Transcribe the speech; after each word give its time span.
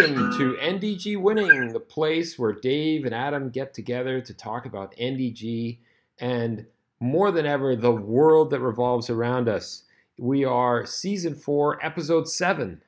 Welcome 0.00 0.38
to 0.38 0.54
NDG 0.54 1.20
Winning, 1.20 1.74
the 1.74 1.78
place 1.78 2.38
where 2.38 2.54
Dave 2.54 3.04
and 3.04 3.14
Adam 3.14 3.50
get 3.50 3.74
together 3.74 4.18
to 4.22 4.32
talk 4.32 4.64
about 4.64 4.96
NDG 4.96 5.76
and 6.18 6.64
more 7.00 7.30
than 7.30 7.44
ever, 7.44 7.76
the 7.76 7.92
world 7.92 8.48
that 8.48 8.60
revolves 8.60 9.10
around 9.10 9.46
us. 9.46 9.82
We 10.18 10.46
are 10.46 10.86
season 10.86 11.34
four, 11.34 11.84
episode 11.84 12.28
seven. 12.30 12.80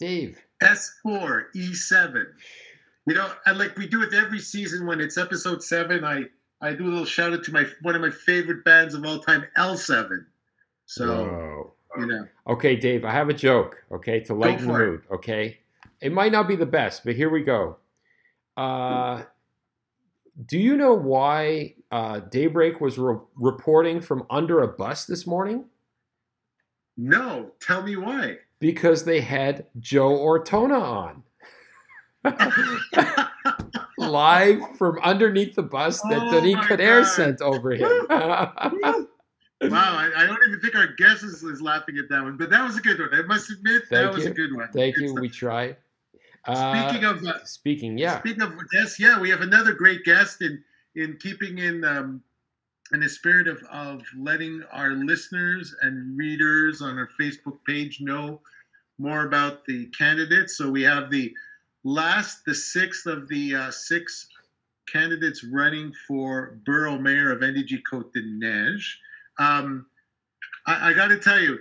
Dave. 0.00 0.42
S4, 0.60 1.44
E7. 1.54 2.24
You 3.06 3.14
know, 3.14 3.30
and 3.46 3.56
like 3.56 3.76
we 3.76 3.86
do 3.86 4.00
with 4.00 4.12
every 4.12 4.40
season 4.40 4.84
when 4.84 5.00
it's 5.00 5.16
episode 5.16 5.62
seven, 5.62 6.04
I, 6.04 6.24
I 6.60 6.72
do 6.72 6.86
a 6.86 6.90
little 6.90 7.04
shout 7.04 7.32
out 7.32 7.44
to 7.44 7.52
my 7.52 7.66
one 7.82 7.94
of 7.94 8.00
my 8.00 8.10
favorite 8.10 8.64
bands 8.64 8.94
of 8.94 9.04
all 9.04 9.20
time, 9.20 9.44
L7. 9.56 10.24
So, 10.86 11.06
Whoa. 11.06 11.72
you 11.98 12.06
know. 12.06 12.26
Okay, 12.48 12.74
Dave, 12.74 13.04
I 13.04 13.12
have 13.12 13.28
a 13.28 13.34
joke, 13.34 13.84
okay, 13.92 14.18
to 14.24 14.34
lighten 14.34 14.66
the 14.66 14.72
mood, 14.72 15.02
okay? 15.12 15.60
It 16.02 16.12
might 16.12 16.32
not 16.32 16.48
be 16.48 16.56
the 16.56 16.66
best, 16.66 17.04
but 17.04 17.14
here 17.14 17.30
we 17.30 17.42
go. 17.42 17.76
Uh, 18.56 19.22
do 20.46 20.58
you 20.58 20.76
know 20.76 20.94
why 20.94 21.74
uh, 21.92 22.20
Daybreak 22.20 22.80
was 22.80 22.98
re- 22.98 23.18
reporting 23.36 24.00
from 24.00 24.26
under 24.28 24.62
a 24.62 24.68
bus 24.68 25.04
this 25.04 25.26
morning? 25.26 25.64
No, 26.96 27.52
tell 27.60 27.82
me 27.82 27.96
why. 27.96 28.38
Because 28.58 29.04
they 29.04 29.20
had 29.20 29.66
Joe 29.78 30.10
Ortona 30.10 30.80
on. 30.80 31.22
Live 33.98 34.60
from 34.76 34.98
underneath 35.02 35.54
the 35.54 35.62
bus 35.62 36.00
that 36.02 36.20
oh 36.20 36.30
Denis 36.30 36.56
Coderre 36.66 37.04
sent 37.04 37.40
over 37.40 37.72
him. 37.72 37.88
wow, 38.08 39.06
I, 39.60 40.10
I, 40.16 40.26
don't 40.26 40.38
even 40.46 40.60
think 40.60 40.74
our 40.74 40.88
guest 40.98 41.22
is, 41.24 41.42
is, 41.42 41.60
laughing 41.60 41.96
at 41.98 42.08
that 42.08 42.22
one, 42.22 42.36
but 42.36 42.50
that 42.50 42.64
was 42.64 42.76
a 42.76 42.80
good 42.80 42.98
one. 42.98 43.10
I 43.12 43.22
must 43.22 43.50
admit, 43.50 43.82
Thank 43.88 43.90
that 43.90 44.12
was 44.12 44.26
a 44.26 44.30
good 44.30 44.54
one. 44.54 44.68
Thank 44.72 44.96
you. 44.98 45.14
We 45.14 45.28
Speaking 46.44 47.04
uh, 47.04 47.10
of 47.10 47.24
uh, 47.24 47.44
speaking, 47.44 47.96
yeah. 47.96 48.18
Speaking 48.18 48.42
of 48.42 48.52
guests, 48.70 48.98
yeah, 48.98 49.20
we 49.20 49.30
have 49.30 49.42
another 49.42 49.72
great 49.72 50.04
guest 50.04 50.42
in 50.42 50.62
in 50.96 51.16
keeping 51.20 51.58
in 51.58 51.84
um, 51.84 52.22
in 52.92 53.00
the 53.00 53.08
spirit 53.08 53.46
of 53.46 53.62
of 53.70 54.02
letting 54.16 54.62
our 54.72 54.90
listeners 54.90 55.74
and 55.82 56.16
readers 56.16 56.82
on 56.82 56.98
our 56.98 57.08
Facebook 57.20 57.58
page 57.66 58.00
know 58.00 58.40
more 58.98 59.24
about 59.26 59.64
the 59.66 59.86
candidates. 59.86 60.56
So 60.56 60.70
we 60.70 60.82
have 60.82 61.10
the 61.10 61.32
last, 61.84 62.44
the 62.44 62.54
sixth 62.54 63.06
of 63.06 63.28
the 63.28 63.54
uh, 63.54 63.70
six 63.70 64.28
candidates 64.90 65.44
running 65.44 65.92
for 66.06 66.58
borough 66.64 66.98
mayor 66.98 67.32
of 67.32 67.40
NDG 67.40 67.82
Côte 67.90 68.12
de 68.12 68.22
Neige. 68.22 68.96
Um, 69.38 69.86
I, 70.66 70.90
I 70.90 70.92
got 70.92 71.08
to 71.08 71.18
tell 71.18 71.40
you, 71.40 71.58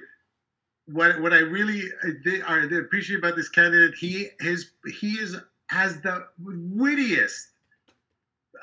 what 0.88 1.22
what 1.22 1.34
I 1.34 1.40
really 1.40 1.84
uh, 2.04 2.78
appreciate 2.78 3.20
about 3.20 3.36
this 3.36 3.50
candidate, 3.50 3.96
he 3.96 4.30
his 4.40 4.72
he 5.00 5.12
is 5.14 5.38
has 5.70 6.02
the 6.02 6.28
wittiest, 6.44 7.48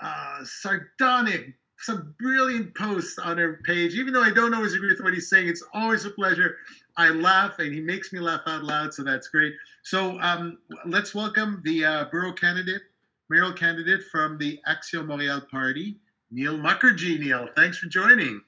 uh, 0.02 0.44
sardonic, 0.44 1.54
some 1.78 2.14
brilliant 2.20 2.74
posts 2.74 3.18
on 3.18 3.38
her 3.38 3.60
page. 3.64 3.94
Even 3.94 4.12
though 4.12 4.22
I 4.22 4.30
don't 4.30 4.52
always 4.52 4.74
agree 4.74 4.90
with 4.90 5.00
what 5.00 5.14
he's 5.14 5.30
saying, 5.30 5.48
it's 5.48 5.64
always 5.72 6.04
a 6.04 6.10
pleasure. 6.10 6.56
I 6.96 7.08
laugh, 7.10 7.60
and 7.60 7.72
he 7.72 7.80
makes 7.80 8.12
me 8.12 8.18
laugh 8.18 8.42
out 8.46 8.64
loud, 8.64 8.92
so 8.92 9.04
that's 9.04 9.28
great. 9.28 9.54
So 9.84 10.20
um, 10.20 10.58
let's 10.84 11.14
welcome 11.14 11.62
the 11.64 11.84
uh, 11.84 12.04
borough 12.10 12.32
candidate, 12.32 12.82
mayoral 13.30 13.52
candidate 13.52 14.02
from 14.10 14.36
the 14.36 14.60
Action 14.66 15.06
Montréal 15.06 15.48
Party, 15.48 15.96
Neil 16.30 16.58
Mukherjee. 16.58 17.20
Neil, 17.20 17.48
thanks 17.56 17.78
for 17.78 17.86
joining. 17.86 18.40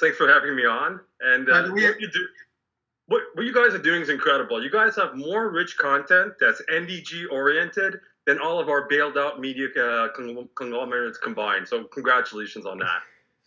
Thanks 0.00 0.16
for 0.16 0.28
having 0.28 0.54
me 0.54 0.64
on. 0.64 1.00
And 1.20 1.50
uh, 1.50 1.68
way, 1.72 1.86
what 1.86 2.00
you 2.00 2.08
do 2.10 2.26
what, 3.08 3.22
what 3.34 3.44
you 3.46 3.52
guys 3.52 3.74
are 3.74 3.82
doing 3.82 4.02
is 4.02 4.10
incredible. 4.10 4.62
You 4.62 4.70
guys 4.70 4.94
have 4.96 5.16
more 5.16 5.50
rich 5.50 5.76
content 5.78 6.34
that's 6.38 6.62
NDG 6.70 7.24
oriented 7.32 8.00
than 8.26 8.38
all 8.38 8.60
of 8.60 8.68
our 8.68 8.86
bailed 8.88 9.16
out 9.16 9.40
media 9.40 9.68
uh, 9.80 10.08
conglomerates 10.54 11.18
combined. 11.18 11.66
So 11.66 11.84
congratulations 11.84 12.66
on 12.66 12.78
that. 12.78 13.00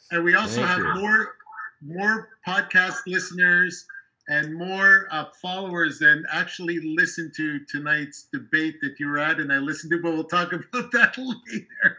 And 0.09 0.23
we 0.23 0.35
also 0.35 0.61
Thank 0.61 0.67
have 0.67 0.79
you. 0.79 1.01
more 1.01 1.35
more 1.83 2.29
podcast 2.47 2.97
listeners 3.07 3.85
and 4.27 4.55
more 4.55 5.07
uh, 5.11 5.25
followers 5.41 5.99
than 5.99 6.23
actually 6.31 6.79
listen 6.79 7.31
to 7.35 7.59
tonight's 7.65 8.27
debate 8.31 8.75
that 8.81 8.95
you 8.99 9.07
were 9.07 9.19
at 9.19 9.39
and 9.39 9.51
I 9.51 9.57
listened 9.57 9.91
to, 9.91 10.01
but 10.01 10.13
we'll 10.13 10.23
talk 10.23 10.53
about 10.73 10.91
that 10.91 11.17
later. 11.17 11.97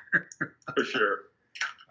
For 0.75 0.85
sure. 0.85 1.19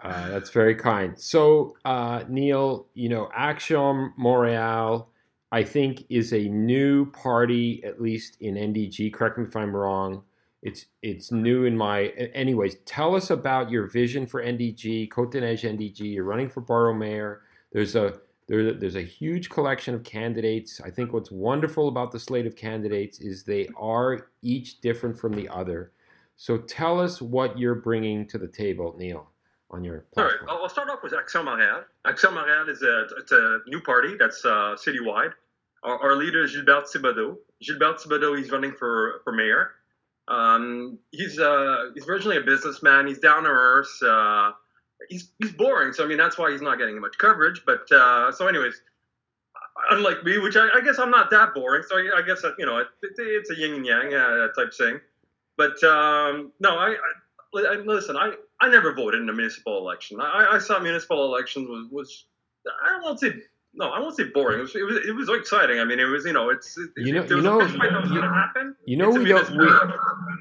Uh, 0.04 0.30
that's 0.30 0.50
very 0.50 0.76
kind. 0.76 1.18
So, 1.18 1.78
uh, 1.86 2.24
Neil, 2.28 2.88
you 2.94 3.08
know, 3.08 3.30
Action 3.36 4.14
Montréal 4.20 5.08
I 5.52 5.64
think 5.64 6.06
is 6.10 6.34
a 6.34 6.48
new 6.48 7.12
party, 7.12 7.84
at 7.84 8.02
least 8.02 8.38
in 8.40 8.56
NDG. 8.56 9.14
Correct 9.14 9.38
me 9.38 9.44
if 9.44 9.56
I'm 9.56 9.76
wrong. 9.76 10.24
It's 10.62 10.86
it's 11.02 11.32
new 11.32 11.66
in 11.66 11.76
my. 11.76 12.06
Anyways, 12.34 12.76
tell 12.86 13.16
us 13.16 13.32
about 13.32 13.72
your 13.72 13.88
vision 13.88 14.28
for 14.28 14.44
NDG, 14.44 15.10
Côte 15.10 15.32
de 15.32 15.42
Neige 15.42 15.64
NDG. 15.64 16.14
You're 16.14 16.24
running 16.24 16.50
for 16.50 16.62
borough 16.62 16.94
mayor. 16.94 17.42
There's 17.72 17.96
a 17.96 18.20
there, 18.48 18.74
there's 18.74 18.96
a 18.96 19.02
huge 19.02 19.50
collection 19.50 19.96
of 19.96 20.04
candidates. 20.04 20.82
I 20.82 20.90
think 20.90 21.14
what's 21.14 21.32
wonderful 21.32 21.88
about 21.88 22.12
the 22.12 22.20
slate 22.20 22.46
of 22.46 22.56
candidates 22.56 23.20
is 23.20 23.44
they 23.44 23.70
are 23.78 24.28
each 24.42 24.82
different 24.82 25.18
from 25.18 25.34
the 25.34 25.48
other. 25.50 25.92
So 26.36 26.58
tell 26.58 27.00
us 27.00 27.22
what 27.22 27.58
you're 27.58 27.76
bringing 27.76 28.28
to 28.28 28.38
the 28.38 28.48
table, 28.48 28.96
Neil, 28.98 29.30
on 29.70 29.84
your 29.84 30.06
platform. 30.14 30.50
All 30.50 30.56
right, 30.58 30.64
I'll 30.64 30.70
start 30.70 30.90
off 30.90 31.00
with 31.02 31.14
Action 31.14 31.46
Montréal. 31.46 31.84
Action 32.06 32.32
Montréal 32.32 32.68
is 32.68 32.82
a, 32.82 33.08
it's 33.18 33.32
a 33.32 33.60
new 33.68 33.80
party 33.80 34.16
that's 34.20 34.44
uh, 34.44 34.76
citywide. 34.76 35.32
Our, 35.84 36.00
our, 36.00 36.16
leader 36.16 36.44
is 36.44 36.54
Gilbert 36.54 36.86
Thibodeau. 36.86 37.38
Gilbert 37.62 37.98
Thibodeau, 38.00 38.38
he's 38.38 38.52
running 38.52 38.72
for, 38.72 39.22
for 39.24 39.34
mayor. 39.34 39.72
Um, 40.28 41.00
he's 41.12 41.40
uh, 41.40 41.90
he's 41.94 42.08
originally 42.08 42.38
a 42.38 42.42
businessman. 42.42 43.08
He's 43.08 43.20
down 43.20 43.44
to 43.44 43.50
earth. 43.50 43.92
Uh, 44.02 44.52
he's 45.10 45.32
he's 45.40 45.52
boring. 45.52 45.94
So 45.94 46.06
I 46.06 46.08
mean 46.08 46.18
that's 46.18 46.38
why 46.38 46.52
he's 46.52 46.62
not 46.62 46.78
getting 46.78 47.00
much 47.02 47.18
coverage. 47.18 47.64
But 47.66 47.92
uh, 47.92 48.32
so 48.32 48.48
anyways, 48.48 48.82
unlike 49.90 50.24
me, 50.24 50.38
which 50.38 50.56
I, 50.56 50.70
I, 50.76 50.82
guess 50.82 51.00
I'm 51.00 51.12
not 51.12 51.30
that 51.32 51.54
boring. 51.54 51.84
So 51.88 51.98
I, 51.98 52.20
I 52.20 52.22
guess 52.22 52.44
you 52.58 52.66
know 52.66 52.78
it, 52.78 52.88
it, 53.02 53.14
it's 53.18 53.50
a 53.50 53.56
yin 53.56 53.74
and 53.74 53.86
yang 53.86 54.14
uh, 54.14 54.48
type 54.58 54.74
thing. 54.74 55.00
But 55.58 55.84
um, 55.84 56.52
no, 56.60 56.78
I, 56.78 56.96
I, 57.56 57.76
listen. 57.86 58.16
I 58.16 58.34
I 58.62 58.70
never 58.70 58.94
voted 58.94 59.22
in 59.22 59.30
a 59.30 59.34
municipal 59.34 59.78
election. 59.80 60.22
I, 60.22 60.48
I 60.52 60.60
saw 60.60 60.80
municipal 60.80 61.26
elections 61.26 61.68
was 61.68 61.88
was 61.92 62.26
I 62.68 63.14
to 63.14 63.18
say 63.18 63.42
no, 63.74 63.90
I 63.90 64.00
won't 64.00 64.18
say 64.18 64.26
boring. 64.26 64.60
It 64.60 64.64
was, 64.64 64.76
it 64.76 64.84
was, 64.84 64.98
it 65.08 65.16
was 65.16 65.30
exciting. 65.30 65.80
I 65.80 65.86
mean, 65.86 66.00
it 66.00 66.06
was 66.06 66.26
you 66.26 66.34
know, 66.34 66.50
it's 66.50 66.78
you 66.98 67.14
know, 67.14 67.24
you 67.24 67.42
know, 67.42 67.62
you, 67.62 68.22
happen, 68.22 68.76
you 68.86 68.98
know, 68.98 69.10
we 69.10 69.26
don't 69.26 69.50
we, 69.52 69.68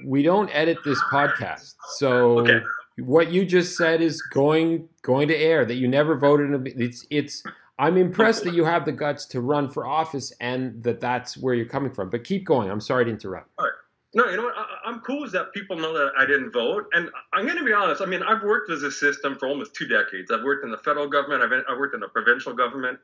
we 0.04 0.22
don't 0.22 0.48
edit 0.50 0.78
this 0.84 1.00
podcast, 1.12 1.74
so 1.96 2.40
okay. 2.40 2.60
what 2.98 3.30
you 3.30 3.44
just 3.44 3.76
said 3.76 4.00
is 4.00 4.20
going 4.20 4.88
going 5.02 5.28
to 5.28 5.36
air. 5.36 5.64
That 5.64 5.76
you 5.76 5.86
never 5.86 6.16
voted. 6.16 6.52
In 6.52 6.54
a, 6.54 6.84
it's 6.84 7.06
it's. 7.10 7.42
I'm 7.78 7.96
impressed 7.96 8.44
that 8.44 8.52
you 8.52 8.64
have 8.64 8.84
the 8.84 8.92
guts 8.92 9.24
to 9.26 9.40
run 9.40 9.70
for 9.70 9.86
office 9.86 10.34
and 10.38 10.82
that 10.82 11.00
that's 11.00 11.38
where 11.38 11.54
you're 11.54 11.64
coming 11.64 11.90
from. 11.90 12.10
But 12.10 12.24
keep 12.24 12.44
going. 12.44 12.70
I'm 12.70 12.80
sorry 12.80 13.06
to 13.06 13.10
interrupt. 13.10 13.48
All 13.58 13.64
right. 13.64 13.74
No, 14.12 14.28
you 14.28 14.36
know 14.36 14.42
what? 14.42 14.54
I, 14.54 14.88
am 14.90 15.00
cool 15.00 15.24
is 15.24 15.32
that 15.32 15.54
people 15.54 15.76
know 15.76 15.94
that 15.94 16.12
I 16.18 16.26
didn't 16.26 16.50
vote. 16.50 16.86
And 16.92 17.08
I'm 17.32 17.46
going 17.46 17.56
to 17.56 17.64
be 17.64 17.72
honest. 17.72 18.02
I 18.02 18.06
mean, 18.06 18.22
I've 18.22 18.42
worked 18.42 18.70
as 18.70 18.82
a 18.82 18.90
system 18.90 19.36
for 19.38 19.48
almost 19.48 19.74
two 19.74 19.86
decades. 19.86 20.30
I've 20.30 20.42
worked 20.42 20.62
in 20.62 20.70
the 20.70 20.76
federal 20.76 21.08
government. 21.08 21.42
I've, 21.42 21.52
I've 21.70 21.78
worked 21.78 21.94
in 21.94 22.00
the 22.00 22.08
provincial 22.08 22.52
government. 22.52 22.98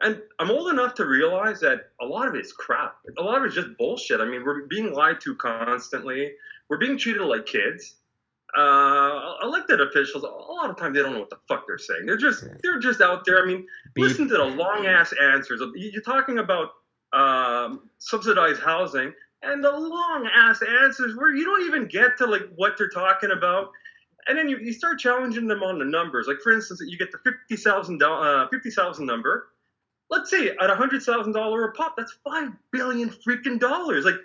And 0.00 0.20
I'm 0.38 0.50
old 0.50 0.70
enough 0.70 0.94
to 0.96 1.06
realize 1.06 1.60
that 1.60 1.90
a 2.00 2.04
lot 2.04 2.28
of 2.28 2.34
it's 2.34 2.52
crap. 2.52 2.96
A 3.18 3.22
lot 3.22 3.38
of 3.38 3.44
it's 3.44 3.54
just 3.54 3.76
bullshit. 3.78 4.20
I 4.20 4.26
mean, 4.26 4.44
we're 4.44 4.66
being 4.66 4.92
lied 4.92 5.20
to 5.22 5.34
constantly. 5.36 6.32
We're 6.68 6.78
being 6.78 6.98
treated 6.98 7.22
like 7.22 7.46
kids. 7.46 7.96
Uh, 8.56 9.34
elected 9.42 9.80
officials, 9.80 10.22
a 10.22 10.26
lot 10.28 10.70
of 10.70 10.78
times 10.78 10.96
they 10.96 11.02
don't 11.02 11.12
know 11.12 11.20
what 11.20 11.30
the 11.30 11.38
fuck 11.48 11.66
they're 11.66 11.78
saying. 11.78 12.06
They're 12.06 12.16
just 12.16 12.44
they're 12.62 12.78
just 12.78 13.00
out 13.00 13.24
there. 13.24 13.42
I 13.42 13.46
mean, 13.46 13.66
Beep. 13.94 14.04
listen 14.04 14.28
to 14.28 14.36
the 14.36 14.44
long 14.44 14.86
ass 14.86 15.12
answers. 15.20 15.60
You're 15.74 16.02
talking 16.02 16.38
about 16.38 16.70
um, 17.12 17.90
subsidized 17.98 18.60
housing 18.60 19.12
and 19.42 19.62
the 19.62 19.70
long 19.70 20.28
ass 20.34 20.62
answers 20.62 21.16
where 21.16 21.34
you 21.34 21.44
don't 21.44 21.66
even 21.66 21.86
get 21.86 22.16
to 22.18 22.26
like 22.26 22.42
what 22.54 22.78
they're 22.78 22.88
talking 22.88 23.30
about 23.30 23.70
and 24.26 24.36
then 24.36 24.48
you, 24.48 24.58
you 24.58 24.72
start 24.72 24.98
challenging 24.98 25.46
them 25.46 25.62
on 25.62 25.78
the 25.78 25.84
numbers. 25.84 26.26
Like 26.26 26.38
for 26.42 26.52
instance, 26.52 26.80
you 26.84 26.98
get 26.98 27.12
the 27.12 27.18
fifty 27.18 27.56
thousand 27.62 28.02
uh, 28.02 28.48
fifty 28.48 28.70
thousand 28.70 29.06
number, 29.06 29.48
let's 30.10 30.30
say 30.30 30.50
at 30.60 30.70
a 30.70 30.74
hundred 30.74 31.02
thousand 31.02 31.32
dollar 31.32 31.64
a 31.64 31.72
pop, 31.72 31.94
that's 31.96 32.16
five 32.24 32.50
billion 32.72 33.10
freaking 33.10 33.58
dollars. 33.58 34.04
Like, 34.04 34.16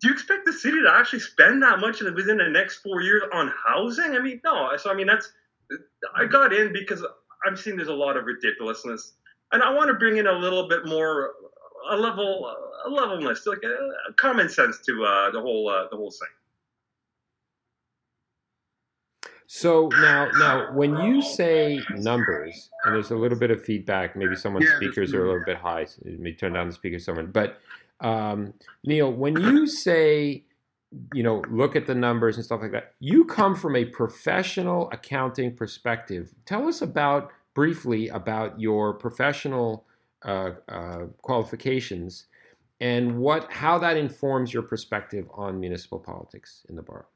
do 0.00 0.08
you 0.08 0.14
expect 0.14 0.44
the 0.44 0.52
city 0.52 0.80
to 0.82 0.90
actually 0.92 1.20
spend 1.20 1.62
that 1.62 1.80
much 1.80 2.00
within 2.00 2.38
the 2.38 2.48
next 2.48 2.76
four 2.76 3.00
years 3.02 3.22
on 3.32 3.52
housing? 3.66 4.16
I 4.16 4.20
mean, 4.20 4.40
no. 4.44 4.76
So 4.76 4.90
I 4.90 4.94
mean, 4.94 5.06
that's 5.06 5.32
I 6.14 6.24
got 6.26 6.52
in 6.52 6.72
because 6.72 7.04
I'm 7.46 7.56
seeing 7.56 7.76
there's 7.76 7.88
a 7.88 7.94
lot 7.94 8.16
of 8.16 8.24
ridiculousness, 8.24 9.14
and 9.52 9.62
I 9.62 9.72
want 9.72 9.88
to 9.88 9.94
bring 9.94 10.16
in 10.16 10.26
a 10.26 10.32
little 10.32 10.68
bit 10.68 10.86
more 10.86 11.32
a 11.90 11.96
level 11.96 12.54
a 12.84 12.88
levelness, 12.88 13.46
like 13.46 13.62
a, 13.64 14.10
a 14.10 14.12
common 14.14 14.48
sense 14.48 14.80
to 14.86 15.04
uh, 15.04 15.30
the 15.30 15.40
whole 15.40 15.68
uh, 15.68 15.88
the 15.90 15.96
whole 15.96 16.10
thing. 16.10 16.28
So 19.46 19.88
now, 19.92 20.30
now, 20.38 20.72
when 20.72 20.96
you 20.96 21.20
say 21.20 21.80
numbers, 21.96 22.70
and 22.84 22.94
there's 22.94 23.10
a 23.10 23.16
little 23.16 23.38
bit 23.38 23.50
of 23.50 23.62
feedback, 23.62 24.16
maybe 24.16 24.36
someone's 24.36 24.66
yeah, 24.66 24.76
speakers 24.76 25.12
are 25.12 25.24
a 25.24 25.28
little 25.28 25.44
bit 25.44 25.56
high. 25.56 25.84
So 25.84 26.00
may 26.04 26.32
turn 26.32 26.54
down 26.54 26.68
the 26.68 26.74
speaker, 26.74 26.98
someone. 26.98 27.26
But 27.26 27.58
um, 28.00 28.54
Neil, 28.84 29.12
when 29.12 29.38
you 29.38 29.66
say 29.66 30.44
you 31.12 31.22
know, 31.22 31.42
look 31.50 31.76
at 31.76 31.86
the 31.86 31.94
numbers 31.94 32.36
and 32.36 32.44
stuff 32.44 32.60
like 32.62 32.72
that. 32.72 32.94
You 33.00 33.24
come 33.24 33.54
from 33.54 33.76
a 33.76 33.84
professional 33.84 34.90
accounting 34.92 35.54
perspective. 35.54 36.32
Tell 36.46 36.68
us 36.68 36.82
about 36.82 37.30
briefly 37.54 38.08
about 38.08 38.58
your 38.58 38.94
professional 38.94 39.86
uh, 40.24 40.52
uh, 40.68 41.06
qualifications 41.22 42.26
and 42.80 43.18
what 43.18 43.50
how 43.52 43.78
that 43.78 43.96
informs 43.96 44.52
your 44.52 44.62
perspective 44.62 45.26
on 45.34 45.60
municipal 45.60 45.98
politics 45.98 46.66
in 46.68 46.76
the 46.76 46.82
borough. 46.82 47.06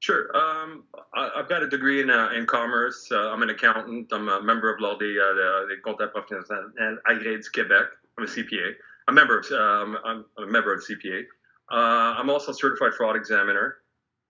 Sure. 0.00 0.28
Um, 0.64 0.84
I, 1.14 1.30
have 1.36 1.48
got 1.48 1.62
a 1.62 1.68
degree 1.68 2.00
in, 2.00 2.10
uh, 2.10 2.30
in 2.30 2.46
commerce. 2.46 3.08
Uh, 3.10 3.30
I'm 3.30 3.42
an 3.42 3.50
accountant. 3.50 4.08
I'm 4.12 4.28
a 4.28 4.42
member 4.42 4.72
of 4.72 4.80
l'Ordre 4.80 5.00
des, 5.00 5.18
uh, 5.18 5.66
des 5.68 5.80
comptables 5.84 6.12
professionnels 6.12 6.98
agréés 7.06 7.42
du 7.42 7.50
Québec. 7.50 7.88
I'm 8.18 8.24
a 8.24 8.26
CPA. 8.26 8.72
I'm 9.08 9.16
a 9.16 9.20
member 9.20 9.38
of, 9.38 9.50
um, 9.52 9.98
I'm 10.04 10.24
a 10.38 10.46
member 10.46 10.72
of 10.72 10.80
CPA. 10.80 11.24
Uh, 11.70 12.14
I'm 12.18 12.30
also 12.30 12.52
a 12.52 12.54
certified 12.54 12.94
fraud 12.94 13.16
examiner, 13.16 13.78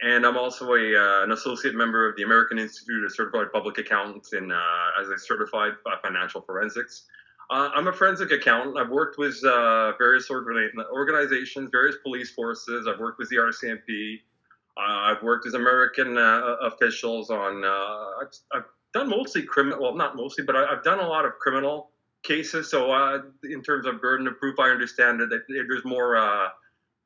and 0.02 0.24
I'm 0.24 0.36
also 0.36 0.74
a, 0.74 0.96
uh, 0.96 1.24
an 1.24 1.32
associate 1.32 1.74
member 1.74 2.08
of 2.08 2.16
the 2.16 2.22
American 2.22 2.58
Institute 2.58 3.04
of 3.04 3.12
Certified 3.12 3.52
Public 3.52 3.78
Accountants 3.78 4.32
in, 4.32 4.50
uh, 4.50 5.00
as 5.00 5.08
a 5.08 5.18
certified 5.18 5.72
financial 6.02 6.40
forensics. 6.42 7.06
I'm 7.50 7.86
a 7.88 7.92
forensic 7.92 8.32
accountant. 8.32 8.78
I've 8.78 8.88
worked 8.88 9.18
with 9.18 9.40
various 9.98 10.30
organizations, 10.30 11.68
various 11.70 11.96
police 12.02 12.30
forces. 12.30 12.88
I've 12.88 12.98
worked 12.98 13.18
with 13.18 13.28
the 13.28 13.36
RCMP. 13.36 14.22
I've 14.76 15.22
worked 15.22 15.46
as 15.46 15.54
American 15.54 16.16
officials 16.18 17.30
on. 17.30 17.64
I've, 17.64 18.28
I've 18.52 18.64
done 18.94 19.08
mostly 19.08 19.42
criminal. 19.42 19.82
Well, 19.82 19.94
not 19.94 20.16
mostly, 20.16 20.44
but 20.44 20.56
I, 20.56 20.70
have 20.70 20.84
done 20.84 21.00
a 21.00 21.06
lot 21.06 21.24
of 21.24 21.32
criminal 21.38 21.90
cases. 22.22 22.70
So, 22.70 22.90
uh, 22.90 23.22
in 23.42 23.62
terms 23.62 23.86
of 23.86 24.00
burden 24.00 24.26
of 24.26 24.38
proof, 24.38 24.58
I 24.58 24.70
understand 24.70 25.20
that 25.20 25.42
there's 25.48 25.84
more 25.84 26.16
uh, 26.16 26.48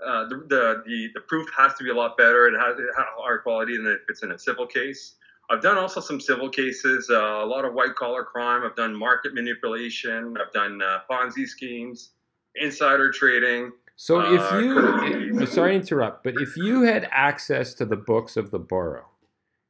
uh, 0.06 0.28
the, 0.28 0.36
the, 0.48 0.82
the 0.86 1.08
the 1.14 1.20
proof 1.22 1.48
has 1.56 1.74
to 1.74 1.84
be 1.84 1.90
a 1.90 1.94
lot 1.94 2.16
better. 2.16 2.46
It 2.46 2.58
has, 2.58 2.78
it 2.78 2.86
has 2.96 3.06
higher 3.18 3.38
quality 3.38 3.76
than 3.76 3.86
if 3.86 4.00
it's 4.08 4.22
in 4.22 4.32
a 4.32 4.38
civil 4.38 4.66
case. 4.66 5.16
I've 5.50 5.62
done 5.62 5.78
also 5.78 6.00
some 6.00 6.20
civil 6.20 6.50
cases, 6.50 7.08
uh, 7.10 7.14
a 7.16 7.46
lot 7.46 7.64
of 7.64 7.72
white 7.72 7.94
collar 7.94 8.22
crime. 8.22 8.62
I've 8.64 8.76
done 8.76 8.94
market 8.94 9.32
manipulation. 9.32 10.36
I've 10.38 10.52
done 10.52 10.82
uh, 10.82 11.00
Ponzi 11.10 11.46
schemes, 11.46 12.10
insider 12.54 13.10
trading. 13.10 13.72
So 14.00 14.20
if 14.32 14.40
uh, 14.52 14.58
you, 14.58 15.44
sorry 15.46 15.72
to 15.72 15.80
interrupt, 15.80 16.22
but 16.22 16.34
if 16.40 16.56
you 16.56 16.82
had 16.82 17.08
access 17.10 17.74
to 17.74 17.84
the 17.84 17.96
books 17.96 18.36
of 18.36 18.52
the 18.52 18.58
borough, 18.60 19.08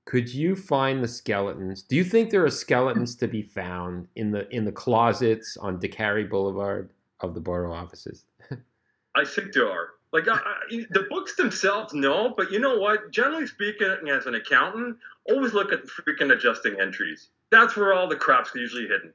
could 0.05 0.29
you 0.29 0.55
find 0.55 1.03
the 1.03 1.09
skeletons? 1.09 1.83
Do 1.83 1.97
you 1.97 2.05
think 2.05 2.29
there 2.29 2.45
are 2.45 2.51
skeletons 2.51 3.17
to 3.17 3.27
be 3.27 3.41
found 3.41 4.07
in 4.17 4.31
the 4.31 4.47
in 4.55 4.67
the 4.67 4.73
closets 4.73 5.57
on 5.57 5.81
Décarie 5.81 6.29
Boulevard 6.29 6.91
of 7.21 7.33
the 7.33 7.41
borough 7.41 7.73
offices? 7.73 8.27
I 9.17 9.25
think 9.25 9.55
there 9.55 9.71
are. 9.71 9.89
Like 10.13 10.29
I, 10.29 10.35
I, 10.35 10.85
the 10.91 11.07
books 11.09 11.35
themselves, 11.37 11.95
no. 11.95 12.35
But 12.37 12.53
you 12.53 12.59
know 12.59 12.79
what? 12.79 13.11
Generally 13.11 13.47
speaking, 13.47 13.97
as 14.11 14.27
an 14.27 14.35
accountant, 14.35 14.99
always 15.25 15.55
look 15.55 15.73
at 15.73 15.85
the 15.87 15.91
freaking 15.91 16.35
adjusting 16.35 16.79
entries. 16.79 17.31
That's 17.51 17.79
where 17.79 17.95
all 17.95 18.07
the 18.07 18.17
crap's 18.17 18.51
usually 18.55 18.89
hidden. 18.89 19.15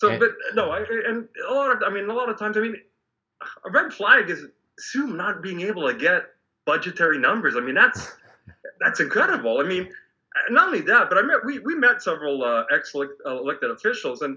So, 0.00 0.10
and, 0.10 0.18
but 0.18 0.30
no, 0.56 0.72
I, 0.72 0.80
and 0.80 1.28
a 1.48 1.54
lot 1.54 1.76
of, 1.76 1.82
I 1.84 1.94
mean, 1.94 2.10
a 2.10 2.12
lot 2.12 2.28
of 2.28 2.36
times, 2.36 2.56
I 2.56 2.60
mean, 2.60 2.76
a 3.64 3.70
red 3.70 3.92
flag 3.92 4.30
is 4.30 4.46
assume 4.78 5.16
not 5.16 5.42
being 5.42 5.60
able 5.60 5.86
to 5.86 5.94
get 5.94 6.24
budgetary 6.66 7.18
numbers. 7.18 7.56
I 7.56 7.60
mean, 7.60 7.74
that's 7.74 8.12
that's 8.80 9.00
incredible. 9.00 9.60
I 9.60 9.64
mean, 9.64 9.88
not 10.50 10.68
only 10.68 10.80
that, 10.82 11.08
but 11.08 11.18
I 11.18 11.22
met 11.22 11.44
we 11.44 11.58
we 11.60 11.74
met 11.74 12.02
several 12.02 12.42
uh, 12.42 12.64
ex-elected 12.72 13.70
officials, 13.70 14.22
and 14.22 14.36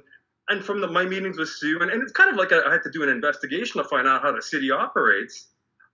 and 0.49 0.63
from 0.63 0.81
the, 0.81 0.87
my 0.87 1.03
meetings 1.03 1.37
with 1.37 1.49
Sue, 1.49 1.79
and, 1.81 1.91
and 1.91 2.01
it's 2.01 2.11
kind 2.11 2.29
of 2.29 2.35
like 2.35 2.51
I 2.51 2.71
had 2.71 2.83
to 2.83 2.91
do 2.91 3.03
an 3.03 3.09
investigation 3.09 3.81
to 3.81 3.87
find 3.87 4.07
out 4.07 4.21
how 4.21 4.31
the 4.31 4.41
city 4.41 4.71
operates. 4.71 5.47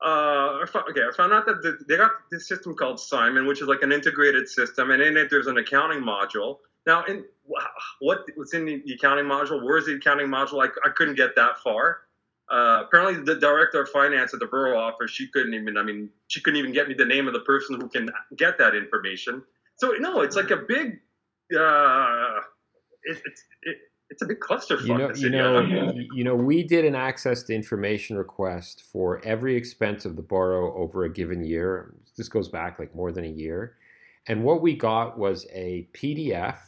Uh, 0.03 0.65
okay, 0.89 1.01
I 1.01 1.15
found 1.15 1.31
out 1.31 1.45
that 1.45 1.61
the, 1.61 1.77
they 1.87 1.95
got 1.95 2.11
this 2.29 2.47
system 2.47 2.75
called 2.75 2.99
Simon, 2.99 3.47
which 3.47 3.61
is 3.61 3.67
like 3.67 3.83
an 3.83 3.91
integrated 3.91 4.49
system, 4.49 4.91
and 4.91 5.01
in 5.01 5.15
it 5.15 5.29
there's 5.29 5.47
an 5.47 5.57
accounting 5.57 6.01
module. 6.01 6.57
Now, 6.85 7.05
in 7.05 7.23
what 7.45 8.25
what's 8.35 8.53
in 8.53 8.65
the 8.65 8.83
accounting 8.93 9.25
module? 9.25 9.63
Where's 9.63 9.85
the 9.85 9.93
accounting 9.93 10.27
module? 10.27 10.63
I, 10.63 10.69
I 10.85 10.91
couldn't 10.91 11.15
get 11.15 11.35
that 11.35 11.57
far. 11.63 12.01
Uh, 12.53 12.83
apparently, 12.85 13.23
the 13.23 13.39
director 13.39 13.81
of 13.81 13.89
finance 13.89 14.31
at 14.31 14.39
the 14.39 14.45
borough 14.45 14.77
office, 14.77 15.09
she 15.09 15.27
couldn't 15.27 15.55
even. 15.55 15.75
I 15.75 15.81
mean, 15.81 16.09
she 16.27 16.39
couldn't 16.39 16.59
even 16.59 16.71
get 16.71 16.87
me 16.87 16.93
the 16.93 17.05
name 17.05 17.27
of 17.27 17.33
the 17.33 17.39
person 17.39 17.81
who 17.81 17.89
can 17.89 18.11
get 18.35 18.59
that 18.59 18.75
information. 18.75 19.41
So 19.77 19.93
no, 19.97 20.21
it's 20.21 20.35
like 20.35 20.51
a 20.51 20.57
big. 20.57 20.99
Uh, 21.51 22.41
it, 23.05 23.17
it's 23.25 23.43
it, 23.63 23.77
it's 24.11 24.21
a 24.21 24.27
big 24.27 24.39
clusterfuck. 24.39 25.17
You 25.17 25.29
know, 25.31 25.61
you 25.63 25.71
know, 25.71 25.93
you 26.13 26.23
know, 26.23 26.35
we 26.35 26.61
did 26.61 26.85
an 26.85 26.93
access 26.93 27.41
to 27.43 27.55
information 27.55 28.17
request 28.17 28.83
for 28.83 29.19
every 29.25 29.55
expense 29.55 30.05
of 30.05 30.15
the 30.15 30.21
borough 30.21 30.75
over 30.75 31.05
a 31.05 31.09
given 31.11 31.43
year. 31.43 31.95
This 32.17 32.29
goes 32.29 32.49
back 32.49 32.77
like 32.77 32.93
more 32.93 33.11
than 33.11 33.23
a 33.25 33.29
year, 33.29 33.77
and 34.27 34.43
what 34.43 34.61
we 34.61 34.75
got 34.75 35.17
was 35.17 35.47
a 35.51 35.87
PDF 35.95 36.59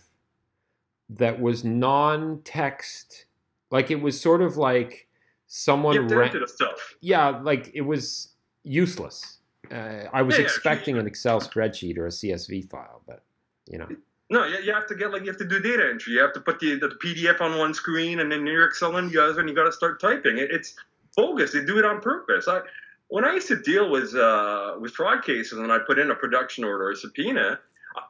that 1.10 1.40
was 1.40 1.64
non-text, 1.64 3.26
like 3.70 3.92
it 3.92 4.02
was 4.02 4.20
sort 4.20 4.42
of 4.42 4.58
like 4.58 5.06
someone 5.47 6.07
ran, 6.07 6.47
stuff. 6.47 6.95
Yeah, 7.01 7.30
like 7.30 7.71
it 7.74 7.81
was 7.81 8.33
useless. 8.63 9.38
Uh, 9.71 10.03
I 10.13 10.21
was 10.21 10.38
yeah, 10.38 10.44
expecting 10.44 10.95
yeah, 10.95 11.01
an 11.01 11.07
Excel 11.07 11.42
spreadsheet 11.42 11.97
or 11.97 12.06
a 12.06 12.09
CSV 12.09 12.69
file, 12.69 13.01
but 13.07 13.24
you 13.68 13.77
know. 13.77 13.88
No, 14.30 14.44
you 14.45 14.74
have 14.74 14.88
to 14.88 14.95
get 14.95 15.12
like 15.12 15.21
you 15.21 15.27
have 15.27 15.38
to 15.38 15.47
do 15.47 15.59
data 15.59 15.88
entry. 15.88 16.13
You 16.13 16.21
have 16.21 16.33
to 16.33 16.39
put 16.39 16.59
the, 16.59 16.75
the 16.75 16.89
PDF 17.03 17.42
on 17.42 17.59
one 17.59 17.74
screen, 17.74 18.19
and 18.19 18.31
then 18.31 18.45
you're 18.45 18.68
Excelling 18.68 19.09
guys, 19.09 19.38
and 19.38 19.47
you 19.47 19.53
got 19.53 19.65
to 19.65 19.71
start 19.71 20.01
typing. 20.01 20.39
It, 20.39 20.50
it's 20.51 20.75
bogus. 21.15 21.53
They 21.53 21.63
do 21.63 21.77
it 21.77 21.86
on 21.86 22.01
purpose. 22.01 22.47
I, 22.47 22.62
when 23.09 23.24
I 23.24 23.33
used 23.33 23.47
to 23.50 23.62
deal 23.62 23.92
with 23.92 24.15
uh, 24.15 24.75
with 24.80 24.94
fraud 24.94 25.24
cases, 25.24 25.59
and 25.59 25.71
I 25.71 25.77
put 25.80 26.00
in 26.00 26.09
a 26.09 26.15
production 26.15 26.63
order 26.63 26.86
or 26.86 26.92
a 26.92 26.95
subpoena, 26.95 27.59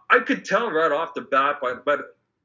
I 0.09 0.19
could 0.19 0.45
tell 0.45 0.71
right 0.71 0.91
off 0.91 1.13
the 1.15 1.21
bat 1.21 1.57
by 1.61 1.73
by, 1.73 1.97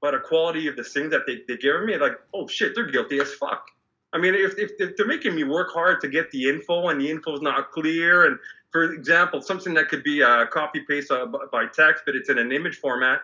by 0.03 0.11
the 0.11 0.19
quality 0.19 0.67
of 0.67 0.75
the 0.75 0.85
things 0.85 1.11
that 1.13 1.23
they 1.29 1.43
they 1.47 1.57
give 1.57 1.85
me, 1.85 1.97
like, 1.97 2.19
oh 2.35 2.49
shit, 2.49 2.75
they're 2.75 2.91
guilty 2.91 3.21
as 3.21 3.33
fuck. 3.33 3.69
I 4.13 4.19
mean, 4.19 4.35
if, 4.35 4.59
if, 4.59 4.73
if 4.79 4.97
they're 4.97 5.07
making 5.07 5.35
me 5.37 5.45
work 5.45 5.71
hard 5.73 6.01
to 6.01 6.09
get 6.09 6.31
the 6.31 6.49
info 6.49 6.89
and 6.89 7.01
the 7.01 7.09
info 7.09 7.35
is 7.35 7.43
not 7.43 7.71
clear, 7.71 8.27
and 8.27 8.39
for 8.73 8.93
example, 8.93 9.41
something 9.41 9.75
that 9.75 9.89
could 9.89 10.03
be 10.03 10.21
a 10.21 10.47
copy 10.47 10.81
paste 10.81 11.11
uh, 11.11 11.27
by 11.27 11.67
text, 11.67 12.05
but 12.07 12.17
it's 12.17 12.29
in 12.29 12.39
an 12.39 12.53
image 12.53 12.77
format, 12.77 13.21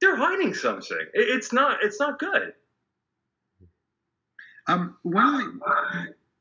they're 0.00 0.16
hiding 0.16 0.54
something. 0.54 0.98
It's 1.12 1.52
not. 1.52 1.78
It's 1.82 2.00
not 2.00 2.18
good. 2.18 2.54
Um, 4.66 4.96
the, 5.04 5.60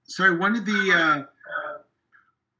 sorry, 0.03 0.37
one 0.37 0.55
of 0.55 0.65
the 0.65 0.93
uh, 0.93 1.23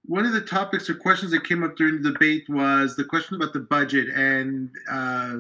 one 0.05 0.25
of 0.25 0.33
the 0.33 0.41
topics 0.41 0.89
or 0.89 0.95
questions 0.95 1.31
that 1.31 1.43
came 1.43 1.63
up 1.63 1.77
during 1.77 2.01
the 2.01 2.11
debate 2.11 2.49
was 2.49 2.95
the 2.95 3.03
question 3.03 3.35
about 3.35 3.53
the 3.53 3.59
budget, 3.59 4.07
and 4.13 4.69
uh, 4.91 5.37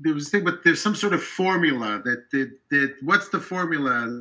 there 0.00 0.14
was 0.14 0.28
a 0.28 0.30
thing, 0.30 0.44
but 0.44 0.64
there's 0.64 0.82
some 0.82 0.94
sort 0.94 1.12
of 1.12 1.22
formula 1.22 2.00
that 2.04 2.30
that, 2.32 2.52
that 2.70 2.94
what's 3.02 3.28
the 3.28 3.40
formula? 3.40 4.20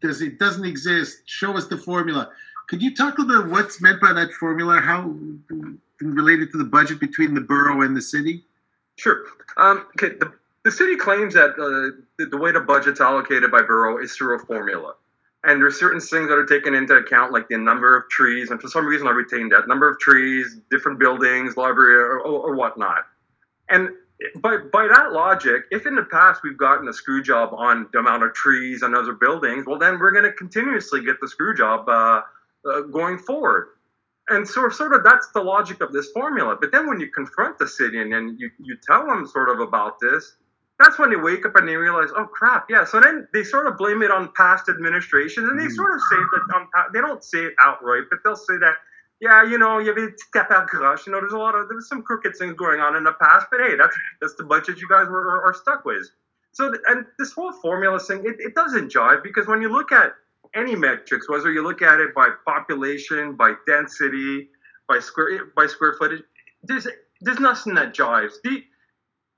Does 0.00 0.22
it 0.22 0.38
doesn't 0.38 0.64
exist? 0.64 1.22
Show 1.26 1.56
us 1.56 1.66
the 1.66 1.76
formula. 1.76 2.30
Could 2.68 2.82
you 2.82 2.94
talk 2.94 3.18
about 3.18 3.48
what's 3.48 3.80
meant 3.80 4.00
by 4.00 4.12
that 4.12 4.32
formula? 4.32 4.80
How 4.80 5.14
related 6.00 6.52
to 6.52 6.58
the 6.58 6.64
budget 6.64 7.00
between 7.00 7.34
the 7.34 7.40
borough 7.40 7.82
and 7.82 7.96
the 7.96 8.00
city? 8.00 8.44
Sure. 8.96 9.24
Um, 9.56 9.86
okay. 9.96 10.16
The, 10.18 10.32
the 10.64 10.70
city 10.70 10.96
claims 10.96 11.34
that 11.34 11.50
uh, 11.50 12.00
the, 12.18 12.26
the 12.26 12.36
way 12.36 12.52
the 12.52 12.60
budget's 12.60 13.00
allocated 13.00 13.50
by 13.50 13.62
borough 13.62 14.02
is 14.02 14.14
through 14.14 14.36
a 14.36 14.38
formula. 14.38 14.94
And 15.42 15.60
there's 15.62 15.80
certain 15.80 16.00
things 16.00 16.28
that 16.28 16.36
are 16.36 16.44
taken 16.44 16.74
into 16.74 16.94
account, 16.94 17.32
like 17.32 17.48
the 17.48 17.56
number 17.56 17.96
of 17.96 18.10
trees, 18.10 18.50
and 18.50 18.60
for 18.60 18.68
some 18.68 18.84
reason 18.84 19.06
I 19.06 19.12
retained 19.12 19.52
that 19.52 19.68
number 19.68 19.88
of 19.88 19.98
trees, 19.98 20.58
different 20.70 20.98
buildings, 20.98 21.56
library, 21.56 21.94
or, 21.94 22.20
or, 22.20 22.50
or 22.50 22.54
whatnot. 22.54 23.06
And 23.70 23.88
by 24.36 24.58
by 24.72 24.86
that 24.88 25.12
logic, 25.12 25.64
if 25.70 25.86
in 25.86 25.94
the 25.94 26.04
past 26.04 26.42
we've 26.42 26.58
gotten 26.58 26.88
a 26.88 26.92
screw 26.92 27.22
job 27.22 27.50
on 27.54 27.88
the 27.92 27.98
amount 27.98 28.22
of 28.22 28.34
trees 28.34 28.82
and 28.82 28.94
other 28.94 29.12
buildings, 29.12 29.66
well 29.66 29.78
then 29.78 29.98
we're 29.98 30.12
going 30.12 30.24
to 30.24 30.32
continuously 30.32 31.04
get 31.04 31.16
the 31.20 31.28
screw 31.28 31.54
job 31.56 31.88
uh, 31.88 32.22
uh, 32.68 32.80
going 32.82 33.18
forward 33.18 33.68
and 34.30 34.48
so 34.48 34.68
sort 34.68 34.94
of 34.94 35.02
that's 35.04 35.28
the 35.34 35.42
logic 35.42 35.80
of 35.82 35.92
this 35.92 36.10
formula. 36.12 36.56
But 36.58 36.72
then 36.72 36.88
when 36.88 37.00
you 37.00 37.08
confront 37.10 37.58
the 37.58 37.66
city 37.66 38.00
and 38.00 38.12
then 38.12 38.36
you, 38.38 38.50
you 38.60 38.76
tell 38.86 39.04
them 39.04 39.26
sort 39.26 39.50
of 39.50 39.60
about 39.60 39.98
this, 40.00 40.36
that's 40.78 40.98
when 40.98 41.10
they 41.10 41.16
wake 41.16 41.44
up 41.44 41.56
and 41.56 41.68
they 41.68 41.76
realize, 41.76 42.08
oh 42.16 42.26
crap, 42.26 42.66
yeah. 42.70 42.84
So 42.84 43.00
then 43.00 43.28
they 43.34 43.44
sort 43.44 43.66
of 43.66 43.76
blame 43.76 44.02
it 44.02 44.10
on 44.10 44.32
past 44.34 44.68
administrations, 44.68 45.48
and 45.50 45.60
they 45.60 45.66
mm. 45.66 45.76
sort 45.76 45.94
of 45.94 46.00
say 46.10 46.16
that 46.16 46.54
on, 46.54 46.68
they 46.94 47.00
don't 47.00 47.22
say 47.22 47.40
it 47.40 47.54
outright, 47.62 48.04
but 48.08 48.20
they'll 48.24 48.36
say 48.36 48.56
that, 48.58 48.76
yeah, 49.20 49.44
you 49.44 49.58
know, 49.58 49.78
you 49.78 49.94
have 50.34 50.50
a 50.50 50.66
crush, 50.66 51.06
you 51.06 51.12
know, 51.12 51.20
there's 51.20 51.32
a 51.32 51.38
lot 51.38 51.54
of 51.54 51.68
there's 51.68 51.88
some 51.88 52.02
crooked 52.02 52.36
things 52.36 52.54
going 52.54 52.80
on 52.80 52.96
in 52.96 53.04
the 53.04 53.12
past, 53.20 53.46
but 53.50 53.60
hey, 53.60 53.76
that's 53.76 53.96
that's 54.20 54.34
the 54.36 54.44
budget 54.44 54.78
you 54.80 54.88
guys 54.88 55.08
were 55.08 55.20
are, 55.20 55.48
are 55.48 55.54
stuck 55.54 55.84
with. 55.84 56.08
So 56.52 56.72
and 56.88 57.04
this 57.18 57.32
whole 57.32 57.52
formula 57.52 58.00
thing, 58.00 58.20
it, 58.24 58.36
it 58.38 58.54
doesn't 58.54 58.92
jive 58.92 59.22
because 59.22 59.46
when 59.46 59.60
you 59.60 59.70
look 59.70 59.92
at 59.92 60.12
any 60.54 60.74
metrics, 60.74 61.28
whether 61.28 61.52
you 61.52 61.62
look 61.62 61.82
at 61.82 62.00
it 62.00 62.14
by 62.14 62.30
population, 62.46 63.36
by 63.36 63.54
density, 63.66 64.48
by 64.88 64.98
square 64.98 65.52
by 65.54 65.66
square 65.66 65.94
footage, 65.98 66.22
there's 66.62 66.88
there's 67.20 67.40
nothing 67.40 67.74
that 67.74 67.94
jives. 67.94 68.32
The, 68.42 68.62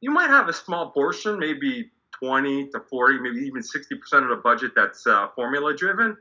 you 0.00 0.10
might 0.10 0.30
have 0.30 0.48
a 0.48 0.52
small 0.52 0.90
portion, 0.90 1.38
maybe 1.38 1.90
20 2.22 2.68
to 2.70 2.80
40, 2.88 3.18
maybe 3.18 3.46
even 3.46 3.62
60% 3.62 4.22
of 4.22 4.28
the 4.28 4.40
budget 4.42 4.72
that's 4.74 5.06
uh, 5.06 5.28
formula 5.34 5.76
driven. 5.76 6.16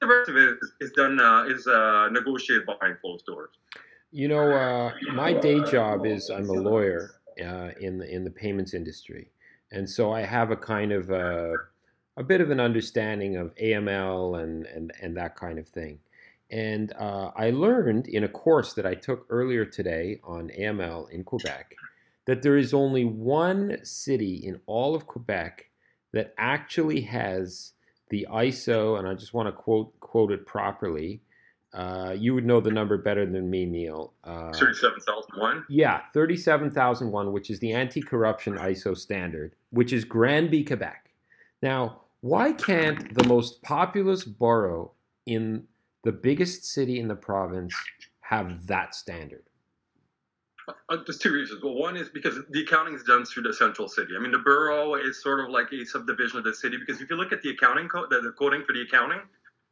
The 0.00 0.06
rest 0.06 0.28
of 0.28 0.36
it 0.36 0.58
is, 0.62 0.72
is 0.80 0.92
done 0.92 1.20
uh, 1.20 1.44
is 1.44 1.66
uh, 1.66 2.08
negotiated 2.10 2.66
behind 2.66 2.98
closed 3.00 3.26
doors. 3.26 3.50
You 4.10 4.28
know, 4.28 4.52
uh, 4.52 4.92
my 5.12 5.32
day 5.32 5.60
job 5.64 6.06
is 6.06 6.30
I'm 6.30 6.48
a 6.48 6.52
lawyer 6.52 7.10
uh, 7.40 7.70
in 7.80 7.98
the 7.98 8.08
in 8.08 8.24
the 8.24 8.30
payments 8.30 8.74
industry, 8.74 9.30
and 9.72 9.88
so 9.88 10.12
I 10.12 10.20
have 10.20 10.50
a 10.50 10.56
kind 10.56 10.92
of 10.92 11.10
a, 11.10 11.54
a 12.16 12.22
bit 12.22 12.40
of 12.40 12.50
an 12.50 12.60
understanding 12.60 13.36
of 13.36 13.54
AML 13.56 14.42
and 14.42 14.66
and 14.66 14.92
and 15.02 15.16
that 15.16 15.36
kind 15.36 15.58
of 15.58 15.68
thing. 15.68 15.98
And 16.50 16.92
uh, 16.98 17.30
I 17.34 17.50
learned 17.50 18.06
in 18.06 18.24
a 18.24 18.28
course 18.28 18.74
that 18.74 18.86
I 18.86 18.94
took 18.94 19.26
earlier 19.30 19.64
today 19.64 20.20
on 20.22 20.50
AML 20.50 21.10
in 21.10 21.24
Quebec 21.24 21.74
that 22.26 22.42
there 22.42 22.56
is 22.56 22.72
only 22.72 23.04
one 23.04 23.78
city 23.82 24.36
in 24.36 24.60
all 24.66 24.94
of 24.94 25.06
Quebec 25.06 25.68
that 26.12 26.32
actually 26.38 27.00
has 27.00 27.72
the 28.10 28.26
ISO, 28.30 28.98
and 28.98 29.08
I 29.08 29.14
just 29.14 29.34
want 29.34 29.48
to 29.48 29.52
quote 29.52 29.98
quote 30.00 30.32
it 30.32 30.46
properly. 30.46 31.22
Uh, 31.72 32.14
you 32.16 32.34
would 32.34 32.46
know 32.46 32.60
the 32.60 32.70
number 32.70 32.96
better 32.96 33.26
than 33.26 33.50
me, 33.50 33.64
Neil. 33.64 34.12
Uh, 34.22 34.52
Thirty-seven 34.52 35.00
thousand 35.00 35.40
one. 35.40 35.64
Yeah, 35.68 36.02
thirty-seven 36.12 36.70
thousand 36.70 37.10
one, 37.10 37.32
which 37.32 37.50
is 37.50 37.58
the 37.58 37.72
anti-corruption 37.72 38.56
ISO 38.58 38.96
standard, 38.96 39.56
which 39.70 39.92
is 39.92 40.04
Granby, 40.04 40.64
Quebec. 40.64 41.10
Now, 41.62 42.02
why 42.20 42.52
can't 42.52 43.12
the 43.14 43.26
most 43.26 43.60
populous 43.62 44.24
borough 44.24 44.92
in 45.26 45.64
the 46.04 46.12
biggest 46.12 46.64
city 46.64 47.00
in 47.00 47.08
the 47.08 47.16
province 47.16 47.74
have 48.20 48.66
that 48.68 48.94
standard? 48.94 49.42
Uh, 50.68 50.96
there's 51.06 51.18
two 51.18 51.32
reasons. 51.32 51.62
Well, 51.62 51.74
one 51.74 51.96
is 51.96 52.08
because 52.08 52.38
the 52.50 52.62
accounting 52.62 52.94
is 52.94 53.02
done 53.02 53.24
through 53.24 53.42
the 53.44 53.52
central 53.52 53.88
city. 53.88 54.12
I 54.16 54.20
mean, 54.20 54.32
the 54.32 54.38
borough 54.38 54.94
is 54.94 55.22
sort 55.22 55.40
of 55.40 55.50
like 55.50 55.72
a 55.72 55.84
subdivision 55.84 56.38
of 56.38 56.44
the 56.44 56.54
city 56.54 56.76
because 56.78 57.00
if 57.00 57.10
you 57.10 57.16
look 57.16 57.32
at 57.32 57.42
the 57.42 57.50
accounting 57.50 57.88
code, 57.88 58.08
the, 58.10 58.20
the 58.20 58.32
coding 58.32 58.62
for 58.66 58.72
the 58.72 58.82
accounting, 58.82 59.20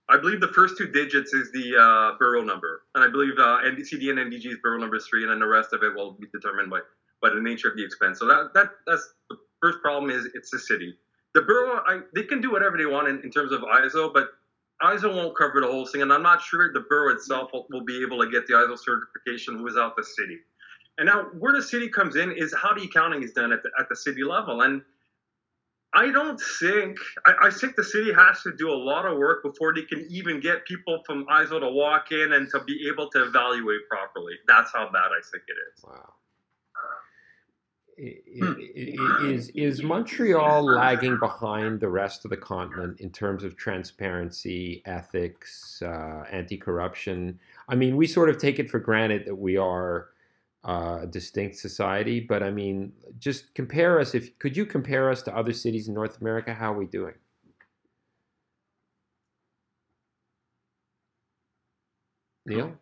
I 0.09 0.19
believe 0.19 0.41
the 0.41 0.49
first 0.49 0.77
two 0.77 0.89
digits 0.89 1.33
is 1.33 1.51
the 1.53 1.77
uh, 1.79 2.19
borough 2.19 2.43
number, 2.43 2.83
and 2.95 3.05
I 3.05 3.09
believe 3.09 3.39
uh, 3.39 3.59
NDCD 3.65 4.11
and 4.11 4.19
NDG's 4.19 4.59
borough 4.63 4.79
number 4.79 4.97
is 4.97 5.07
three, 5.07 5.23
and 5.23 5.31
then 5.31 5.39
the 5.39 5.47
rest 5.47 5.73
of 5.73 5.83
it 5.83 5.95
will 5.95 6.13
be 6.13 6.27
determined 6.33 6.71
by 6.71 6.81
by 7.23 7.31
the 7.31 7.41
nature 7.41 7.69
of 7.69 7.77
the 7.77 7.85
expense. 7.85 8.19
So 8.19 8.27
that 8.27 8.51
that 8.55 8.71
that's 8.87 9.15
the 9.31 9.37
first 9.63 9.81
problem 9.81 10.11
is 10.11 10.29
it's 10.35 10.51
the 10.51 10.59
city. 10.59 10.95
The 11.35 11.43
borough, 11.43 11.81
I, 11.87 12.01
they 12.15 12.25
can 12.25 12.43
do 12.43 12.51
whatever 12.51 12.77
they 12.77 12.85
want 12.85 13.09
in, 13.09 13.23
in 13.23 13.31
terms 13.31 13.53
of 13.53 13.61
ISO, 13.61 14.13
but 14.13 14.29
ISO 14.83 15.15
won't 15.15 15.37
cover 15.39 15.61
the 15.61 15.67
whole 15.67 15.87
thing, 15.87 16.03
and 16.03 16.13
I'm 16.13 16.23
not 16.23 16.43
sure 16.43 16.73
the 16.73 16.81
borough 16.81 17.15
itself 17.15 17.51
will, 17.53 17.67
will 17.71 17.85
be 17.85 18.03
able 18.03 18.23
to 18.23 18.31
get 18.31 18.47
the 18.47 18.55
ISO 18.55 18.77
certification 18.77 19.63
without 19.63 19.97
the 19.97 20.05
city. 20.05 20.39
And 21.03 21.09
now, 21.09 21.25
where 21.37 21.53
the 21.53 21.63
city 21.63 21.89
comes 21.89 22.15
in 22.15 22.31
is 22.31 22.55
how 22.55 22.75
the 22.75 22.85
accounting 22.85 23.25
is 23.25 23.33
done 23.33 23.53
at 23.53 23.65
the, 23.65 23.71
at 23.77 23.89
the 23.89 23.97
city 23.97 24.23
level. 24.23 24.61
And 24.61 24.83
I 25.93 26.13
don't 26.13 26.41
think, 26.61 26.97
I, 27.27 27.49
I, 27.49 27.51
think 27.51 27.75
the 27.75 27.83
city 27.83 28.13
has 28.13 28.41
to 28.43 28.53
do 28.57 28.71
a 28.71 28.79
lot 28.79 29.05
of 29.05 29.19
work 29.19 29.43
before 29.43 29.75
they 29.75 29.83
can 29.83 30.07
even 30.09 30.39
get 30.39 30.65
people 30.65 31.03
from 31.05 31.27
ISO 31.27 31.59
to 31.59 31.69
walk 31.69 32.13
in 32.13 32.35
and 32.35 32.49
to 32.51 32.63
be 32.63 32.89
able 32.89 33.11
to 33.11 33.25
evaluate 33.25 33.81
properly. 33.91 34.35
That's 34.47 34.71
how 34.73 34.93
bad 34.93 35.07
I 35.11 35.21
think 35.29 35.43
it 35.49 35.57
is. 35.75 35.85
Wow. 35.85 36.13
Is, 39.29 39.49
is 39.57 39.83
Montreal 39.83 40.65
lagging 40.65 41.19
behind 41.19 41.81
the 41.81 41.89
rest 41.89 42.25
of 42.25 42.31
the 42.31 42.37
continent 42.37 43.01
in 43.01 43.11
terms 43.11 43.43
of 43.43 43.57
transparency, 43.57 44.83
ethics, 44.87 45.83
uh, 45.85 46.27
anti 46.31 46.57
corruption? 46.57 47.41
I 47.69 47.75
mean, 47.75 47.97
we 47.97 48.07
sort 48.07 48.29
of 48.29 48.39
take 48.39 48.61
it 48.61 48.71
for 48.71 48.79
granted 48.79 49.27
that 49.27 49.35
we 49.35 49.57
are 49.57 50.07
uh, 50.65 51.01
a 51.03 51.07
distinct 51.07 51.57
society. 51.57 52.21
But 52.21 52.43
I 52.43 52.51
mean, 52.51 52.93
just 53.19 53.55
compare 53.55 53.99
us. 54.01 54.15
If 54.15 54.39
could 54.39 54.57
you 54.57 54.67
compare 54.67 55.11
us 55.11 55.23
to 55.23 55.37
other 55.37 55.53
cities 55.53 55.89
in 55.89 55.95
North 55.95 56.21
America? 56.21 56.55
How 56.55 56.73
are 56.73 56.79
we 56.79 56.87
doing? 56.87 57.15
Neil. 62.47 62.73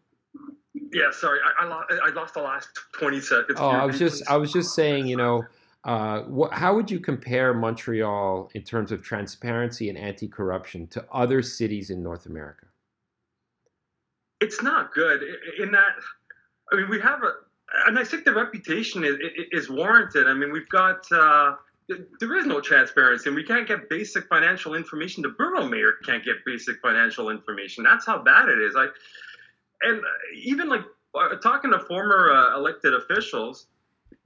Yeah, 0.92 1.10
sorry, 1.12 1.38
I, 1.44 1.64
I, 1.64 1.68
lost, 1.68 1.92
I 2.02 2.10
lost 2.10 2.34
the 2.34 2.42
last 2.42 2.68
twenty 2.92 3.20
seconds. 3.20 3.58
Oh, 3.60 3.68
I 3.68 3.84
was 3.84 3.98
just 3.98 4.28
I 4.28 4.36
was 4.36 4.52
just 4.52 4.74
saying, 4.74 5.06
you 5.06 5.16
know, 5.16 5.44
uh, 5.84 6.22
what, 6.22 6.52
how 6.52 6.74
would 6.74 6.90
you 6.90 6.98
compare 6.98 7.54
Montreal 7.54 8.50
in 8.54 8.62
terms 8.62 8.90
of 8.90 9.02
transparency 9.02 9.88
and 9.88 9.98
anti-corruption 9.98 10.86
to 10.88 11.04
other 11.12 11.42
cities 11.42 11.90
in 11.90 12.02
North 12.02 12.26
America? 12.26 12.66
It's 14.40 14.62
not 14.62 14.92
good 14.94 15.22
in 15.58 15.70
that. 15.72 15.92
I 16.72 16.76
mean, 16.76 16.88
we 16.88 17.00
have 17.00 17.22
a 17.22 17.32
and 17.86 17.98
I 17.98 18.04
think 18.04 18.24
the 18.24 18.34
reputation 18.34 19.04
is, 19.04 19.16
is 19.52 19.70
warranted. 19.70 20.26
I 20.26 20.34
mean, 20.34 20.52
we've 20.52 20.68
got 20.68 21.00
uh, 21.12 21.54
there 22.20 22.36
is 22.36 22.46
no 22.46 22.60
transparency, 22.60 23.28
and 23.28 23.36
we 23.36 23.44
can't 23.44 23.66
get 23.66 23.88
basic 23.88 24.28
financial 24.28 24.74
information. 24.74 25.22
The 25.22 25.30
borough 25.30 25.66
mayor 25.66 25.94
can't 26.04 26.24
get 26.24 26.36
basic 26.44 26.80
financial 26.80 27.30
information. 27.30 27.84
That's 27.84 28.06
how 28.06 28.22
bad 28.22 28.48
it 28.48 28.58
is. 28.58 28.74
I 28.76 28.88
and 29.82 30.00
even 30.34 30.68
like 30.68 30.82
uh, 31.14 31.36
talking 31.36 31.70
to 31.70 31.80
former 31.80 32.30
uh, 32.30 32.56
elected 32.56 32.94
officials, 32.94 33.66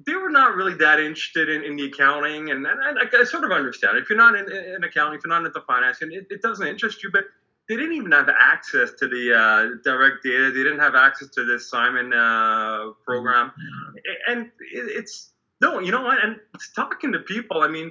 they 0.07 0.15
were 0.15 0.31
not 0.31 0.57
really 0.57 0.75
that 0.75 1.01
interested 1.01 1.49
in, 1.49 1.63
in 1.65 1.77
the 1.77 1.87
accounting, 1.87 2.51
and, 2.51 2.67
and 2.67 2.99
I, 2.99 3.21
I, 3.21 3.25
sort 3.25 3.45
of 3.45 3.53
understand 3.53 3.97
if 3.97 4.09
you're 4.09 4.19
not 4.19 4.35
in, 4.35 4.51
in 4.51 4.85
accounting, 4.85 5.19
if 5.19 5.25
you're 5.25 5.35
not 5.35 5.47
into 5.47 5.61
finance, 5.67 6.03
and 6.03 6.13
it, 6.13 6.27
it 6.31 6.43
doesn't 6.43 6.67
interest 6.67 7.03
you, 7.03 7.11
but 7.13 7.25
they 7.69 7.77
didn't 7.77 7.95
even 7.95 8.13
have 8.13 8.29
access 8.29 8.93
to 8.99 9.09
the 9.09 9.35
uh, 9.35 9.81
direct 9.83 10.23
data. 10.23 10.51
They 10.51 10.63
didn't 10.63 10.81
have 10.81 10.95
access 10.95 11.29
to 11.31 11.45
this 11.45 11.71
Simon 11.71 12.13
uh, 12.13 12.93
program, 13.05 13.49
mm-hmm. 13.51 14.33
and 14.33 14.51
it's 14.71 15.33
no, 15.61 15.81
you 15.81 15.91
know 15.91 16.03
what? 16.03 16.23
And 16.23 16.37
talking 16.77 17.13
to 17.13 17.21
people, 17.21 17.63
I 17.63 17.69
mean, 17.69 17.91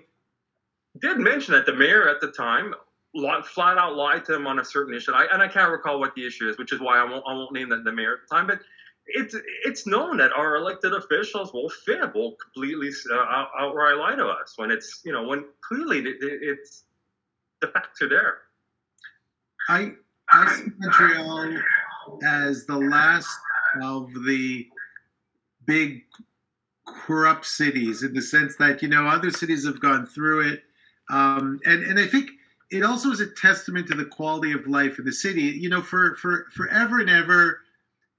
did 1.02 1.18
mention 1.18 1.54
that 1.56 1.66
the 1.66 1.74
mayor 1.74 2.08
at 2.08 2.22
the 2.22 2.32
time 2.32 2.76
flat 3.46 3.78
out 3.78 3.96
lied 3.96 4.26
to 4.26 4.36
him 4.36 4.48
on 4.48 4.60
a 4.60 4.66
certain 4.66 4.94
issue, 4.94 5.12
I, 5.12 5.28
and 5.32 5.42
I 5.42 5.48
can't 5.48 5.72
recall 5.72 6.00
what 6.00 6.14
the 6.16 6.26
issue 6.26 6.50
is, 6.50 6.58
which 6.58 6.72
is 6.72 6.80
why 6.80 7.00
I 7.00 7.04
won't, 7.04 7.24
I 7.28 7.34
won't 7.34 7.54
name 7.54 7.70
the, 7.70 7.78
the 7.78 7.92
mayor 7.92 8.14
at 8.14 8.20
the 8.30 8.36
time, 8.36 8.48
but. 8.48 8.60
It's 9.06 9.36
it's 9.66 9.86
known 9.86 10.16
that 10.20 10.32
our 10.32 10.56
elected 10.56 10.94
officials 10.94 11.52
will 11.52 11.68
fib, 11.68 12.16
will 12.16 12.38
completely 12.42 12.90
uh, 13.14 13.46
outright 13.60 13.98
lie 13.98 14.16
to 14.16 14.28
us 14.28 14.54
when 14.56 14.72
it's 14.72 15.02
you 15.04 15.12
know 15.12 15.24
when 15.24 15.44
clearly 15.60 16.00
it, 16.00 16.16
it's 16.22 16.86
the 17.60 17.68
facts 17.68 18.02
are 18.02 18.08
there. 18.08 18.38
I 19.70 19.92
I 20.32 20.56
see 20.56 20.72
Montreal 20.78 21.60
as 22.24 22.66
the 22.66 22.78
last 22.78 23.38
of 23.82 24.12
the 24.26 24.68
big 25.66 26.04
corrupt 26.86 27.46
cities 27.46 28.04
in 28.04 28.14
the 28.14 28.22
sense 28.22 28.56
that 28.58 28.82
you 28.82 28.88
know 28.88 29.08
other 29.08 29.32
cities 29.32 29.66
have 29.66 29.80
gone 29.80 30.06
through 30.06 30.52
it, 30.52 30.64
um, 31.10 31.60
and 31.66 31.84
and 31.84 32.00
I 32.00 32.08
think 32.08 32.32
it 32.72 32.84
also 32.84 33.12
is 33.12 33.20
a 33.20 33.28
testament 33.28 33.88
to 33.88 33.96
the 33.96 34.06
quality 34.06 34.52
of 34.52 34.68
life 34.68 35.00
in 35.00 35.06
the 35.06 35.12
city. 35.12 35.42
You 35.44 35.70
know, 35.70 35.82
for 35.82 36.16
for 36.16 36.48
forever 36.52 37.00
and 37.00 37.10
ever, 37.10 37.60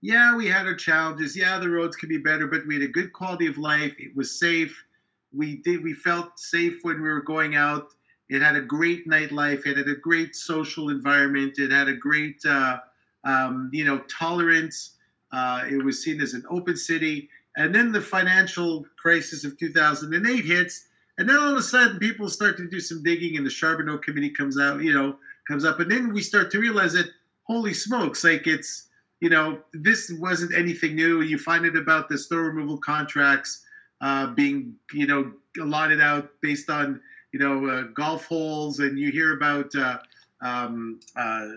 yeah, 0.01 0.37
we 0.37 0.47
had 0.47 0.67
our 0.67 0.75
challenges. 0.75 1.37
Yeah, 1.37 1.59
the 1.59 1.69
roads 1.69 1.97
could 1.97 2.09
be 2.09 2.19
better, 2.19 2.47
but 2.47 2.67
we 2.67 2.75
had 2.75 2.83
a 2.83 2.89
good 2.89 3.13
quality 3.13 3.47
of 3.47 3.59
life. 3.59 3.95
It 3.99 4.15
was 4.15 4.39
safe. 4.39 4.85
We 5.33 5.57
did. 5.57 5.83
We 5.83 5.95
felt 5.95 6.39
safe 6.39 6.79
when 6.83 7.03
we 7.03 7.09
were 7.09 7.23
going 7.23 7.57
out. 7.57 7.89
It 8.29 8.43
had 8.43 8.57
a 8.57 8.63
great 8.63 9.07
nightlife. 9.07 9.67
It 9.67 9.77
had 9.77 9.89
a 9.89 9.97
great 9.97 10.35
social 10.35 10.89
environment. 10.89 11.59
It 11.59 11.71
had 11.71 11.89
a 11.89 11.95
great, 11.95 12.45
uh, 12.47 12.79
um, 13.25 13.71
you 13.73 13.85
know, 13.85 13.99
tolerance. 14.11 14.97
Uh, 15.33 15.65
it 15.69 15.83
was 15.83 16.03
seen 16.03 16.21
as 16.21 16.35
an 16.35 16.45
open 16.49 16.77
city. 16.77 17.29
And 17.57 17.75
then 17.75 17.93
the 17.93 18.01
financial 18.01 18.85
crisis 18.97 19.45
of 19.45 19.59
2008 19.59 20.45
hits, 20.45 20.89
and 21.19 21.29
then 21.29 21.37
all 21.37 21.53
of 21.53 21.57
a 21.57 21.63
sudden 21.63 21.99
people 21.99 22.29
start 22.29 22.57
to 22.57 22.69
do 22.69 22.81
some 22.81 23.03
digging, 23.03 23.37
and 23.37 23.47
the 23.47 23.51
Charbonneau 23.51 23.99
Committee 23.99 24.31
comes 24.31 24.59
out, 24.59 24.83
you 24.83 24.93
know, 24.93 25.17
comes 25.47 25.65
up, 25.65 25.79
and 25.79 25.91
then 25.91 26.13
we 26.13 26.21
start 26.21 26.51
to 26.51 26.59
realize 26.59 26.95
that 26.95 27.07
holy 27.45 27.75
smokes, 27.75 28.25
like 28.25 28.47
it's, 28.47 28.89
you 29.21 29.29
know, 29.29 29.61
this 29.73 30.11
wasn't 30.19 30.53
anything 30.55 30.97
new. 30.97 31.21
You 31.21 31.39
find 31.39 31.65
it 31.65 31.77
about 31.77 32.09
the 32.09 32.19
snow 32.19 32.39
removal 32.39 32.79
contracts 32.79 33.65
uh, 34.01 34.29
being, 34.29 34.75
you 34.93 35.07
know, 35.07 35.33
allotted 35.61 36.01
out 36.01 36.31
based 36.43 36.69
on 36.69 37.01
you 37.35 37.41
know, 37.41 37.67
uh, 37.67 37.83
golf 37.95 38.27
holes, 38.27 38.79
and 38.79 38.97
you 38.97 39.11
hear 39.11 39.37
about 39.37 39.75
uh, 39.75 39.99
um, 40.41 41.01
uh, 41.17 41.49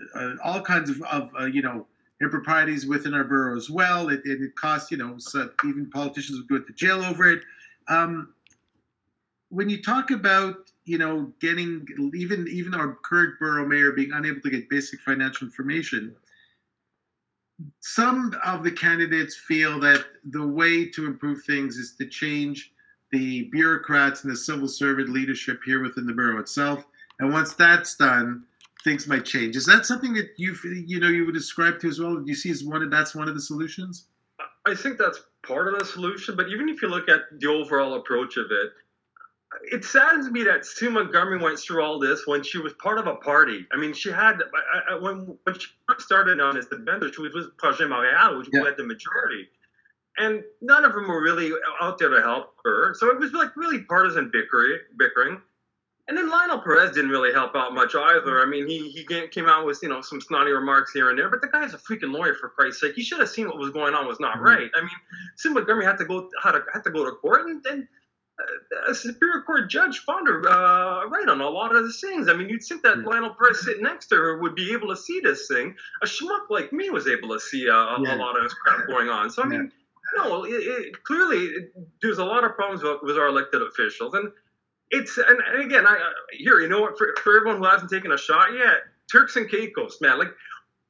all 0.42 0.60
kinds 0.60 0.90
of, 0.90 1.00
of 1.02 1.30
you 1.54 1.62
know, 1.62 1.86
improprieties 2.20 2.84
within 2.84 3.14
our 3.14 3.22
borough 3.22 3.56
as 3.56 3.70
well. 3.70 4.08
It, 4.08 4.22
it, 4.24 4.42
it 4.42 4.56
costs, 4.56 4.90
you 4.90 4.96
know, 4.96 5.14
so 5.18 5.48
even 5.64 5.88
politicians 5.88 6.40
would 6.40 6.48
go 6.48 6.66
to 6.66 6.72
jail 6.72 7.04
over 7.04 7.30
it. 7.30 7.42
Um, 7.86 8.34
when 9.50 9.70
you 9.70 9.80
talk 9.80 10.10
about, 10.10 10.68
you 10.84 10.98
know, 10.98 11.32
getting 11.40 11.86
even 12.12 12.48
even 12.48 12.74
our 12.74 12.98
current 13.04 13.38
borough 13.38 13.64
mayor 13.64 13.92
being 13.92 14.10
unable 14.12 14.40
to 14.40 14.50
get 14.50 14.68
basic 14.68 14.98
financial 15.02 15.46
information, 15.46 16.12
some 17.78 18.34
of 18.44 18.64
the 18.64 18.72
candidates 18.72 19.36
feel 19.36 19.78
that 19.78 20.04
the 20.24 20.44
way 20.44 20.88
to 20.88 21.06
improve 21.06 21.44
things 21.44 21.76
is 21.76 21.94
to 21.98 22.06
change 22.06 22.72
the 23.12 23.44
bureaucrats 23.50 24.24
and 24.24 24.32
the 24.32 24.36
civil 24.36 24.68
servant 24.68 25.10
leadership 25.10 25.60
here 25.64 25.82
within 25.82 26.06
the 26.06 26.12
borough 26.12 26.40
itself. 26.40 26.84
And 27.20 27.32
once 27.32 27.54
that's 27.54 27.96
done, 27.96 28.44
things 28.84 29.06
might 29.06 29.24
change. 29.24 29.56
Is 29.56 29.66
that 29.66 29.86
something 29.86 30.14
that 30.14 30.30
you 30.36 30.54
you 30.64 31.00
know 31.00 31.08
you 31.08 31.26
would 31.26 31.34
describe 31.34 31.80
to 31.80 31.88
as 31.88 32.00
well? 32.00 32.16
Do 32.16 32.24
you 32.26 32.34
see 32.34 32.50
as 32.50 32.64
one 32.64 32.82
of 32.82 32.90
that's 32.90 33.14
one 33.14 33.28
of 33.28 33.34
the 33.34 33.40
solutions? 33.40 34.06
I 34.66 34.74
think 34.74 34.98
that's 34.98 35.20
part 35.42 35.72
of 35.72 35.78
the 35.78 35.84
solution. 35.84 36.36
But 36.36 36.48
even 36.48 36.68
if 36.68 36.82
you 36.82 36.88
look 36.88 37.08
at 37.08 37.22
the 37.38 37.48
overall 37.48 37.94
approach 37.94 38.36
of 38.36 38.46
it, 38.50 38.72
it 39.72 39.84
saddens 39.84 40.30
me 40.30 40.42
that 40.44 40.66
Sue 40.66 40.90
Montgomery 40.90 41.38
went 41.38 41.58
through 41.58 41.82
all 41.82 41.98
this 41.98 42.26
when 42.26 42.42
she 42.42 42.58
was 42.58 42.74
part 42.74 42.98
of 42.98 43.06
a 43.06 43.16
party. 43.16 43.66
I 43.72 43.76
mean, 43.76 43.94
she 43.94 44.10
had 44.10 44.42
I, 44.74 44.94
I, 44.94 44.98
when 44.98 45.36
when 45.44 45.58
she 45.58 45.68
first 45.88 46.06
started 46.06 46.40
on 46.40 46.56
as 46.56 46.68
the 46.68 46.76
vendor, 46.76 47.10
she 47.12 47.22
was 47.22 47.34
with 47.34 47.56
Projet 47.56 47.88
Montréal, 47.88 48.38
which 48.38 48.48
yeah. 48.52 48.64
had 48.64 48.76
the 48.76 48.84
majority, 48.84 49.48
and 50.18 50.42
none 50.60 50.84
of 50.84 50.92
them 50.92 51.08
were 51.08 51.22
really 51.22 51.52
out 51.80 51.98
there 51.98 52.10
to 52.10 52.20
help 52.20 52.54
her. 52.64 52.94
So 52.94 53.10
it 53.10 53.18
was 53.18 53.32
like 53.32 53.56
really 53.56 53.80
partisan 53.82 54.30
bickering. 54.32 54.78
bickering. 54.96 55.40
And 56.08 56.16
then 56.16 56.30
Lionel 56.30 56.60
Perez 56.60 56.92
didn't 56.92 57.10
really 57.10 57.34
help 57.34 57.54
out 57.54 57.74
much 57.74 57.94
either. 57.94 58.40
I 58.40 58.46
mean, 58.46 58.66
he 58.66 58.88
he 58.90 59.04
came 59.04 59.46
out 59.46 59.66
with 59.66 59.78
you 59.82 59.90
know 59.90 60.00
some 60.00 60.22
snotty 60.22 60.50
remarks 60.50 60.90
here 60.92 61.10
and 61.10 61.18
there, 61.18 61.28
but 61.28 61.42
the 61.42 61.48
guy's 61.48 61.74
a 61.74 61.78
freaking 61.78 62.12
lawyer 62.12 62.34
for 62.34 62.48
Christ's 62.48 62.80
sake. 62.80 62.94
He 62.94 63.02
should 63.02 63.20
have 63.20 63.28
seen 63.28 63.46
what 63.46 63.58
was 63.58 63.70
going 63.70 63.94
on 63.94 64.06
was 64.06 64.18
not 64.18 64.36
mm-hmm. 64.36 64.46
right. 64.46 64.70
I 64.74 64.80
mean, 64.80 64.90
Sue 65.36 65.52
Montgomery 65.52 65.84
had 65.84 65.98
to 65.98 66.06
go 66.06 66.30
had 66.42 66.52
to 66.52 66.62
had 66.72 66.82
to 66.84 66.90
go 66.90 67.04
to 67.04 67.12
court, 67.12 67.46
and, 67.46 67.64
and 67.66 67.86
a 68.88 68.94
Superior 68.94 69.42
Court 69.42 69.68
judge 69.68 70.00
found 70.00 70.28
her 70.28 70.48
uh, 70.48 71.06
right 71.08 71.28
on 71.28 71.40
a 71.40 71.48
lot 71.48 71.74
of 71.74 71.84
the 71.84 71.92
things. 71.92 72.28
I 72.28 72.34
mean, 72.34 72.48
you'd 72.48 72.62
think 72.62 72.82
that 72.82 72.96
mm. 72.96 73.04
Lionel 73.04 73.34
Perez 73.34 73.64
sitting 73.64 73.82
next 73.82 74.06
to 74.08 74.16
her 74.16 74.38
would 74.38 74.54
be 74.54 74.72
able 74.72 74.88
to 74.88 74.96
see 74.96 75.20
this 75.20 75.48
thing. 75.48 75.74
A 76.02 76.06
schmuck 76.06 76.48
like 76.50 76.72
me 76.72 76.90
was 76.90 77.06
able 77.08 77.28
to 77.30 77.40
see 77.40 77.68
uh, 77.68 77.74
a, 77.74 78.02
yeah. 78.02 78.14
a 78.14 78.16
lot 78.16 78.36
of 78.36 78.44
this 78.44 78.54
crap 78.54 78.86
going 78.86 79.08
on. 79.08 79.30
So 79.30 79.42
I 79.42 79.46
mean, 79.46 79.64
yeah. 79.64 79.77
No, 80.16 80.44
it, 80.44 80.50
it, 80.50 81.04
clearly 81.04 81.38
it, 81.38 81.72
there's 82.02 82.18
a 82.18 82.24
lot 82.24 82.44
of 82.44 82.54
problems 82.54 82.82
with, 82.82 82.98
with, 83.02 83.18
our 83.18 83.28
elected 83.28 83.62
officials, 83.62 84.14
and 84.14 84.30
it's 84.90 85.18
and, 85.18 85.38
and 85.52 85.64
again, 85.64 85.86
I 85.86 85.94
uh, 85.94 86.10
here, 86.32 86.60
you 86.60 86.68
know 86.68 86.80
what? 86.80 86.96
For, 86.98 87.14
for 87.22 87.36
everyone 87.36 87.58
who 87.58 87.68
hasn't 87.68 87.90
taken 87.90 88.12
a 88.12 88.18
shot 88.18 88.52
yet, 88.52 88.78
Turks 89.10 89.36
and 89.36 89.48
Caicos, 89.50 90.00
man, 90.00 90.18
like 90.18 90.32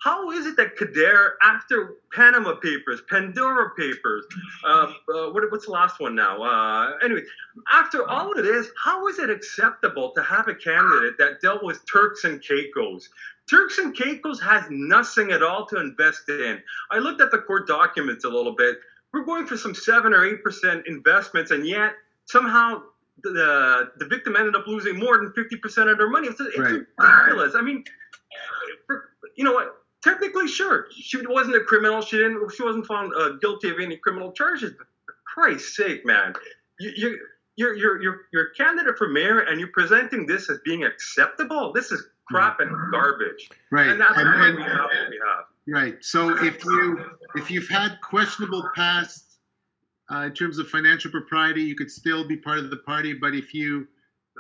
how 0.01 0.31
is 0.31 0.47
it 0.47 0.57
that 0.57 0.77
Kader, 0.77 1.35
after 1.43 1.97
Panama 2.13 2.55
Papers, 2.55 3.01
Pandora 3.11 3.71
Papers, 3.77 4.25
uh, 4.65 4.93
uh, 5.13 5.31
what, 5.31 5.51
what's 5.51 5.67
the 5.67 5.73
last 5.73 5.99
one 5.99 6.15
now? 6.15 6.41
Uh, 6.41 6.93
anyway, 7.03 7.23
after 7.71 8.09
all 8.09 8.31
of 8.31 8.45
this, 8.45 8.69
how 8.83 9.09
is 9.09 9.19
it 9.19 9.29
acceptable 9.29 10.13
to 10.13 10.23
have 10.23 10.47
a 10.47 10.55
candidate 10.55 11.19
that 11.19 11.41
dealt 11.41 11.65
with 11.65 11.81
Turks 11.91 12.23
and 12.25 12.41
Caicos? 12.41 13.09
Turks 13.51 13.79
and 13.79 13.97
Caicos 13.97 14.41
has 14.41 14.65
nothing 14.71 15.33
at 15.33 15.43
all 15.43 15.67
to 15.67 15.81
invest 15.81 16.29
in. 16.29 16.63
I 16.93 16.99
looked 16.99 17.21
at 17.21 17.33
the 17.33 17.39
court 17.39 17.67
documents 17.67 18.25
a 18.25 18.29
little 18.29 18.55
bit. 18.55 18.79
We're 19.13 19.25
going 19.25 19.47
for 19.47 19.57
some 19.57 19.75
seven 19.75 20.13
or 20.13 20.25
eight 20.25 20.43
percent 20.43 20.87
investments, 20.87 21.51
and 21.51 21.67
yet 21.67 21.93
somehow 22.27 22.83
the 23.23 23.91
the 23.99 24.07
victim 24.07 24.37
ended 24.37 24.55
up 24.55 24.67
losing 24.67 24.99
more 24.99 25.17
than 25.19 25.33
fifty 25.33 25.57
percent 25.57 25.89
of 25.89 25.99
their 25.99 26.11
money. 26.11 26.29
It's, 26.29 26.41
it's 26.41 26.59
right. 26.59 26.81
ridiculous. 26.99 27.55
I 27.55 27.63
mean, 27.63 27.85
you 29.37 29.45
know 29.45 29.53
what? 29.53 29.79
technically, 30.03 30.49
sure, 30.49 30.87
she 30.91 31.25
wasn't 31.27 31.57
a 31.57 31.61
criminal. 31.61 32.01
She 32.01 32.17
didn't. 32.17 32.51
She 32.53 32.63
wasn't 32.63 32.87
found 32.87 33.13
uh, 33.15 33.31
guilty 33.41 33.71
of 33.71 33.77
any 33.81 33.97
criminal 33.97 34.33
charges. 34.33 34.73
But 34.77 34.87
for 35.07 35.15
Christ's 35.27 35.77
sake, 35.77 36.05
man, 36.05 36.35
you, 36.81 36.93
you 36.97 37.19
you're 37.57 37.75
you're 37.75 38.03
you're 38.03 38.21
you're 38.33 38.47
a 38.47 38.55
candidate 38.55 38.97
for 38.97 39.09
mayor, 39.09 39.41
and 39.41 39.59
you're 39.61 39.73
presenting 39.73 40.27
this 40.27 40.49
as 40.51 40.59
being 40.65 40.85
acceptable. 40.85 41.73
This 41.73 41.93
is 41.93 42.07
crap 42.29 42.61
and 42.61 42.71
garbage. 42.91 43.49
Right. 43.71 43.89
And 43.89 44.01
that's 44.01 44.17
and, 44.17 44.29
and, 44.29 44.57
we 44.57 44.63
have 44.63 44.73
what 44.73 45.11
we 45.11 45.21
have. 45.27 45.45
Right. 45.69 45.97
So 46.01 46.31
if 46.43 46.65
you 46.65 47.05
if 47.35 47.51
you've 47.51 47.69
had 47.69 48.01
questionable 48.01 48.69
past 48.75 49.39
uh, 50.11 50.23
in 50.23 50.33
terms 50.33 50.59
of 50.59 50.69
financial 50.69 51.11
propriety, 51.11 51.63
you 51.63 51.75
could 51.75 51.91
still 51.91 52.27
be 52.27 52.37
part 52.37 52.59
of 52.59 52.71
the 52.71 52.79
party. 52.79 53.13
But 53.13 53.35
if 53.35 53.53
you 53.53 53.87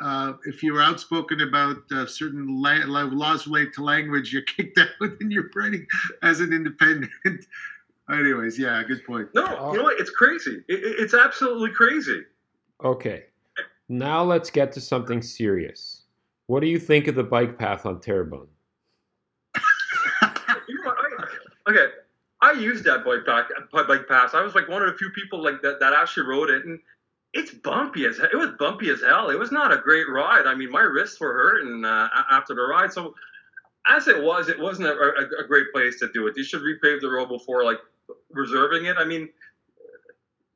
uh, 0.00 0.34
if 0.44 0.62
you 0.62 0.72
were 0.72 0.82
outspoken 0.82 1.40
about 1.42 1.78
uh, 1.92 2.06
certain 2.06 2.62
la- 2.62 2.84
laws 2.86 3.46
related 3.46 3.74
to 3.74 3.84
language, 3.84 4.32
you're 4.32 4.42
kicked 4.56 4.78
out 4.78 4.88
and 5.20 5.30
you're 5.30 5.50
running 5.54 5.86
as 6.22 6.40
an 6.40 6.52
independent. 6.52 7.10
Anyways, 8.10 8.58
yeah, 8.58 8.82
good 8.84 9.04
point. 9.04 9.28
No, 9.34 9.72
you 9.72 9.78
know 9.78 9.84
what? 9.84 10.00
It's 10.00 10.10
crazy. 10.10 10.62
It, 10.68 10.80
it's 10.98 11.12
absolutely 11.12 11.72
crazy. 11.72 12.22
Okay. 12.82 13.24
Now 13.90 14.22
let's 14.22 14.50
get 14.50 14.72
to 14.72 14.80
something 14.80 15.20
serious. 15.20 16.04
What 16.46 16.60
do 16.60 16.68
you 16.68 16.78
think 16.78 17.06
of 17.06 17.14
the 17.14 17.24
bike 17.24 17.58
path 17.58 17.84
on 17.84 18.00
Terrebonne? 18.00 18.48
you 20.68 20.84
know 20.84 20.94
I, 20.96 21.26
okay, 21.68 21.86
I 22.40 22.52
used 22.52 22.84
that 22.84 23.04
bike 23.04 23.26
path. 23.26 23.46
Bike 23.72 24.08
path. 24.08 24.34
I 24.34 24.42
was 24.42 24.54
like 24.54 24.68
one 24.68 24.82
of 24.82 24.88
the 24.88 24.96
few 24.96 25.10
people 25.10 25.42
like 25.42 25.60
that 25.62 25.80
that 25.80 25.92
actually 25.92 26.26
rode 26.26 26.50
it, 26.50 26.64
and 26.64 26.78
it's 27.34 27.52
bumpy 27.52 28.06
as 28.06 28.18
it 28.18 28.34
was 28.36 28.50
bumpy 28.58 28.90
as 28.90 29.02
hell. 29.02 29.30
It 29.30 29.38
was 29.38 29.52
not 29.52 29.72
a 29.72 29.78
great 29.78 30.08
ride. 30.08 30.46
I 30.46 30.54
mean, 30.54 30.70
my 30.70 30.82
wrists 30.82 31.20
were 31.20 31.32
hurting 31.32 31.84
uh, 31.84 32.08
after 32.30 32.54
the 32.54 32.62
ride. 32.62 32.92
So 32.92 33.14
as 33.86 34.08
it 34.08 34.22
was, 34.22 34.48
it 34.48 34.58
wasn't 34.58 34.88
a, 34.88 34.92
a, 34.92 35.44
a, 35.44 35.46
great 35.46 35.72
place 35.72 35.98
to 36.00 36.10
do 36.12 36.26
it. 36.26 36.36
You 36.36 36.44
should 36.44 36.62
repave 36.62 37.00
the 37.00 37.08
road 37.08 37.28
before 37.28 37.64
like 37.64 37.78
reserving 38.30 38.86
it. 38.86 38.96
I 38.98 39.04
mean, 39.04 39.28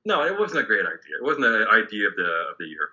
no, 0.04 0.24
it 0.24 0.38
wasn't 0.38 0.60
a 0.60 0.66
great 0.66 0.84
idea. 0.86 1.16
It 1.20 1.24
wasn't 1.24 1.46
an 1.46 1.66
idea 1.68 2.08
of 2.08 2.16
the 2.16 2.46
of 2.50 2.56
the 2.58 2.66
year. 2.66 2.88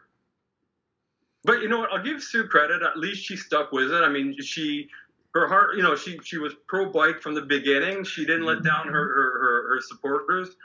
But 1.43 1.61
you 1.61 1.69
know 1.69 1.79
what? 1.79 1.91
I'll 1.91 2.03
give 2.03 2.21
Sue 2.21 2.45
credit. 2.47 2.81
At 2.83 2.97
least 2.97 3.23
she 3.23 3.37
stuck 3.37 3.71
with 3.71 3.91
it. 3.91 4.03
I 4.03 4.09
mean, 4.09 4.35
she 4.41 4.89
her 5.33 5.47
heart, 5.47 5.75
you 5.75 5.83
know, 5.83 5.95
she 5.95 6.19
she 6.23 6.37
was 6.37 6.53
pro 6.67 6.91
bike 6.91 7.21
from 7.21 7.35
the 7.35 7.41
beginning. 7.41 8.03
She 8.03 8.25
didn't 8.25 8.45
let 8.45 8.63
down 8.63 8.87
her 8.87 8.93
her, 8.93 9.39
her, 9.39 9.75
her 9.75 9.81
supporters. 9.81 10.55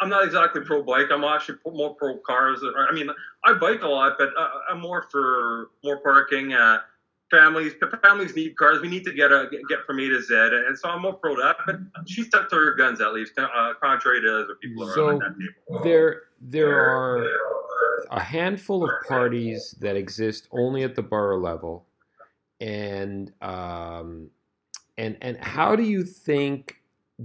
I'm 0.00 0.08
not 0.08 0.24
exactly 0.24 0.60
pro 0.60 0.82
bike. 0.82 1.06
I'm 1.10 1.24
actually 1.24 1.58
more 1.66 1.94
pro 1.94 2.18
cars. 2.18 2.60
I 2.76 2.92
mean, 2.92 3.08
I 3.44 3.54
bike 3.54 3.82
a 3.82 3.88
lot, 3.88 4.14
but 4.18 4.30
uh, 4.36 4.48
I'm 4.70 4.80
more 4.80 5.06
for 5.10 5.70
more 5.84 5.98
parking. 6.00 6.52
Uh, 6.52 6.78
families, 7.30 7.72
families 8.02 8.34
need 8.34 8.56
cars. 8.56 8.80
We 8.80 8.88
need 8.88 9.04
to 9.04 9.12
get 9.12 9.32
a 9.32 9.48
get 9.68 9.80
from 9.86 10.00
A 10.00 10.08
to 10.08 10.22
Z, 10.22 10.34
and 10.34 10.78
so 10.78 10.88
I'm 10.88 11.02
more 11.02 11.14
pro 11.14 11.36
that. 11.36 11.56
But 11.66 11.76
she 12.06 12.22
stuck 12.22 12.48
to 12.50 12.56
her 12.56 12.74
guns 12.74 13.00
at 13.00 13.12
least, 13.12 13.38
uh, 13.38 13.74
contrary 13.82 14.20
to 14.22 14.42
other 14.42 14.54
people 14.60 14.86
so 14.92 15.08
around 15.08 15.20
that 15.20 15.34
table. 15.38 15.84
There, 15.84 16.22
there 16.40 16.78
are 16.80 17.26
a 18.10 18.20
handful 18.20 18.84
of 18.84 18.90
parties 19.06 19.74
that 19.80 19.96
exist 19.96 20.48
only 20.52 20.82
at 20.82 20.94
the 20.94 21.02
borough 21.02 21.40
level, 21.40 21.86
and 22.60 23.32
um, 23.42 24.30
and 24.98 25.16
and 25.20 25.36
how 25.38 25.76
do 25.76 25.82
you 25.82 26.04
think? 26.04 26.80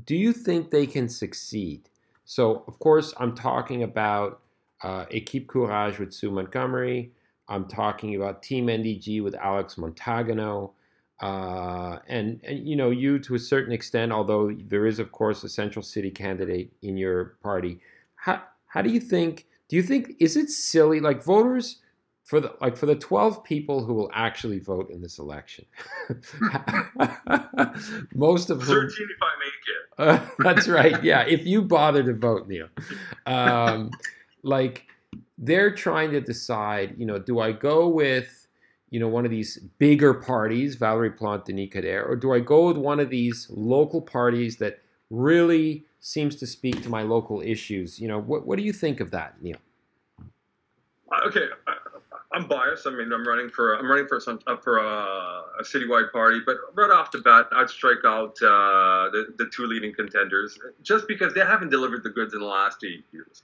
Do 0.05 0.15
you 0.15 0.33
think 0.33 0.69
they 0.69 0.85
can 0.85 1.09
succeed? 1.09 1.89
So, 2.25 2.63
of 2.67 2.77
course, 2.77 3.13
I'm 3.17 3.33
talking 3.33 3.81
about 3.81 4.41
uh, 4.83 5.05
Equipe 5.09 5.47
Courage 5.47 5.97
with 5.97 6.13
Sue 6.13 6.29
Montgomery. 6.29 7.11
I'm 7.47 7.65
talking 7.65 8.15
about 8.15 8.43
Team 8.43 8.67
NDG 8.67 9.23
with 9.23 9.33
Alex 9.33 9.75
Montagano. 9.75 10.71
Uh, 11.21 11.97
and, 12.07 12.39
and, 12.43 12.67
you 12.67 12.75
know, 12.75 12.91
you 12.91 13.19
to 13.19 13.35
a 13.35 13.39
certain 13.39 13.73
extent, 13.73 14.11
although 14.11 14.51
there 14.67 14.85
is, 14.85 14.99
of 14.99 15.11
course, 15.11 15.43
a 15.43 15.49
central 15.49 15.83
city 15.83 16.11
candidate 16.11 16.71
in 16.83 16.95
your 16.95 17.37
party. 17.41 17.81
How, 18.15 18.43
how 18.67 18.81
do 18.81 18.89
you 18.89 18.99
think, 18.99 19.47
do 19.67 19.75
you 19.75 19.83
think, 19.83 20.13
is 20.19 20.37
it 20.37 20.49
silly? 20.49 20.99
Like 20.99 21.23
voters, 21.23 21.79
for 22.29 22.39
the 22.39 22.53
like 22.61 22.77
for 22.77 22.85
the 22.85 22.93
12 22.93 23.43
people 23.43 23.83
who 23.83 23.95
will 23.95 24.11
actually 24.13 24.59
vote 24.59 24.91
in 24.91 25.01
this 25.01 25.17
election 25.17 25.65
most 28.13 28.51
of 28.51 28.61
whom 28.61 28.87
13 28.87 29.07
if 29.09 29.17
i 29.19 29.33
make 29.39 29.53
it. 29.65 29.81
Uh, 29.97 30.19
that's 30.43 30.67
right. 30.67 31.03
Yeah 31.03 31.23
if 31.23 31.47
you 31.47 31.63
bother 31.63 32.03
to 32.03 32.13
vote 32.13 32.47
neil. 32.47 32.67
Um, 33.25 33.89
like 34.43 34.85
they're 35.39 35.73
trying 35.73 36.11
to 36.11 36.21
decide 36.21 36.93
you 36.99 37.05
know 37.07 37.17
do 37.17 37.39
i 37.39 37.51
go 37.51 37.87
with 37.87 38.47
you 38.91 38.99
know 38.99 39.07
one 39.07 39.25
of 39.25 39.31
these 39.31 39.57
bigger 39.79 40.13
parties 40.13 40.75
valerie 40.75 41.09
plante 41.09 41.45
denis 41.45 41.69
coderre 41.69 42.07
or 42.07 42.15
do 42.15 42.31
i 42.31 42.39
go 42.39 42.67
with 42.67 42.77
one 42.77 42.99
of 42.99 43.09
these 43.09 43.47
local 43.49 44.01
parties 44.01 44.57
that 44.57 44.81
really 45.09 45.83
seems 45.99 46.35
to 46.35 46.45
speak 46.45 46.83
to 46.83 46.89
my 46.89 47.01
local 47.01 47.41
issues? 47.41 47.99
You 47.99 48.07
know 48.07 48.19
what, 48.19 48.45
what 48.45 48.59
do 48.59 48.63
you 48.63 48.71
think 48.71 48.99
of 48.99 49.09
that 49.09 49.41
neil? 49.41 49.57
Okay 51.25 51.47
I'm 52.31 52.47
biased. 52.47 52.85
I 52.85 52.91
mean, 52.91 53.11
I'm 53.11 53.27
running 53.27 53.49
for 53.49 53.75
I'm 53.75 53.89
running 53.89 54.07
for 54.07 54.19
some 54.19 54.39
uh, 54.45 54.55
for 54.57 54.77
a, 54.77 55.43
a, 55.59 55.63
citywide 55.63 56.11
party, 56.11 56.39
but 56.45 56.57
right 56.75 56.91
off 56.91 57.09
the 57.11 57.19
bat, 57.19 57.47
I'd 57.51 57.69
strike 57.69 58.05
out 58.05 58.37
uh, 58.41 59.09
the 59.09 59.33
the 59.37 59.49
two 59.51 59.65
leading 59.65 59.93
contenders 59.93 60.57
just 60.83 61.07
because 61.07 61.33
they 61.33 61.41
haven't 61.41 61.69
delivered 61.69 62.03
the 62.03 62.11
goods 62.11 62.35
in 62.35 62.41
the 62.41 62.45
last 62.45 62.83
eight 62.83 63.03
years. 63.11 63.41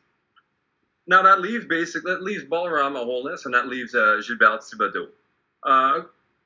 Now 1.08 1.24
that 1.24 1.41
leaves 1.41 1.65
basically 1.65 2.13
that 2.13 2.21
leaves 2.21 2.43
Balarama 2.43 3.04
Holness, 3.04 3.45
and 3.45 3.54
that 3.56 3.67
leaves 3.67 3.95
uh, 3.95 4.21
Gilbert 4.28 4.62
Thibodeau. 4.62 5.08
Uh, 5.63 6.02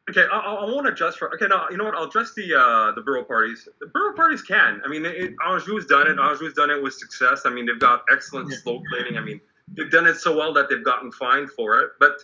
okay, 0.10 0.24
I, 0.32 0.38
I, 0.38 0.64
won't 0.64 0.88
adjust 0.88 1.20
for. 1.20 1.34
Okay, 1.34 1.48
now 1.48 1.68
you 1.70 1.76
know 1.76 1.84
what? 1.84 1.96
I'll 1.96 2.06
address 2.06 2.34
the 2.36 2.58
uh, 2.58 2.94
the 2.94 3.02
borough 3.02 3.26
parties. 3.26 3.68
The 3.82 3.88
borough 3.88 4.16
parties 4.16 4.42
can. 4.44 4.82
I 4.86 4.88
mean, 4.88 5.06
it, 5.06 5.34
Anjou's 5.46 5.88
done 5.88 6.08
it. 6.08 6.18
Anjou's 6.18 6.54
done 6.54 6.70
it 6.70 6.82
with 6.82 6.94
success. 6.94 7.42
I 7.44 7.50
mean, 7.50 7.66
they've 7.66 7.80
got 7.80 8.06
excellent 8.10 8.54
slope 8.54 8.84
plating. 8.90 9.18
I 9.18 9.22
mean 9.22 9.42
they've 9.76 9.92
done 9.92 10.08
it 10.08 10.16
so 10.18 10.36
well 10.36 10.54
that 10.54 10.70
they've 10.70 10.84
gotten 10.84 11.12
fined 11.12 11.50
for 11.52 11.80
it. 11.80 11.92
But 12.00 12.18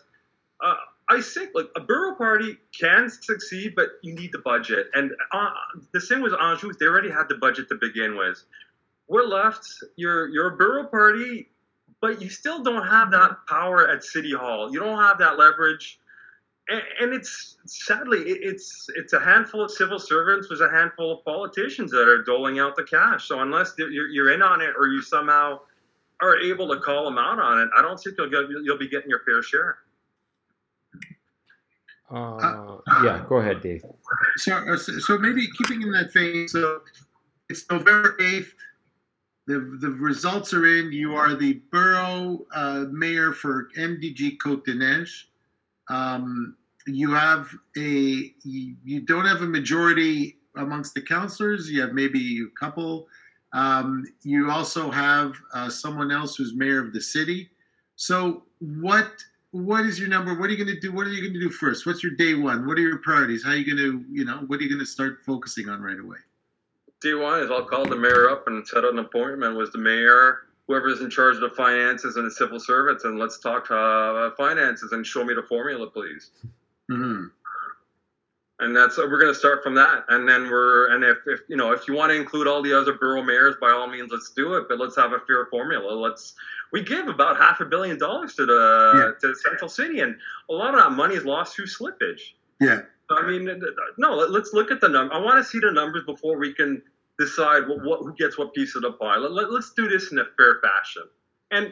uh, 0.64 0.76
I 1.10 1.22
think 1.22 1.52
like 1.54 1.70
a 1.76 1.82
borough 1.82 2.16
party 2.16 2.58
can 2.78 3.10
succeed, 3.10 3.74
but 3.76 3.88
you 4.02 4.16
need 4.16 4.32
the 4.32 4.40
budget. 4.40 4.88
And 4.94 5.12
uh, 5.32 5.50
the 5.94 6.02
same 6.02 6.22
with 6.22 6.34
Anjou; 6.34 6.74
they 6.80 6.86
already 6.86 7.12
had 7.12 7.30
the 7.30 7.36
budget 7.36 7.70
to 7.70 7.76
begin 7.76 8.18
with. 8.18 8.44
We're 9.08 9.24
left. 9.24 9.68
You're 9.96 10.28
you're 10.30 10.54
a 10.54 10.58
borough 10.58 10.88
party, 10.88 11.50
but 12.02 12.22
you 12.22 12.30
still 12.30 12.64
don't 12.64 12.88
have 12.88 13.12
that 13.12 13.38
power 13.48 13.90
at 13.90 14.04
City 14.04 14.34
Hall. 14.34 14.72
You 14.72 14.80
don't 14.80 14.98
have 14.98 15.20
that 15.20 15.38
leverage. 15.38 16.00
And, 16.68 17.14
it's 17.14 17.58
sadly, 17.68 18.22
it's 18.22 18.88
it's 18.96 19.14
a 19.14 19.20
handful 19.20 19.64
of 19.64 19.70
civil 19.70 20.00
servants, 20.00 20.48
there's 20.48 20.62
a 20.62 20.70
handful 20.72 21.12
of 21.12 21.24
politicians 21.24 21.92
that 21.92 22.08
are 22.08 22.24
doling 22.24 22.58
out 22.58 22.76
the 22.76 22.84
cash. 22.84 23.28
So 23.28 23.42
unless 23.42 23.76
you're 23.78 24.32
in 24.32 24.42
on 24.42 24.62
it 24.62 24.74
or 24.76 24.88
you 24.88 25.04
somehow 25.04 25.60
are 26.22 26.40
able 26.40 26.68
to 26.74 26.80
call 26.80 27.06
them 27.06 27.18
out 27.18 27.40
on 27.40 27.60
it, 27.60 27.70
I 27.78 27.82
don't 27.82 27.98
think 27.98 28.16
you'll 28.18 28.30
get, 28.30 28.50
you'll 28.64 28.78
be 28.78 28.90
getting 28.90 29.10
your 29.10 29.22
fair 29.26 29.42
share. 29.44 29.78
Uh, 32.10 32.78
yeah, 33.04 33.26
go 33.28 33.38
ahead, 33.38 33.62
Dave. 33.62 33.84
So, 34.38 34.76
so 34.76 35.18
maybe 35.18 35.48
keeping 35.58 35.82
in 35.82 35.92
that 35.92 36.14
vein, 36.14 36.48
so 36.48 36.82
it's 37.50 37.66
November 37.70 38.16
8th. 38.20 38.52
The, 39.48 39.78
the 39.80 39.90
results 39.90 40.54
are 40.54 40.66
in. 40.66 40.92
You 40.92 41.16
are 41.16 41.36
the 41.36 41.62
borough 41.72 42.46
uh, 42.54 42.86
mayor 42.92 43.32
for 43.32 43.70
NDG 43.78 44.38
Cote 44.42 44.66
de 44.66 45.06
Um, 45.90 46.56
you 46.88 47.12
have 47.14 47.50
a 47.78 47.80
you, 47.82 48.76
you, 48.84 49.02
don't 49.02 49.26
have 49.26 49.42
a 49.42 49.48
majority 49.48 50.38
amongst 50.56 50.96
the 50.96 51.02
councilors. 51.02 51.70
You 51.70 51.82
have 51.82 51.94
maybe 51.94 52.42
a 52.42 52.60
couple. 52.60 53.08
Um, 53.56 54.06
you 54.22 54.52
also 54.52 54.92
have 54.92 55.34
uh, 55.54 55.70
someone 55.70 56.12
else 56.12 56.36
who's 56.36 56.54
mayor 56.54 56.86
of 56.86 56.92
the 56.92 57.00
city. 57.00 57.50
So 57.96 58.44
what 58.60 59.10
what 59.52 59.86
is 59.86 59.98
your 59.98 60.10
number? 60.10 60.38
What 60.38 60.50
are 60.50 60.54
you 60.54 60.64
going 60.64 60.76
to 60.76 60.82
do? 60.82 60.92
What 60.92 61.08
are 61.08 61.10
you 61.10 61.22
going 61.22 61.34
to 61.34 61.40
do 61.40 61.50
first? 61.50 61.86
What's 61.86 62.04
your 62.04 62.12
day 62.12 62.34
one? 62.34 62.68
What 62.68 62.78
are 62.78 62.82
your 62.82 62.98
priorities? 62.98 63.46
How 63.46 63.52
are 63.52 63.56
you 63.56 63.66
going 63.66 63.78
to 63.78 64.06
you 64.12 64.26
know 64.26 64.44
what 64.48 64.60
are 64.60 64.64
you 64.64 64.70
going 64.70 64.82
to 64.82 64.86
start 64.86 65.20
focusing 65.26 65.70
on 65.70 65.82
right 65.82 65.98
away? 65.98 66.18
Day 67.02 67.14
one 67.14 67.40
is 67.40 67.50
I'll 67.50 67.64
call 67.64 67.86
the 67.86 67.96
mayor 67.96 68.30
up 68.30 68.46
and 68.48 68.68
set 68.68 68.84
an 68.84 69.00
appointment 69.00 69.56
with 69.56 69.72
the 69.72 69.78
mayor, 69.78 70.40
whoever's 70.68 71.00
in 71.00 71.10
charge 71.10 71.36
of 71.36 71.42
the 71.42 71.56
finances 71.56 72.18
and 72.18 72.26
the 72.26 72.32
civil 72.32 72.60
servants, 72.60 73.06
and 73.06 73.18
let's 73.18 73.40
talk 73.40 73.72
uh, 73.72 74.32
finances 74.32 74.92
and 74.92 75.08
show 75.08 75.24
me 75.24 75.34
the 75.34 75.44
formula, 75.44 75.90
please. 75.90 76.32
Mm-hmm. 76.92 77.28
And 78.60 78.76
that's 78.76 78.98
we're 78.98 79.20
going 79.20 79.34
to 79.34 79.38
start 79.38 79.64
from 79.64 79.76
that, 79.76 80.06
and 80.08 80.28
then 80.28 80.44
we're 80.50 80.94
and 80.96 81.04
if, 81.04 81.18
if 81.26 81.42
you 81.50 81.58
know 81.58 81.74
if 81.74 81.90
you 81.90 81.94
want 81.94 82.12
to 82.12 82.16
include 82.16 82.48
all 82.48 82.62
the 82.62 82.74
other 82.74 82.94
borough 82.94 83.22
mayors, 83.22 83.56
by 83.60 83.70
all 83.70 83.88
means, 83.88 84.10
let's 84.14 84.32
do 84.32 84.54
it. 84.54 84.68
But 84.70 84.80
let's 84.80 84.96
have 84.96 85.12
a 85.12 85.20
fair 85.28 85.46
formula. 85.48 85.92
Let's 85.94 86.36
we 86.72 86.82
give 86.82 87.10
about 87.10 87.38
half 87.38 87.60
a 87.60 87.66
billion 87.66 87.98
dollars 87.98 88.34
to 88.36 88.46
the 88.46 88.92
yeah. 88.96 89.12
to 89.20 89.28
the 89.28 89.36
central 89.36 89.68
city, 89.68 90.00
and 90.00 90.16
a 90.50 90.54
lot 90.54 90.74
of 90.74 90.82
that 90.82 90.92
money 90.92 91.16
is 91.16 91.26
lost 91.26 91.56
through 91.56 91.66
slippage. 91.66 92.22
Yeah. 92.62 92.82
I 93.10 93.28
mean, 93.28 93.50
no. 93.98 94.16
Let's 94.16 94.54
look 94.54 94.72
at 94.72 94.82
the 94.82 94.88
number. 94.88 95.14
I 95.14 95.20
want 95.20 95.38
to 95.38 95.44
see 95.44 95.60
the 95.60 95.72
numbers 95.72 96.04
before 96.06 96.38
we 96.38 96.54
can 96.54 96.82
decide 97.20 97.68
what, 97.68 97.84
what 97.84 98.00
who 98.00 98.14
gets 98.16 98.38
what 98.38 98.54
piece 98.54 98.76
of 98.76 98.82
the 98.82 98.94
pie. 98.94 99.18
Let, 99.18 99.32
let, 99.32 99.52
let's 99.52 99.74
do 99.74 99.88
this 99.88 100.12
in 100.12 100.20
a 100.20 100.26
fair 100.38 100.60
fashion. 100.62 101.04
And 101.52 101.72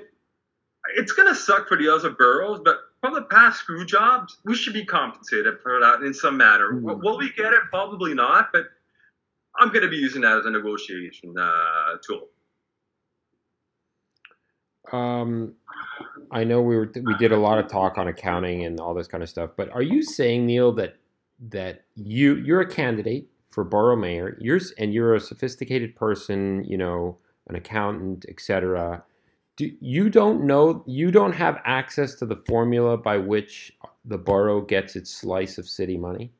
it's 0.95 1.11
going 1.11 1.27
to 1.27 1.35
suck 1.35 1.67
for 1.67 1.77
the 1.77 1.89
other 1.89 2.11
boroughs, 2.11 2.61
but 2.63 2.77
from 3.03 3.13
the 3.15 3.23
past 3.23 3.59
screw 3.59 3.85
jobs, 3.85 4.37
we 4.45 4.55
should 4.55 4.71
be 4.71 4.85
compensated 4.85 5.55
for 5.61 5.81
that 5.81 6.03
in 6.03 6.13
some 6.13 6.37
manner. 6.37 6.71
Mm-hmm. 6.71 7.01
Will 7.03 7.17
we 7.17 7.33
get 7.33 7.51
it? 7.51 7.59
Probably 7.69 8.13
not, 8.13 8.53
but 8.53 8.67
I'm 9.59 9.67
going 9.73 9.81
to 9.81 9.89
be 9.89 9.97
using 9.97 10.21
that 10.21 10.37
as 10.37 10.45
a 10.45 10.49
negotiation 10.49 11.35
uh, 11.37 11.97
tool. 12.01 12.29
Um, 14.93 15.55
I 16.31 16.45
know 16.45 16.61
we 16.61 16.77
were 16.77 16.89
we 17.03 17.17
did 17.17 17.33
a 17.33 17.37
lot 17.37 17.57
of 17.57 17.67
talk 17.67 17.97
on 17.97 18.07
accounting 18.07 18.63
and 18.63 18.79
all 18.79 18.93
this 18.93 19.07
kind 19.07 19.21
of 19.21 19.27
stuff, 19.27 19.49
but 19.57 19.69
are 19.71 19.81
you 19.81 20.01
saying 20.01 20.45
Neil 20.45 20.71
that 20.73 20.95
that 21.49 21.83
you 21.95 22.35
you're 22.35 22.61
a 22.61 22.69
candidate 22.69 23.27
for 23.49 23.65
borough 23.65 23.97
mayor, 23.97 24.37
you're 24.39 24.61
and 24.77 24.93
you're 24.93 25.15
a 25.15 25.19
sophisticated 25.19 25.93
person, 25.97 26.63
you 26.63 26.77
know, 26.77 27.17
an 27.47 27.55
accountant, 27.55 28.25
etc 28.29 29.03
do, 29.55 29.71
you 29.79 30.09
don't 30.09 30.43
know 30.45 30.83
you 30.87 31.11
don't 31.11 31.33
have 31.33 31.61
access 31.65 32.15
to 32.15 32.25
the 32.25 32.35
formula 32.35 32.97
by 32.97 33.17
which 33.17 33.73
the 34.05 34.17
borough 34.17 34.61
gets 34.61 34.95
its 34.95 35.11
slice 35.11 35.57
of 35.57 35.67
city 35.67 35.97
money? 35.97 36.31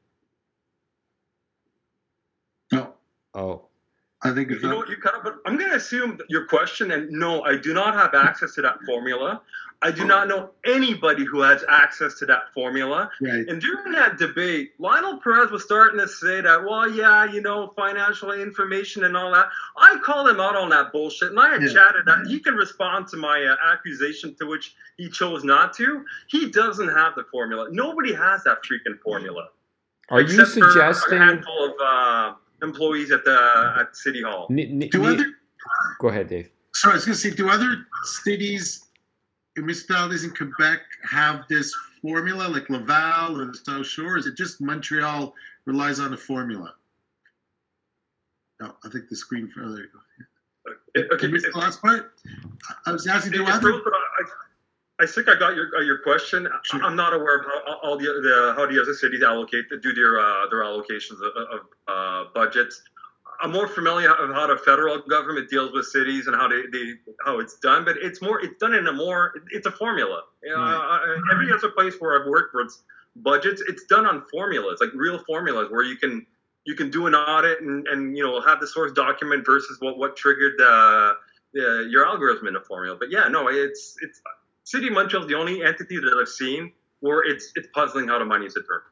No. 2.72 2.94
Oh. 3.34 3.66
I 4.24 4.34
think 4.34 4.50
you 4.50 4.60
know 4.62 4.78
what 4.78 4.90
you 4.90 4.96
kind 4.98 5.18
of 5.18 5.24
but 5.24 5.36
i'm 5.46 5.58
going 5.58 5.70
to 5.70 5.76
assume 5.76 6.18
your 6.30 6.46
question 6.46 6.92
and 6.92 7.12
no 7.12 7.44
i 7.44 7.58
do 7.58 7.74
not 7.74 7.94
have 7.94 8.14
access 8.14 8.56
to 8.56 8.62
that 8.62 8.78
formula 8.86 9.42
I 9.84 9.92
do 9.92 10.06
not 10.06 10.30
know 10.30 10.52
anybody 10.66 11.26
who 11.26 11.42
has 11.42 11.64
access 11.68 12.18
to 12.20 12.26
that 12.28 12.54
formula. 12.54 13.10
Right. 13.22 13.46
And 13.48 13.60
during 13.62 13.92
that 13.92 14.18
debate, 14.18 14.72
Lionel 14.80 15.20
Perez 15.20 15.52
was 15.52 15.64
starting 15.64 16.00
to 16.00 16.08
say 16.08 16.40
that, 16.40 16.64
well, 16.64 16.90
yeah, 16.90 17.26
you 17.26 17.42
know, 17.42 17.74
financial 17.76 18.32
information 18.32 19.04
and 19.04 19.18
all 19.18 19.34
that. 19.34 19.48
I 19.78 19.98
called 20.02 20.30
him 20.30 20.40
out 20.40 20.56
on 20.56 20.70
that 20.70 20.94
bullshit, 20.94 21.32
and 21.32 21.40
I 21.40 21.50
had 21.50 21.62
yeah. 21.64 21.74
chatted 21.74 22.06
that 22.06 22.26
he 22.28 22.40
can 22.40 22.56
respond 22.56 23.10
to 23.10 23.18
my 23.18 23.44
uh, 23.44 23.74
accusation 23.74 24.34
to 24.40 24.46
which 24.46 24.74
he 24.96 25.10
chose 25.10 25.44
not 25.44 25.74
to. 25.74 26.06
He 26.30 26.50
doesn't 26.50 26.90
have 26.90 27.16
the 27.16 27.26
formula. 27.30 27.68
Nobody 27.70 28.14
has 28.14 28.44
that 28.46 28.60
freaking 28.64 28.98
formula. 29.04 29.50
Are 30.10 30.22
you 30.22 30.46
suggesting 30.46 31.18
a 31.18 31.26
handful 31.26 31.66
of 31.66 31.74
uh, 31.84 32.34
employees 32.62 33.12
at 33.12 33.26
the 33.26 33.74
at 33.80 33.96
City 33.98 34.22
Hall? 34.22 34.48
N- 34.50 34.82
n- 34.82 34.90
do 34.90 35.06
other, 35.06 35.26
go 36.00 36.08
ahead, 36.08 36.30
Dave. 36.30 36.50
Sorry, 36.74 36.94
I 36.94 36.96
was 36.96 37.06
going 37.06 37.16
to 37.16 37.20
say, 37.20 37.32
do 37.32 37.50
other 37.50 37.86
cities 38.24 38.83
municipalities 39.62 40.24
in 40.24 40.32
Quebec 40.32 40.80
have 41.10 41.46
this 41.50 41.74
formula 42.02 42.48
like 42.48 42.70
Laval 42.70 43.40
or 43.40 43.46
the 43.46 43.58
South 43.58 43.86
Shore? 43.86 44.18
Is 44.18 44.26
it 44.26 44.36
just 44.36 44.62
Montreal 44.62 45.34
relies 45.66 46.00
on 46.00 46.14
a 46.14 46.18
formula? 46.18 46.74
No, 48.60 48.76
I 48.84 48.90
think 48.90 49.10
the 49.10 49.16
screen. 49.16 49.52
Oh, 49.60 49.72
there 49.72 49.84
you 49.84 49.90
go. 49.94 51.14
Okay, 51.16 51.28
the 51.28 51.52
last 51.56 51.82
part. 51.82 52.14
I 52.86 52.92
was 52.92 53.08
asking 53.08 53.34
you. 53.34 53.46
Other... 53.46 53.74
I, 53.74 55.04
I 55.04 55.06
think 55.08 55.28
I 55.28 55.38
got 55.38 55.56
your 55.56 55.76
uh, 55.76 55.82
your 55.82 55.98
question. 55.98 56.48
Sure. 56.64 56.84
I'm 56.84 56.96
not 56.96 57.14
aware 57.14 57.40
of 57.40 57.46
how 57.46 57.80
all 57.82 57.98
the, 57.98 58.06
the 58.06 58.54
how 58.56 58.68
the 58.68 58.80
other 58.82 58.94
cities 58.94 59.24
allocate 59.24 59.66
do 59.82 59.94
their 59.94 60.20
uh, 60.20 60.48
their 60.50 60.60
allocations 60.60 61.20
of, 61.20 61.34
of 61.52 61.62
uh, 61.88 62.30
budgets. 62.34 62.82
I'm 63.44 63.52
more 63.52 63.68
familiar 63.68 64.12
of 64.14 64.34
how 64.34 64.48
the 64.48 64.58
federal 64.58 65.00
government 65.00 65.50
deals 65.50 65.74
with 65.74 65.86
cities 65.86 66.28
and 66.28 66.36
how 66.36 66.48
they, 66.48 66.62
they 66.72 66.94
how 67.26 67.40
it's 67.40 67.60
done, 67.60 67.84
but 67.84 67.98
it's 68.02 68.22
more 68.22 68.40
it's 68.40 68.58
done 68.58 68.74
in 68.74 68.88
a 68.88 68.94
more 68.94 69.34
it's 69.52 69.68
a 69.68 69.72
formula. 69.72 70.24
Uh, 70.56 71.00
every 71.32 71.52
other 71.52 71.70
place 71.70 71.96
where 72.00 72.20
I've 72.20 72.28
worked 72.28 72.54
where 72.54 72.64
it's 72.64 72.84
budgets, 73.18 73.62
it's 73.68 73.84
done 73.86 74.06
on 74.06 74.24
formulas, 74.32 74.80
like 74.80 74.92
real 74.96 75.20
formulas 75.28 75.70
where 75.70 75.84
you 75.84 75.98
can 75.98 76.26
you 76.66 76.74
can 76.74 76.90
do 76.90 77.06
an 77.08 77.16
audit 77.16 77.62
and, 77.62 77.86
and 77.90 78.16
you 78.16 78.24
know 78.24 78.40
have 78.40 78.62
the 78.62 78.68
source 78.68 78.94
document 78.94 79.46
versus 79.46 79.78
what 79.82 79.98
what 79.98 80.16
triggered 80.16 80.60
uh, 80.62 81.14
your 81.54 82.06
algorithm 82.06 82.48
in 82.48 82.56
a 82.56 82.62
formula. 82.62 82.96
But 82.98 83.12
yeah, 83.12 83.28
no, 83.28 83.50
it's 83.50 83.98
it's 84.02 84.22
City 84.64 84.90
Montreal 84.90 85.24
is 85.24 85.30
the 85.30 85.36
only 85.36 85.64
entity 85.64 85.98
that 85.98 86.18
I've 86.18 86.30
seen 86.30 86.72
where 87.02 87.24
it's 87.24 87.52
it's 87.56 87.68
puzzling 87.74 88.08
how 88.08 88.20
the 88.20 88.26
money 88.26 88.46
is 88.46 88.56
returned. 88.56 88.84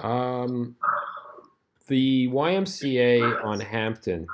Um, 0.00 0.76
the 1.88 2.28
YMCA 2.28 3.44
on 3.44 3.60
Hampton, 3.60 4.26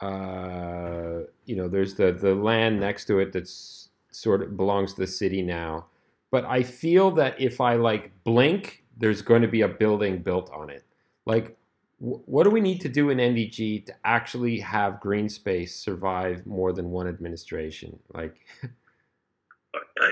uh, 0.00 1.20
you 1.44 1.56
know, 1.56 1.68
there's 1.68 1.94
the 1.94 2.12
the 2.12 2.34
land 2.34 2.80
next 2.80 3.04
to 3.06 3.18
it 3.18 3.32
that's 3.32 3.90
sort 4.10 4.42
of 4.42 4.56
belongs 4.56 4.94
to 4.94 5.00
the 5.00 5.06
city 5.06 5.42
now. 5.42 5.86
But 6.30 6.44
I 6.44 6.62
feel 6.62 7.10
that 7.12 7.40
if 7.40 7.60
I 7.60 7.74
like 7.74 8.12
blink, 8.24 8.84
there's 8.96 9.22
going 9.22 9.42
to 9.42 9.48
be 9.48 9.62
a 9.62 9.68
building 9.68 10.22
built 10.22 10.50
on 10.52 10.70
it. 10.70 10.84
Like, 11.26 11.56
what 11.98 12.44
do 12.44 12.50
we 12.50 12.60
need 12.60 12.80
to 12.80 12.88
do 12.88 13.10
in 13.10 13.18
NDG 13.18 13.86
to 13.86 13.94
actually 14.04 14.58
have 14.60 15.00
green 15.00 15.28
space 15.28 15.76
survive 15.76 16.46
more 16.46 16.72
than 16.72 16.90
one 16.90 17.08
administration? 17.08 17.98
Like. 18.14 18.36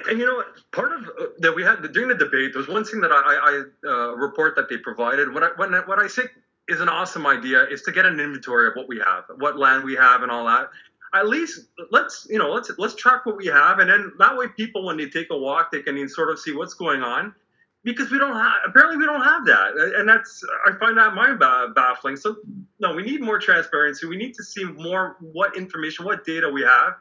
and 0.09 0.19
you 0.19 0.27
know 0.27 0.43
part 0.73 0.93
of 0.93 1.05
uh, 1.21 1.27
that 1.39 1.55
we 1.55 1.63
had 1.63 1.81
during 1.93 2.09
the 2.09 2.15
debate 2.15 2.53
there 2.53 2.61
was 2.61 2.69
one 2.69 2.85
thing 2.85 3.01
that 3.01 3.11
i, 3.11 3.63
I 3.85 3.89
uh, 3.89 4.13
report 4.15 4.55
that 4.57 4.69
they 4.69 4.77
provided. 4.77 5.33
What 5.33 5.43
I, 5.43 5.49
when, 5.57 5.73
what 5.87 5.99
I 5.99 6.09
think 6.09 6.31
is 6.69 6.81
an 6.81 6.89
awesome 6.89 7.27
idea 7.27 7.65
is 7.65 7.83
to 7.83 7.93
get 7.93 8.05
an 8.05 8.21
inventory 8.21 8.69
of 8.69 8.75
what 8.75 8.89
we 8.89 8.99
have 8.99 9.25
what 9.39 9.59
land 9.59 9.85
we 9.85 9.95
have 9.95 10.23
and 10.23 10.31
all 10.31 10.45
that. 10.47 10.71
At 11.15 11.29
least 11.29 11.69
let's 11.91 12.27
you 12.29 12.39
know 12.39 12.51
let's 12.51 12.71
let's 12.79 12.95
track 12.95 13.25
what 13.25 13.37
we 13.37 13.47
have 13.47 13.79
and 13.79 13.89
then 13.91 14.13
that 14.19 14.37
way 14.37 14.47
people 14.49 14.85
when 14.85 14.97
they 14.97 15.09
take 15.09 15.29
a 15.31 15.37
walk 15.37 15.73
they 15.73 15.81
can 15.81 16.09
sort 16.09 16.31
of 16.31 16.39
see 16.39 16.55
what's 16.55 16.75
going 16.75 17.03
on 17.03 17.35
because 17.83 18.11
we 18.11 18.19
don't 18.19 18.37
have 18.37 18.53
apparently 18.67 18.99
we 18.99 19.07
don't 19.07 19.23
have 19.23 19.47
that 19.47 19.73
and 19.97 20.09
that's 20.09 20.45
i 20.67 20.73
find 20.79 20.99
that 20.99 21.15
mind 21.15 21.41
baffling. 21.75 22.17
So 22.17 22.37
no 22.79 22.95
we 22.95 23.03
need 23.03 23.23
more 23.23 23.39
transparency. 23.39 24.07
We 24.07 24.17
need 24.17 24.35
to 24.35 24.45
see 24.45 24.65
more 24.65 25.17
what 25.21 25.57
information 25.57 26.05
what 26.05 26.25
data 26.27 26.49
we 26.49 26.63
have. 26.63 26.95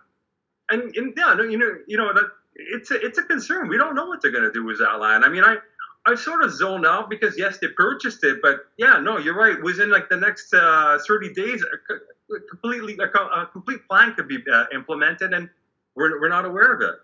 And, 0.69 0.95
and 0.95 1.13
yeah 1.17 1.35
you 1.35 1.57
know 1.57 1.77
you 1.85 1.97
know 1.97 2.13
that 2.13 2.29
it's 2.57 2.91
a, 2.91 3.05
it's 3.05 3.17
a 3.17 3.23
concern. 3.23 3.67
We 3.67 3.77
don't 3.77 3.95
know 3.95 4.05
what 4.05 4.21
they're 4.21 4.31
going 4.31 4.43
to 4.43 4.51
do 4.51 4.63
with 4.63 4.79
that 4.79 4.99
line. 4.99 5.23
I 5.23 5.29
mean, 5.29 5.43
I 5.43 5.57
I 6.05 6.15
sort 6.15 6.43
of 6.43 6.51
zoned 6.51 6.85
out 6.85 7.09
because 7.09 7.37
yes, 7.37 7.57
they 7.59 7.67
purchased 7.67 8.23
it, 8.23 8.39
but 8.41 8.67
yeah, 8.77 8.99
no, 8.99 9.17
you're 9.17 9.37
right. 9.37 9.61
Within 9.61 9.91
like 9.91 10.07
the 10.09 10.15
next 10.15 10.53
uh, 10.53 10.97
30 11.05 11.33
days, 11.33 11.63
a, 11.63 12.39
completely 12.49 12.97
a, 12.97 13.45
complete 13.47 13.85
plan 13.89 14.13
could 14.13 14.27
be 14.27 14.37
uh, 14.51 14.65
implemented, 14.73 15.33
and 15.33 15.49
we're 15.95 16.19
we're 16.21 16.29
not 16.29 16.45
aware 16.45 16.73
of 16.73 16.81
it. 16.81 16.95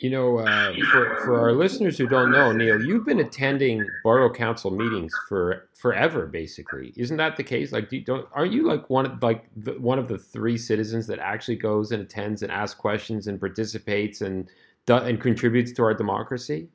You 0.00 0.08
know, 0.08 0.38
uh, 0.38 0.72
for, 0.90 1.16
for 1.24 1.40
our 1.40 1.52
listeners 1.52 1.98
who 1.98 2.06
don't 2.06 2.30
know, 2.30 2.52
Neil, 2.52 2.82
you've 2.82 3.04
been 3.04 3.20
attending 3.20 3.86
borough 4.02 4.32
council 4.32 4.70
meetings 4.70 5.12
for 5.28 5.68
forever, 5.74 6.26
basically. 6.26 6.94
Isn't 6.96 7.18
that 7.18 7.36
the 7.36 7.42
case? 7.42 7.70
Like, 7.70 7.90
do 7.90 7.96
you, 7.96 8.04
don't 8.04 8.26
aren't 8.32 8.52
you 8.52 8.66
like 8.66 8.88
one 8.88 9.04
of 9.04 9.22
like 9.22 9.44
the, 9.54 9.72
one 9.72 9.98
of 9.98 10.08
the 10.08 10.16
three 10.16 10.56
citizens 10.56 11.06
that 11.08 11.18
actually 11.18 11.56
goes 11.56 11.92
and 11.92 12.02
attends 12.02 12.42
and 12.42 12.50
asks 12.50 12.80
questions 12.80 13.26
and 13.26 13.38
participates 13.38 14.22
and 14.22 14.48
and 14.88 15.20
contributes 15.20 15.70
to 15.72 15.82
our 15.82 15.92
democracy? 15.92 16.68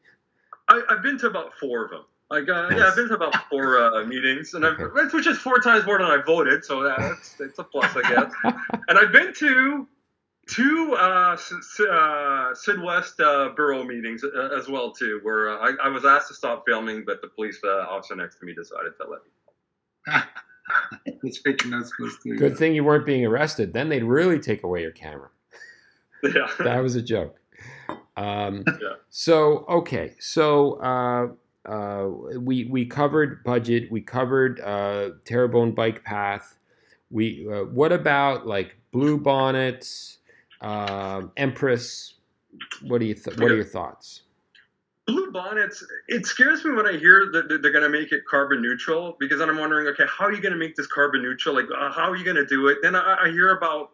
I, 0.68 0.82
have 0.90 1.02
been 1.02 1.18
to 1.20 1.28
about 1.28 1.58
four 1.60 1.86
of 1.86 1.90
them. 1.90 2.06
Like, 2.30 2.48
uh, 2.48 2.70
yeah, 2.76 2.88
I've 2.88 2.96
been 2.96 3.08
to 3.10 3.16
about 3.16 3.36
four 3.50 3.80
uh, 3.80 4.04
meetings, 4.06 4.54
and 4.54 4.66
I've, 4.66 4.78
which 5.14 5.28
is 5.28 5.38
four 5.38 5.60
times 5.60 5.86
more 5.86 5.98
than 5.98 6.08
I 6.08 6.22
voted, 6.26 6.64
so 6.66 6.84
that's 6.84 7.40
it's 7.40 7.60
a 7.60 7.64
plus, 7.64 7.96
I 7.96 8.02
guess. 8.02 8.34
and 8.88 8.98
I've 8.98 9.12
been 9.12 9.34
to 9.36 9.88
two 10.48 10.96
uh, 11.00 11.34
S- 11.34 11.80
uh, 11.80 12.54
Sud-Ouest 12.54 13.20
uh, 13.20 13.50
borough 13.56 13.84
meetings 13.84 14.24
uh, 14.24 14.50
as 14.58 14.68
well 14.68 14.92
too, 14.92 15.20
where 15.24 15.50
uh, 15.50 15.58
I, 15.58 15.88
I 15.88 15.90
was 15.90 16.06
asked 16.06 16.28
to 16.30 16.34
stop 16.34 16.64
filming, 16.68 17.04
but 17.06 17.22
the 17.22 17.28
police 17.30 17.60
uh, 17.64 17.86
officer 17.90 18.16
next 18.16 18.40
to 18.40 18.46
me 18.46 18.54
decided 18.54 18.94
to 19.02 19.10
let 19.10 19.22
me. 19.24 19.32
That's 21.24 21.40
right. 21.46 21.62
You're 21.64 21.72
not 21.78 21.88
supposed 21.88 22.22
to. 22.24 22.36
Good 22.36 22.58
thing 22.58 22.76
you 22.76 22.84
weren't 22.84 23.06
being 23.06 23.26
arrested. 23.26 23.74
Then 23.74 23.90
they'd 23.90 24.04
really 24.04 24.40
take 24.40 24.64
away 24.64 24.82
your 24.82 24.92
camera. 24.92 25.30
Yeah. 26.24 26.48
That 26.60 26.80
was 26.82 26.96
a 26.96 27.04
joke. 27.04 27.40
Um, 28.18 28.64
Yeah. 28.82 28.96
So 29.10 29.66
okay, 29.70 30.16
so 30.20 30.74
uh, 30.82 31.28
uh, 31.70 32.10
we 32.40 32.66
we 32.66 32.86
covered 32.86 33.44
budget. 33.44 33.92
We 33.92 34.02
covered 34.02 34.60
uh, 34.62 35.12
Terrebonne 35.26 35.76
bike 35.76 36.04
path. 36.04 36.58
We 37.12 37.48
uh, 37.52 37.66
what 37.66 37.92
about 37.92 38.48
like 38.48 38.76
blue 38.92 39.20
bonnets, 39.20 40.18
um, 40.62 41.32
Empress? 41.38 42.16
What 42.82 43.00
do 43.00 43.06
you 43.06 43.14
th- 43.14 43.38
what 43.38 43.52
are 43.52 43.56
your 43.56 43.66
thoughts? 43.66 44.22
Blue 45.08 45.32
bonnets, 45.32 45.86
it 46.08 46.26
scares 46.26 46.66
me 46.66 46.72
when 46.72 46.88
I 46.88 46.98
hear 46.98 47.30
that 47.32 47.48
they're 47.48 47.72
going 47.72 47.84
to 47.84 47.90
make 47.90 48.12
it 48.12 48.24
carbon 48.28 48.60
neutral 48.62 49.16
because 49.20 49.38
then 49.38 49.50
I'm 49.50 49.60
wondering, 49.60 49.86
okay, 49.90 50.06
how 50.08 50.26
are 50.26 50.34
you 50.34 50.42
going 50.42 50.54
to 50.54 50.58
make 50.58 50.76
this 50.76 50.88
carbon 50.88 51.22
neutral? 51.22 51.54
Like, 51.54 51.66
uh, 51.66 51.92
how 51.92 52.10
are 52.10 52.16
you 52.16 52.24
going 52.24 52.38
to 52.38 52.46
do 52.46 52.70
it? 52.70 52.80
Then 52.82 52.96
I, 52.96 53.26
I 53.26 53.30
hear 53.30 53.52
about 53.56 53.92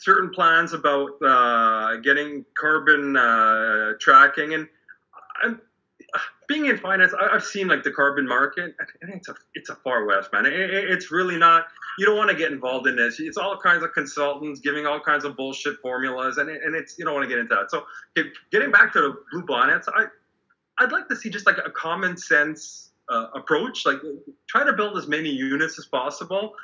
certain 0.00 0.28
plans 0.28 0.74
about 0.74 1.10
uh, 1.22 1.96
getting 1.96 2.44
carbon 2.58 3.16
uh, 3.16 3.92
tracking, 3.98 4.52
and 4.52 4.68
I'm 5.42 5.60
being 6.48 6.66
in 6.66 6.76
finance. 6.78 7.12
I, 7.18 7.34
I've 7.34 7.44
seen 7.44 7.68
like 7.68 7.82
the 7.82 7.90
carbon 7.90 8.26
market, 8.28 8.74
and 9.02 9.14
it's 9.14 9.28
a 9.28 9.34
it's 9.54 9.70
a 9.70 9.76
far 9.76 10.04
west, 10.06 10.30
man. 10.32 10.46
It, 10.46 10.52
it- 10.54 10.90
it's 10.90 11.10
really 11.10 11.36
not. 11.36 11.66
You 11.98 12.06
don't 12.06 12.16
want 12.16 12.30
to 12.30 12.36
get 12.36 12.52
involved 12.52 12.86
in 12.86 12.96
this. 12.96 13.20
It's 13.20 13.36
all 13.36 13.58
kinds 13.58 13.82
of 13.82 13.92
consultants 13.92 14.60
giving 14.60 14.86
all 14.86 15.00
kinds 15.00 15.24
of 15.24 15.36
bullshit 15.36 15.76
formulas, 15.82 16.38
and 16.38 16.48
it, 16.48 16.62
and 16.64 16.74
it's 16.74 16.98
you 16.98 17.04
don't 17.04 17.14
want 17.14 17.24
to 17.24 17.28
get 17.28 17.38
into 17.38 17.54
that. 17.54 17.70
So, 17.70 17.84
getting 18.50 18.70
back 18.70 18.92
to 18.94 19.00
the 19.00 19.16
blue 19.30 19.42
bonnets, 19.44 19.88
I 19.94 20.06
I'd 20.78 20.92
like 20.92 21.08
to 21.08 21.16
see 21.16 21.30
just 21.30 21.46
like 21.46 21.58
a 21.64 21.70
common 21.70 22.16
sense 22.16 22.90
uh, 23.08 23.26
approach. 23.34 23.84
Like 23.86 23.98
try 24.48 24.64
to 24.64 24.72
build 24.72 24.96
as 24.98 25.06
many 25.06 25.30
units 25.30 25.78
as 25.78 25.86
possible. 25.86 26.54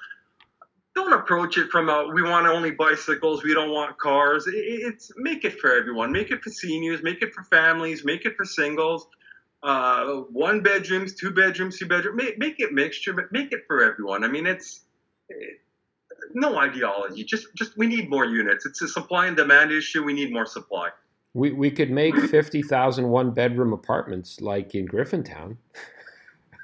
Don't 0.95 1.13
approach 1.13 1.59
it 1.59 1.71
from 1.71 1.89
a 1.91 2.09
we 2.13 2.23
want 2.23 2.47
only 2.47 2.73
bicycles, 2.73 3.45
we 3.45 3.55
don't 3.55 3.71
want 3.71 3.99
cars. 3.99 4.47
It, 4.49 4.55
it's 4.57 5.13
make 5.17 5.45
it 5.45 5.61
for 5.61 5.73
everyone. 5.73 6.11
Make 6.11 6.31
it 6.31 6.43
for 6.43 6.51
seniors. 6.51 7.03
Make 7.03 7.23
it 7.23 7.33
for 7.35 7.45
families. 7.45 8.05
Make 8.05 8.25
it 8.27 8.37
for 8.37 8.45
singles. 8.45 9.07
Uh, 9.63 10.21
one 10.31 10.61
bedrooms, 10.63 11.15
two 11.15 11.31
bedrooms, 11.31 11.79
two 11.79 11.87
bedroom. 11.87 12.17
Make, 12.17 12.39
make 12.39 12.61
it 12.61 12.73
mixture, 12.73 13.13
but 13.13 13.33
make 13.33 13.53
it 13.53 13.61
for 13.67 13.83
everyone. 13.83 14.23
I 14.25 14.29
mean, 14.29 14.47
it's 14.47 14.83
it, 15.29 15.61
no 16.35 16.59
ideology. 16.59 17.25
Just 17.25 17.49
just 17.55 17.77
we 17.77 17.87
need 17.87 18.09
more 18.09 18.25
units. 18.25 18.67
It's 18.67 18.81
a 18.83 18.89
supply 18.89 19.27
and 19.27 19.37
demand 19.37 19.73
issue. 19.73 20.05
We 20.05 20.13
need 20.13 20.33
more 20.33 20.47
supply. 20.47 20.91
We 21.35 21.53
we 21.53 21.71
could 21.71 21.91
make 21.91 22.17
50,000 22.17 23.09
one 23.09 23.33
bedroom 23.33 23.73
apartments 23.73 24.41
like 24.41 24.75
in 24.75 24.87
Griffintown. 24.87 25.57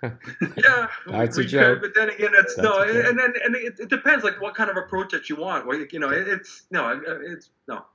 Yeah, 0.03 0.89
That's 1.07 1.39
a 1.39 1.41
we 1.41 1.47
joke. 1.47 1.81
Could, 1.81 1.95
but 1.95 1.99
then 1.99 2.11
again, 2.15 2.33
it's 2.35 2.55
That's 2.57 2.63
no, 2.69 2.79
a 2.81 3.09
and 3.09 3.19
then 3.19 3.33
and 3.43 3.57
it, 3.57 3.81
it 3.81 3.89
depends 3.89 4.23
like 4.23 4.39
what 4.39 4.55
kind 4.55 4.69
of 4.69 4.77
approach 4.77 5.13
that 5.13 5.31
you 5.31 5.37
want. 5.37 5.67
Well, 5.67 5.79
you 5.91 5.99
know, 5.99 6.11
it, 6.11 6.29
it's 6.29 6.65
no, 6.71 6.91
it- 6.91 7.03
it's 7.23 7.49
no. 7.69 7.87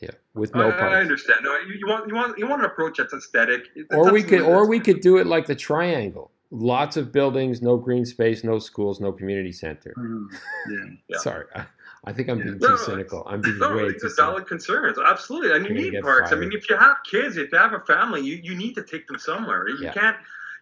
Yeah, 0.00 0.10
with 0.34 0.54
I, 0.54 0.60
no 0.60 0.68
I 0.70 1.00
understand. 1.00 1.40
No, 1.42 1.56
you, 1.58 1.74
you 1.80 1.86
want 1.88 2.08
you 2.08 2.14
want 2.14 2.38
you 2.38 2.46
want 2.46 2.62
an 2.62 2.66
approach 2.66 2.98
that's 2.98 3.12
aesthetic. 3.12 3.62
It- 3.74 3.86
Or 3.90 4.12
we 4.12 4.22
could 4.22 4.42
or 4.42 4.68
we 4.68 4.78
could 4.78 5.00
do 5.00 5.16
it 5.18 5.26
like 5.26 5.46
the 5.46 5.56
triangle. 5.56 6.30
Lots 6.50 6.96
of 6.96 7.12
buildings, 7.12 7.60
no 7.60 7.76
green 7.76 8.06
space, 8.06 8.42
no 8.42 8.58
schools, 8.58 9.00
no 9.00 9.12
community 9.12 9.52
center. 9.52 9.92
Mm, 9.98 10.28
yeah. 10.70 10.76
Yeah. 11.08 11.18
Sorry, 11.18 11.44
I, 11.54 11.66
I 12.04 12.12
think 12.12 12.28
I'm 12.30 12.38
being 12.38 12.58
No, 12.58 12.68
too 12.68 12.72
no, 12.74 12.76
cynical. 12.76 13.22
I'm 13.26 13.40
being 13.42 13.58
No, 13.58 13.76
way 13.76 13.92
too 13.92 14.08
valid 14.16 14.46
concerns. 14.46 14.96
Absolutely, 15.04 15.52
and 15.56 15.66
you 15.66 15.74
need 15.74 16.00
parks. 16.02 16.32
I 16.32 16.36
mean, 16.36 16.52
if 16.52 16.70
you 16.70 16.76
have 16.76 16.96
kids, 17.10 17.36
if 17.36 17.50
you 17.52 17.58
have 17.58 17.72
a 17.74 17.80
family, 17.80 18.22
you, 18.22 18.36
you 18.42 18.54
need 18.56 18.74
to 18.76 18.82
take 18.82 19.06
them 19.08 19.18
somewhere. 19.18 19.68
You 19.68 19.76
Yeah. 19.82 19.92
can't 19.92 20.16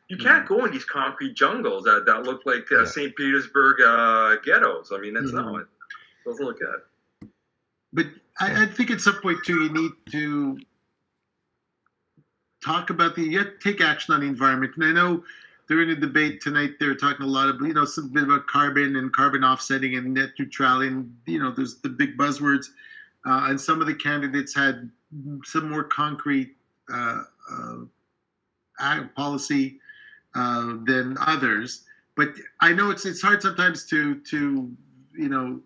you 0.09 0.17
can't 0.17 0.47
go 0.47 0.65
in 0.65 0.71
these 0.73 0.85
concrete 0.85 1.35
jungles 1.35 1.83
that, 1.85 2.05
that 2.07 2.23
look 2.23 2.43
like 2.47 2.67
uh, 2.73 2.79
Yeah. 2.81 2.85
St. 2.87 3.15
Petersburg 3.17 3.81
uh, 3.83 4.37
ghettos. 4.45 4.91
I 4.93 4.99
mean, 4.99 5.15
that's 5.15 5.33
no, 5.33 5.43
Mhm. 5.43 5.61
it 5.63 5.67
doesn't 6.25 6.45
look 6.47 6.59
good. 6.61 6.81
But 7.97 8.07
I, 8.39 8.65
I 8.65 8.67
think 8.67 8.91
at 8.91 9.01
some 9.01 9.21
point 9.23 9.39
too, 9.45 9.65
you 9.65 9.73
need 9.73 9.93
to 10.13 10.61
talk 12.63 12.91
about 12.91 13.17
the 13.17 13.31
to 13.31 13.53
take 13.63 13.81
action 13.81 14.13
on 14.13 14.21
the 14.21 14.27
environment. 14.27 14.75
And 14.77 14.85
I 14.85 14.93
know 14.93 15.25
during 15.67 15.89
the 15.89 15.97
debate 15.97 16.43
tonight, 16.43 16.73
they 16.79 16.87
were 16.87 16.95
talking 16.95 17.25
a 17.25 17.29
lot 17.29 17.49
of 17.49 17.61
you 17.63 17.73
know 17.73 17.87
some 17.87 18.13
bit 18.13 18.25
about 18.25 18.47
carbon 18.47 18.97
and 18.97 19.11
carbon 19.13 19.43
offsetting 19.43 19.97
and 19.97 20.13
net 20.13 20.31
neutrality, 20.39 20.89
and 20.89 21.17
you 21.25 21.39
know 21.39 21.51
there's 21.51 21.77
the 21.81 21.89
big 21.89 22.19
buzzwords. 22.19 22.67
Uh, 23.25 23.47
and 23.49 23.61
some 23.61 23.81
of 23.81 23.87
the 23.87 23.95
candidates 23.95 24.55
had 24.55 24.91
some 25.45 25.69
more 25.71 25.83
concrete 25.83 26.55
uh, 26.93 27.23
uh, 27.51 29.05
policy 29.17 29.81
uh, 30.35 30.75
than 30.85 31.17
others. 31.19 31.85
But 32.15 32.29
I 32.61 32.75
know 32.75 32.91
it's 32.91 33.07
it's 33.07 33.23
hard 33.23 33.41
sometimes 33.41 33.87
to 33.87 34.17
to 34.17 34.71
you 35.17 35.29
know 35.31 35.61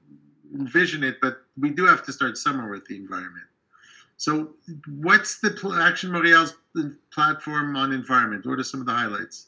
envision 0.55 1.05
it, 1.05 1.21
but 1.21 1.43
we 1.59 1.71
do 1.71 1.85
have 1.87 2.03
to 2.05 2.13
start 2.13 2.37
somewhere 2.39 2.69
with 2.69 2.87
the 2.87 2.97
environment. 2.97 3.47
So, 4.17 4.55
what's 4.89 5.39
the 5.41 5.51
pl- 5.51 5.75
Action 5.75 6.11
Montreal's 6.13 6.55
platform 7.11 7.75
on 7.77 7.93
environment? 7.93 8.45
What 8.47 8.59
are 8.59 8.63
some 8.65 8.81
of 8.81 8.87
the 8.87 8.93
highlights? 8.93 9.47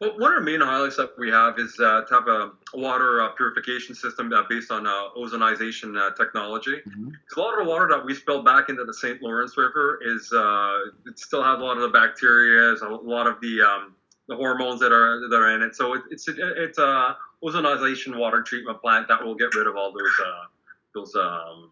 Well, 0.00 0.18
one 0.18 0.32
of 0.34 0.44
the 0.44 0.50
main 0.50 0.60
highlights 0.60 0.96
that 0.96 1.10
we 1.18 1.30
have 1.30 1.58
is 1.58 1.78
uh, 1.80 2.02
to 2.02 2.14
have 2.14 2.28
a 2.28 2.52
water 2.74 3.22
uh, 3.22 3.28
purification 3.30 3.94
system 3.94 4.32
uh, 4.32 4.42
based 4.48 4.70
on 4.70 4.86
uh, 4.86 5.08
ozonization 5.16 5.96
uh, 5.98 6.10
technology. 6.14 6.80
Mhm. 6.86 7.12
'Cause 7.28 7.36
a 7.36 7.40
lot 7.40 7.58
of 7.58 7.64
the 7.64 7.70
water 7.70 7.88
that 7.90 8.04
we 8.04 8.14
spill 8.14 8.42
back 8.42 8.68
into 8.68 8.84
the 8.84 8.94
St. 8.94 9.22
Lawrence 9.22 9.56
River 9.56 9.98
is 10.02 10.32
uh, 10.32 10.78
it 11.06 11.18
still 11.18 11.42
has 11.42 11.58
a 11.60 11.62
lot 11.62 11.76
of 11.76 11.82
the 11.82 11.88
bacteria, 11.88 12.74
a 12.74 12.88
lot 12.88 13.26
of 13.26 13.40
the 13.40 13.60
um, 13.62 13.94
the 14.28 14.36
hormones 14.36 14.80
that 14.80 14.92
are 14.92 15.28
that 15.28 15.36
are 15.36 15.54
in 15.54 15.62
it. 15.62 15.74
So 15.76 15.94
it, 15.94 16.02
it's 16.10 16.26
it's 16.28 16.78
a 16.78 17.16
ozonization 17.42 18.16
water 18.16 18.42
treatment 18.42 18.80
plant 18.80 19.08
that 19.08 19.22
will 19.22 19.34
get 19.34 19.54
rid 19.54 19.66
of 19.66 19.76
all 19.76 19.92
those 19.92 20.12
uh, 20.24 20.44
those 20.94 21.14
um, 21.14 21.70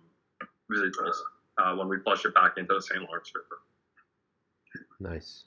residuals 0.71 1.15
uh, 1.59 1.75
when 1.75 1.89
we 1.89 1.99
flush 2.01 2.25
it 2.25 2.35
back 2.35 2.59
into 2.59 2.75
the 2.75 2.83
St. 2.83 3.03
Lawrence 3.03 3.33
River. 3.35 3.61
Nice. 5.15 5.45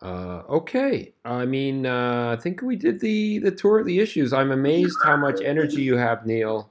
Uh, 0.00 0.42
okay. 0.48 1.12
I 1.24 1.44
mean, 1.46 1.86
uh, 1.86 2.34
I 2.36 2.40
think 2.42 2.60
we 2.62 2.76
did 2.76 3.00
the 3.00 3.38
the 3.38 3.50
tour 3.52 3.78
of 3.78 3.86
the 3.86 4.00
issues. 4.00 4.32
I'm 4.32 4.50
amazed 4.50 4.96
how 5.04 5.16
much 5.16 5.40
energy 5.42 5.82
you 5.82 5.96
have, 5.96 6.26
Neil. 6.26 6.70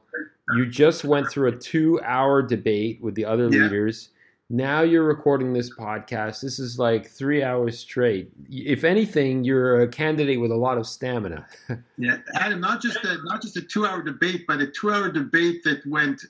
You 0.54 0.66
just 0.66 1.06
went 1.06 1.30
through 1.30 1.48
a 1.48 1.56
two 1.56 2.02
hour 2.04 2.42
debate 2.42 3.00
with 3.02 3.16
the 3.16 3.24
other 3.24 3.44
Yeah. 3.50 3.64
leaders. 3.64 4.10
Now 4.54 4.82
you're 4.82 5.06
recording 5.06 5.54
this 5.54 5.74
podcast. 5.74 6.42
This 6.42 6.60
is 6.60 6.78
like 6.78 7.08
three 7.10 7.42
hours 7.42 7.80
straight. 7.80 8.30
If 8.50 8.84
anything, 8.84 9.46
you're 9.46 9.80
a 9.82 9.88
candidate 9.88 10.42
with 10.42 10.52
a 10.52 10.56
lot 10.56 10.78
of 10.78 10.86
stamina. 10.86 11.46
Yeah, 11.98 12.18
Adam, 12.34 12.60
not 12.60 12.82
just 12.82 12.98
a 13.06 13.18
not 13.24 13.42
just 13.42 13.56
a 13.56 13.62
two-hour 13.62 14.02
debate, 14.02 14.46
but 14.48 14.60
a 14.60 14.68
two-hour 14.68 15.12
debate 15.12 15.64
that 15.64 15.86
went 15.86 16.26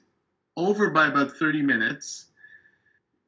over 0.55 0.91
by 0.91 1.07
about 1.07 1.31
thirty 1.31 1.61
minutes, 1.63 2.27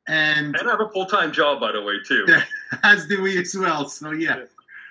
and 0.07 0.55
And 0.55 0.67
I 0.67 0.71
have 0.71 0.81
a 0.81 0.89
full 0.89 1.05
time 1.07 1.31
job, 1.31 1.59
by 1.61 1.71
the 1.71 1.81
way, 1.81 1.95
too. 2.05 2.25
Yeah. 2.27 2.43
as 2.83 3.07
do 3.07 3.21
we 3.23 3.39
as 3.41 3.55
well. 3.57 3.87
So 3.89 4.11
yeah, 4.11 4.43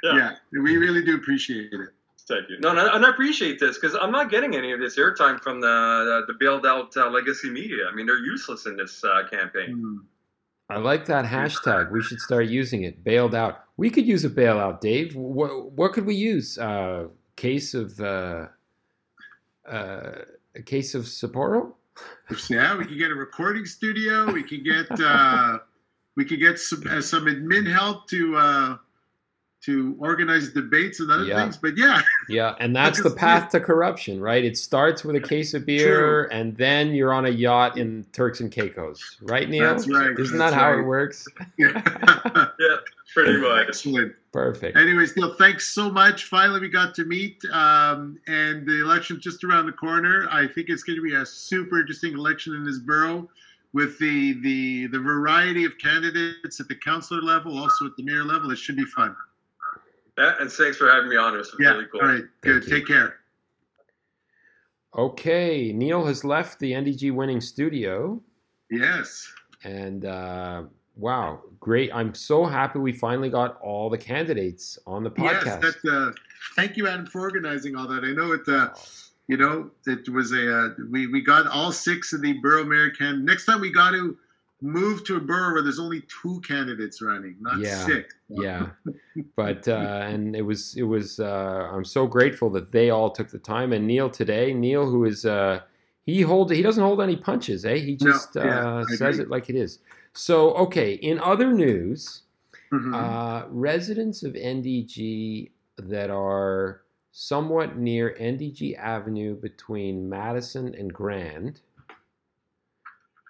Yeah. 0.03 0.17
yeah, 0.17 0.35
we 0.63 0.79
really 0.79 1.05
do 1.05 1.15
appreciate 1.15 1.73
it. 1.73 1.91
Thank 2.29 2.49
you. 2.49 2.59
No, 2.61 2.71
and 2.71 2.81
I, 2.81 2.97
and 2.97 3.05
I 3.05 3.11
appreciate 3.11 3.59
this 3.59 3.79
because 3.79 3.97
I'm 4.01 4.13
not 4.13 4.31
getting 4.31 4.55
any 4.55 4.73
of 4.73 4.81
this 4.81 4.97
airtime 4.99 5.41
from 5.41 5.61
the 5.61 6.23
the 6.27 6.35
bailed 6.39 6.67
out 6.67 6.97
uh, 6.97 7.11
legacy 7.11 7.51
media. 7.51 7.87
I 7.91 7.95
mean, 7.95 8.07
they're 8.07 8.25
useless 8.25 8.67
in 8.67 8.77
this 8.77 9.03
uh, 9.03 9.29
campaign. 9.29 9.77
Mm. 9.77 9.99
I 10.69 10.79
like 10.79 11.05
that 11.07 11.27
hashtag. 11.27 11.91
We 11.91 12.03
should 12.03 12.21
start 12.21 12.47
using 12.47 12.85
it. 12.85 13.05
Bailed 13.05 13.35
out. 13.35 13.65
We 13.77 13.91
could 13.91 14.07
use 14.07 14.25
a 14.25 14.31
bailout, 14.31 14.81
Dave. 14.81 15.15
What, 15.15 15.73
what 15.73 15.93
could 15.93 16.07
we 16.07 16.15
use? 16.15 16.57
Uh, 16.57 17.09
case 17.37 17.75
of 17.75 18.01
uh, 18.01 18.47
uh, 19.69 20.13
a 20.55 20.63
case 20.65 20.95
of 20.95 21.05
Sapporo. 21.05 21.75
Yeah, 22.49 22.77
we 22.79 22.87
could 22.87 22.99
get 22.99 23.11
a 23.11 23.15
recording 23.15 23.67
studio. 23.67 24.33
We 24.33 24.43
could 24.43 24.65
get 24.65 24.87
uh, 24.99 25.59
we 26.17 26.25
could 26.25 26.41
get 26.41 26.59
some 26.59 26.85
uh, 26.89 27.01
some 27.03 27.27
admin 27.27 27.71
help 27.71 28.09
to 28.09 28.37
uh, 28.37 28.77
to 29.63 29.95
organize 30.01 30.49
debates 30.49 30.99
and 31.01 31.11
other 31.11 31.25
Yeah. 31.25 31.41
things. 31.41 31.57
But 31.57 31.77
yeah, 31.77 32.01
Yeah, 32.29 32.55
and 32.61 32.75
that's 32.75 32.99
Look 32.99 33.15
the 33.15 33.19
at- 33.21 33.43
path 33.43 33.51
to 33.53 33.61
corruption, 33.61 34.21
right? 34.21 34.45
It 34.45 34.57
starts 34.59 35.05
with 35.05 35.15
a 35.17 35.21
case 35.21 35.55
of 35.55 35.65
beer, 35.65 36.25
and 36.33 36.57
then 36.57 36.95
you're 36.95 37.13
on 37.13 37.27
a 37.27 37.31
yacht 37.31 37.79
in 37.79 38.05
Turks 38.13 38.41
and 38.41 38.51
Caicos, 38.51 39.19
right, 39.23 39.49
Neil? 39.49 39.65
that's 39.65 39.89
right. 39.89 40.19
Isn't 40.19 40.37
that's 40.39 40.53
that 40.53 40.61
how 40.61 40.73
it 40.79 40.83
works? 40.83 41.27
Yeah. 41.59 41.81
Yeah, 42.59 42.77
pretty 43.15 43.39
much. 43.39 43.69
Excellent. 43.69 44.15
Perfect. 44.33 44.77
Anyways, 44.77 45.17
Neil, 45.17 45.35
thanks 45.35 45.69
so 45.69 45.91
much. 45.91 46.25
Finally, 46.25 46.61
we 46.61 46.69
got 46.69 46.95
to 46.95 47.05
meet, 47.05 47.43
um, 47.53 48.19
and 48.27 48.67
the 48.67 48.81
election's 48.81 49.23
just 49.23 49.45
around 49.45 49.67
the 49.67 49.73
corner. 49.73 50.27
I 50.31 50.47
think 50.47 50.69
it's 50.71 50.83
going 50.83 50.97
to 50.97 51.03
be 51.03 51.15
a 51.15 51.25
super 51.27 51.81
interesting 51.81 52.15
election 52.15 52.55
in 52.55 52.65
this 52.65 52.79
borough, 52.79 53.29
with 53.75 53.99
the 53.99 54.35
the 54.43 54.87
the 54.89 54.99
variety 54.99 55.65
of 55.65 55.77
candidates 55.79 56.61
at 56.61 56.69
the 56.69 56.75
councillor 56.77 57.21
level, 57.23 57.59
also 57.59 57.87
at 57.87 57.93
the 57.97 58.03
mayor 58.05 58.25
level. 58.25 58.51
It 58.51 58.59
should 58.59 58.77
be 58.77 58.85
fun. 58.85 59.15
Yeah, 60.19 60.35
and 60.41 60.51
thanks 60.51 60.77
for 60.77 60.91
having 60.91 61.09
me 61.09 61.17
on. 61.17 61.35
It 61.35 61.39
was 61.39 61.55
Yeah. 61.59 61.71
really 61.71 61.87
cool. 61.87 62.01
All 62.01 62.09
right. 62.09 62.25
Good. 62.43 62.63
Thank 62.65 62.71
you. 62.71 62.77
Take 62.79 62.87
care. 62.87 63.17
Okay, 64.97 65.73
Neil 65.73 66.05
has 66.05 66.23
left 66.23 66.59
the 66.59 66.73
NDG 66.73 67.11
winning 67.15 67.41
studio, 67.41 68.21
Yes. 68.71 69.27
and 69.65 70.05
uh, 70.05 70.65
wow, 70.97 71.41
great! 71.61 71.91
I'm 71.95 72.13
so 72.15 72.45
happy 72.45 72.79
we 72.79 72.93
finally 72.93 73.31
got 73.31 73.59
all 73.63 73.89
the 73.89 73.97
candidates 73.97 74.79
on 74.87 75.03
the 75.03 75.11
podcast. 75.11 75.45
Yes. 75.47 75.63
That's, 75.63 75.85
uh, 75.87 76.13
thank 76.57 76.77
you, 76.77 76.87
Adam, 76.89 77.07
for 77.07 77.23
organizing 77.23 77.75
all 77.75 77.89
that. 77.89 78.05
I 78.05 78.13
know 78.13 78.33
it. 78.33 78.47
Uh, 78.47 78.69
you 79.29 79.39
know, 79.39 79.71
it 79.87 80.07
was 80.11 80.33
a 80.33 80.55
uh, 80.55 80.69
we 80.91 81.07
we 81.07 81.23
got 81.23 81.47
all 81.47 81.73
six 81.73 82.13
of 82.13 82.21
the 82.21 82.35
borough 82.35 82.65
mayor 82.65 82.91
can. 82.91 83.25
Next 83.25 83.47
time 83.47 83.63
we 83.63 83.73
got 83.73 83.93
to 83.93 84.19
move 84.63 85.05
to 85.05 85.17
a 85.17 85.21
borough 85.21 85.53
where 85.55 85.63
there's 85.63 85.81
only 85.81 86.03
two 86.23 86.41
candidates 86.47 87.03
running, 87.03 87.37
not 87.41 87.59
Yeah. 87.59 87.85
six. 87.85 88.15
yeah 88.29 88.69
but 89.37 89.69
uh 89.69 90.01
and 90.05 90.35
it 90.35 90.41
was 90.41 90.75
it 90.77 90.85
was 90.85 91.21
uh 91.21 91.69
i'm 91.71 91.85
so 91.85 92.07
grateful 92.07 92.49
that 92.49 92.73
they 92.73 92.89
all 92.89 93.11
took 93.11 93.29
the 93.31 93.39
time 93.39 93.75
and 93.75 93.87
neil 93.87 94.09
today 94.09 94.55
neil 94.55 94.89
who 94.89 95.05
is 95.05 95.27
uh 95.27 95.61
he 96.07 96.23
hold 96.23 96.51
he 96.51 96.63
doesn't 96.63 96.83
hold 96.83 97.03
any 97.03 97.15
punches 97.17 97.67
eh 97.67 97.77
he 97.77 97.95
No, 98.01 98.07
just 98.11 98.37
yeah, 98.37 98.43
uh 98.43 98.87
says 98.87 99.19
it 99.19 99.29
like 99.29 99.51
it 99.51 99.57
is 99.57 99.81
so 100.15 100.55
okay 100.55 100.95
in 100.95 101.19
other 101.19 101.53
news 101.53 102.23
Mhm. 102.73 102.95
uh 102.95 103.45
residents 103.51 104.23
of 104.23 104.33
ndg 104.33 105.51
that 105.77 106.09
are 106.09 106.81
somewhat 107.11 107.77
near 107.77 108.17
ndg 108.19 108.79
avenue 108.79 109.35
between 109.35 110.09
madison 110.09 110.75
and 110.75 110.91
grand 110.95 111.61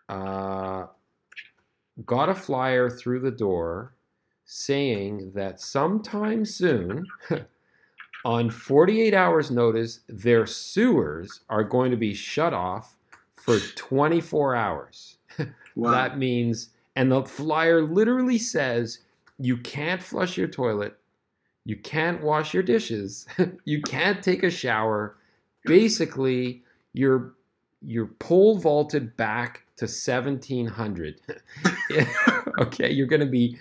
uh 0.08 0.86
got 2.06 2.28
a 2.28 2.34
flyer 2.34 2.88
through 2.88 3.20
the 3.20 3.30
door 3.30 3.94
saying 4.44 5.32
that 5.34 5.60
sometime 5.60 6.44
soon, 6.44 7.06
on 8.24 8.50
48 8.50 9.14
hours' 9.14 9.50
notice, 9.50 10.00
their 10.08 10.46
sewers 10.46 11.40
are 11.48 11.64
going 11.64 11.90
to 11.90 11.96
be 11.96 12.14
shut 12.14 12.52
off 12.52 12.96
for 13.36 13.58
24 13.58 14.54
hours. 14.54 15.18
wow. 15.76 15.90
That 15.90 16.18
means, 16.18 16.70
and 16.96 17.10
the 17.10 17.24
flyer 17.24 17.82
literally 17.82 18.38
says, 18.38 19.00
you 19.38 19.56
can't 19.56 20.02
flush 20.02 20.36
your 20.36 20.48
toilet, 20.48 20.96
you 21.64 21.76
can't 21.76 22.22
wash 22.22 22.54
your 22.54 22.62
dishes, 22.62 23.26
you 23.64 23.82
can't 23.82 24.22
take 24.22 24.42
a 24.42 24.50
shower. 24.50 25.16
Basically, 25.64 26.62
you're 26.92 27.34
you're 27.84 28.06
pole 28.06 28.58
vaulted 28.58 29.16
back 29.16 29.62
to 29.76 29.84
1700. 29.86 31.20
okay, 32.60 32.90
you're 32.90 33.06
going 33.06 33.20
to 33.20 33.26
be 33.26 33.58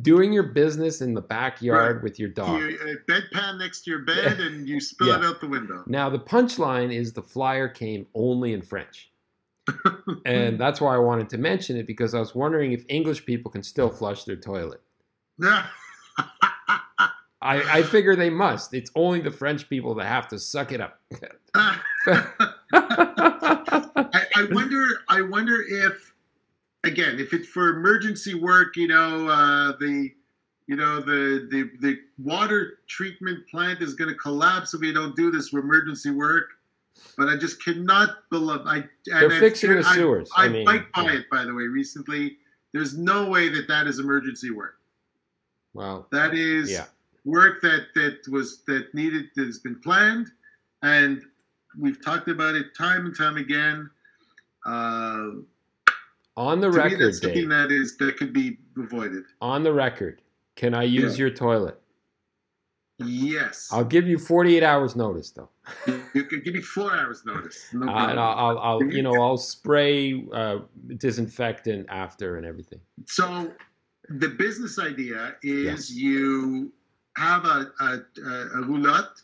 doing 0.00 0.32
your 0.32 0.42
business 0.44 1.00
in 1.00 1.14
the 1.14 1.20
backyard 1.20 1.96
Right. 1.96 2.02
with 2.02 2.18
your 2.18 2.30
dog. 2.30 2.60
you, 2.60 2.78
a 2.80 3.10
bedpan 3.10 3.58
next 3.58 3.82
to 3.84 3.90
your 3.90 4.00
bed 4.00 4.40
and 4.40 4.68
you 4.68 4.80
spill 4.80 5.08
Yeah. 5.08 5.18
it 5.18 5.24
out 5.24 5.40
the 5.40 5.46
window. 5.48 5.84
Now, 5.86 6.08
the 6.10 6.18
punchline 6.18 6.92
is 6.92 7.12
the 7.12 7.22
flyer 7.22 7.68
came 7.68 8.06
only 8.14 8.52
in 8.54 8.62
French. 8.62 9.10
and 10.24 10.58
that's 10.58 10.80
why 10.80 10.94
I 10.94 10.98
wanted 10.98 11.28
to 11.30 11.38
mention 11.38 11.76
it 11.76 11.86
because 11.86 12.14
I 12.14 12.18
was 12.18 12.34
wondering 12.34 12.72
if 12.72 12.84
English 12.88 13.24
people 13.26 13.50
can 13.50 13.62
still 13.62 13.90
flush 13.90 14.24
their 14.24 14.34
toilet. 14.36 14.80
I, 17.44 17.78
I 17.78 17.82
figure 17.82 18.14
they 18.16 18.30
must. 18.30 18.72
It's 18.74 18.90
only 18.94 19.20
the 19.20 19.30
French 19.30 19.68
people 19.68 19.94
that 19.96 20.06
have 20.06 20.28
to 20.28 20.38
suck 20.38 20.72
it 20.72 20.80
up. 20.80 21.00
I, 24.42 24.50
I 24.50 24.54
wonder. 24.54 24.86
I 25.08 25.22
wonder 25.22 25.62
if, 25.68 26.14
again, 26.84 27.18
if 27.18 27.32
it's 27.32 27.48
for 27.48 27.76
emergency 27.76 28.34
work, 28.34 28.76
you 28.76 28.88
know, 28.88 29.28
uh, 29.28 29.72
the, 29.78 30.10
you 30.66 30.76
know, 30.76 31.00
the 31.00 31.48
the 31.50 31.70
the 31.80 31.98
water 32.22 32.78
treatment 32.88 33.46
plant 33.48 33.80
is 33.80 33.94
going 33.94 34.10
to 34.10 34.16
collapse 34.16 34.74
if 34.74 34.80
we 34.80 34.92
don't 34.92 35.16
do 35.16 35.30
this 35.30 35.48
for 35.50 35.60
emergency 35.60 36.10
work. 36.10 36.50
But 37.16 37.28
I 37.28 37.36
just 37.36 37.62
cannot 37.64 38.28
believe. 38.30 38.60
I 38.66 38.84
They're 39.06 39.30
fixing 39.30 39.70
the 39.70 39.78
I- 39.86 39.94
sewers. 39.94 40.30
I, 40.36 40.44
I 40.44 40.48
mean, 40.48 40.64
biked 40.64 40.92
by 40.94 41.04
yeah. 41.04 41.18
it, 41.18 41.30
by 41.30 41.44
the 41.44 41.54
way, 41.54 41.64
recently. 41.64 42.36
There's 42.72 42.96
no 42.96 43.28
way 43.28 43.48
that 43.50 43.68
that 43.68 43.86
is 43.86 43.98
emergency 43.98 44.50
work. 44.50 44.78
Wow. 45.74 46.06
That 46.10 46.32
is 46.34 46.70
Yeah. 46.70 46.86
work 47.24 47.60
that 47.62 47.88
that 47.94 48.26
was 48.30 48.62
that 48.66 48.94
needed 48.94 49.26
that 49.36 49.44
has 49.46 49.58
been 49.58 49.78
planned, 49.80 50.28
and 50.82 51.22
we've 51.78 52.02
talked 52.04 52.28
about 52.28 52.54
it 52.54 52.74
time 52.74 53.06
and 53.06 53.16
time 53.16 53.36
again. 53.36 53.90
Uh, 54.64 55.30
on 56.36 56.60
the 56.60 56.70
me, 56.70 56.76
record, 56.76 57.14
something 57.14 57.34
Dave, 57.34 57.48
that 57.50 57.70
is 57.70 57.96
that 57.98 58.16
could 58.16 58.32
be 58.32 58.58
avoided. 58.76 59.24
on 59.40 59.62
the 59.62 59.72
record, 59.72 60.22
can 60.56 60.74
I 60.74 60.84
use 60.84 61.18
your 61.18 61.30
toilet? 61.30 61.78
Yes, 62.98 63.68
I'll 63.72 63.84
give 63.84 64.06
you 64.06 64.18
48 64.18 64.62
hours 64.62 64.94
notice, 64.96 65.30
though. 65.30 65.48
you 66.14 66.24
can 66.24 66.40
give 66.40 66.54
me 66.54 66.60
four 66.60 66.92
hours 66.92 67.24
notice. 67.24 67.66
No 67.72 67.88
Uh, 67.88 68.08
and 68.08 68.20
I'll, 68.20 68.38
I'll, 68.38 68.58
I'll, 68.58 68.84
you 68.84 69.02
know, 69.02 69.14
I'll 69.20 69.36
spray 69.38 70.24
uh, 70.32 70.58
disinfectant 70.96 71.86
after 71.88 72.36
and 72.36 72.46
everything. 72.46 72.80
So 73.06 73.50
the 74.08 74.28
business 74.28 74.78
idea 74.78 75.36
is 75.42 75.90
Yes. 75.90 75.90
you 75.90 76.72
have 77.16 77.44
a, 77.44 77.72
a, 77.80 78.00
a, 78.24 78.62
roulotte 78.62 79.22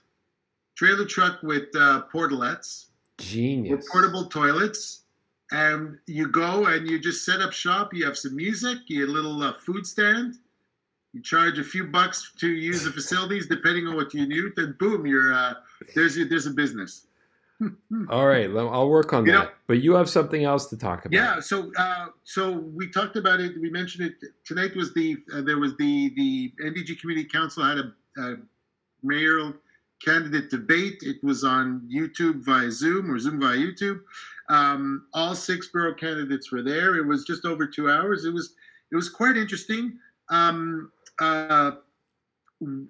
trailer 0.77 1.05
truck 1.05 1.42
with 1.42 1.68
uh, 1.77 2.03
portalettes. 2.12 2.87
Genius. 3.18 3.77
with 3.77 3.88
portable 3.90 4.27
toilets. 4.27 5.03
And 5.50 5.96
you 6.06 6.28
go 6.28 6.66
and 6.66 6.88
you 6.88 6.98
just 6.98 7.24
set 7.24 7.40
up 7.40 7.52
shop. 7.52 7.94
You 7.94 8.04
have 8.04 8.18
some 8.18 8.37
music, 8.37 8.78
you 8.88 9.00
have 9.02 9.08
a 9.08 9.12
little 9.12 9.42
uh, 9.42 9.54
food 9.54 9.87
stand. 9.87 10.34
You 11.14 11.22
charge 11.22 11.58
a 11.58 11.64
few 11.64 11.84
bucks 11.84 12.32
to 12.38 12.48
use 12.48 12.84
the 12.84 12.90
facilities, 12.90 13.46
depending 13.46 13.87
on 13.87 13.96
what 13.96 14.12
you 14.12 14.26
need. 14.28 14.52
Then 14.56 14.76
boom, 14.78 15.06
you're 15.06 15.32
uh, 15.32 15.54
there's 15.94 16.18
your, 16.18 16.28
there's 16.28 16.46
a 16.46 16.50
business. 16.50 17.06
All 18.11 18.26
right, 18.26 18.48
I'll 18.54 18.88
work 18.88 19.12
on 19.14 19.24
You 19.26 19.32
that. 19.32 19.38
know- 19.44 19.50
but 19.66 19.82
you 19.82 19.94
have 19.94 20.08
something 20.08 20.44
else 20.44 20.66
to 20.66 20.76
talk 20.76 21.04
about. 21.06 21.12
Yeah. 21.16 21.40
So 21.40 21.72
uh, 21.78 22.08
so 22.24 22.52
we 22.52 22.88
talked 22.90 23.16
about 23.16 23.40
it. 23.40 23.58
We 23.61 23.70
mentioned 23.70 24.06
it 24.22 24.30
tonight. 24.44 24.76
Was 24.76 24.92
the 24.94 25.16
uh, 25.34 25.40
there 25.40 25.58
was 25.58 25.76
the 25.78 26.12
the 26.14 26.52
NDG 26.62 27.00
Community 27.00 27.26
Council 27.28 27.64
had 27.64 27.78
a, 27.78 27.92
a 28.22 28.37
mayoral 29.02 29.54
candidate 30.04 30.50
debate. 30.50 30.98
It 31.02 31.22
was 31.22 31.44
on 31.44 31.88
YouTube 31.92 32.44
via 32.44 32.70
Zoom 32.70 33.11
or 33.11 33.18
Zoom 33.18 33.40
via 33.40 33.56
YouTube. 33.56 34.00
Um, 34.48 35.06
all 35.12 35.34
six 35.34 35.68
borough 35.68 35.94
candidates 35.94 36.50
were 36.50 36.62
there. 36.62 36.96
It 36.96 37.06
was 37.06 37.24
just 37.24 37.44
over 37.44 37.66
two 37.66 37.90
hours. 37.90 38.24
It 38.24 38.32
was 38.32 38.54
it 38.90 38.96
was 38.96 39.08
quite 39.08 39.37
interesting. 39.37 39.98
Um, 40.30 40.90
uh, 41.20 41.72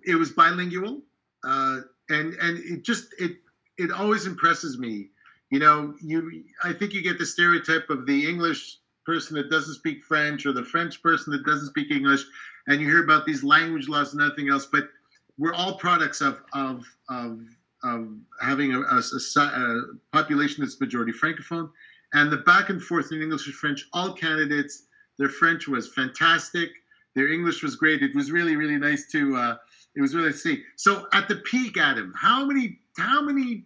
it 0.06 0.14
was 0.14 0.30
bilingual, 0.30 1.02
uh, 1.44 1.80
and 2.10 2.34
and 2.34 2.58
it 2.58 2.84
just 2.84 3.14
it 3.18 3.36
it 3.76 3.90
always 3.90 4.26
impresses 4.26 4.78
me. 4.78 5.08
You 5.50 5.58
know, 5.58 5.94
you 6.02 6.44
I 6.62 6.72
think 6.72 6.92
you 6.92 7.02
get 7.02 7.18
the 7.18 7.26
stereotype 7.26 7.90
of 7.90 8.06
the 8.06 8.28
English 8.28 8.78
person 9.04 9.34
that 9.36 9.50
doesn't 9.50 9.74
speak 9.74 10.02
French 10.02 10.44
or 10.46 10.52
the 10.52 10.64
French 10.64 11.02
person 11.02 11.32
that 11.32 11.44
doesn't 11.44 11.68
speak 11.68 11.90
English, 11.90 12.24
and 12.66 12.80
you 12.80 12.86
hear 12.86 13.02
about 13.02 13.26
these 13.26 13.42
language 13.42 13.88
laws 13.88 14.12
and 14.12 14.20
nothing 14.20 14.48
else. 14.48 14.66
But 14.66 14.90
we're 15.38 15.54
all 15.54 15.76
products 15.76 16.20
of 16.20 16.42
of 16.52 16.84
of, 17.08 17.40
of 17.84 18.08
having 18.40 18.74
a, 18.74 18.80
a, 18.80 19.02
a 19.40 19.82
population 20.12 20.64
that's 20.64 20.80
majority 20.80 21.12
francophone, 21.12 21.70
and 22.12 22.30
the 22.30 22.38
back 22.38 22.70
and 22.70 22.82
forth 22.82 23.12
in 23.12 23.22
English 23.22 23.46
and 23.46 23.54
French. 23.54 23.86
All 23.92 24.12
candidates, 24.12 24.86
their 25.18 25.28
French 25.28 25.68
was 25.68 25.92
fantastic. 25.92 26.70
Their 27.14 27.32
English 27.32 27.62
was 27.62 27.76
great. 27.76 28.02
It 28.02 28.14
was 28.14 28.30
really 28.30 28.56
really 28.56 28.78
nice 28.78 29.10
to. 29.12 29.36
Uh, 29.36 29.56
it 29.96 30.00
was 30.00 30.14
really 30.14 30.28
nice 30.28 30.42
to 30.42 30.48
see. 30.56 30.62
So 30.76 31.06
at 31.12 31.28
the 31.28 31.36
peak, 31.36 31.76
Adam, 31.76 32.12
how 32.16 32.44
many 32.44 32.78
how 32.96 33.22
many 33.22 33.64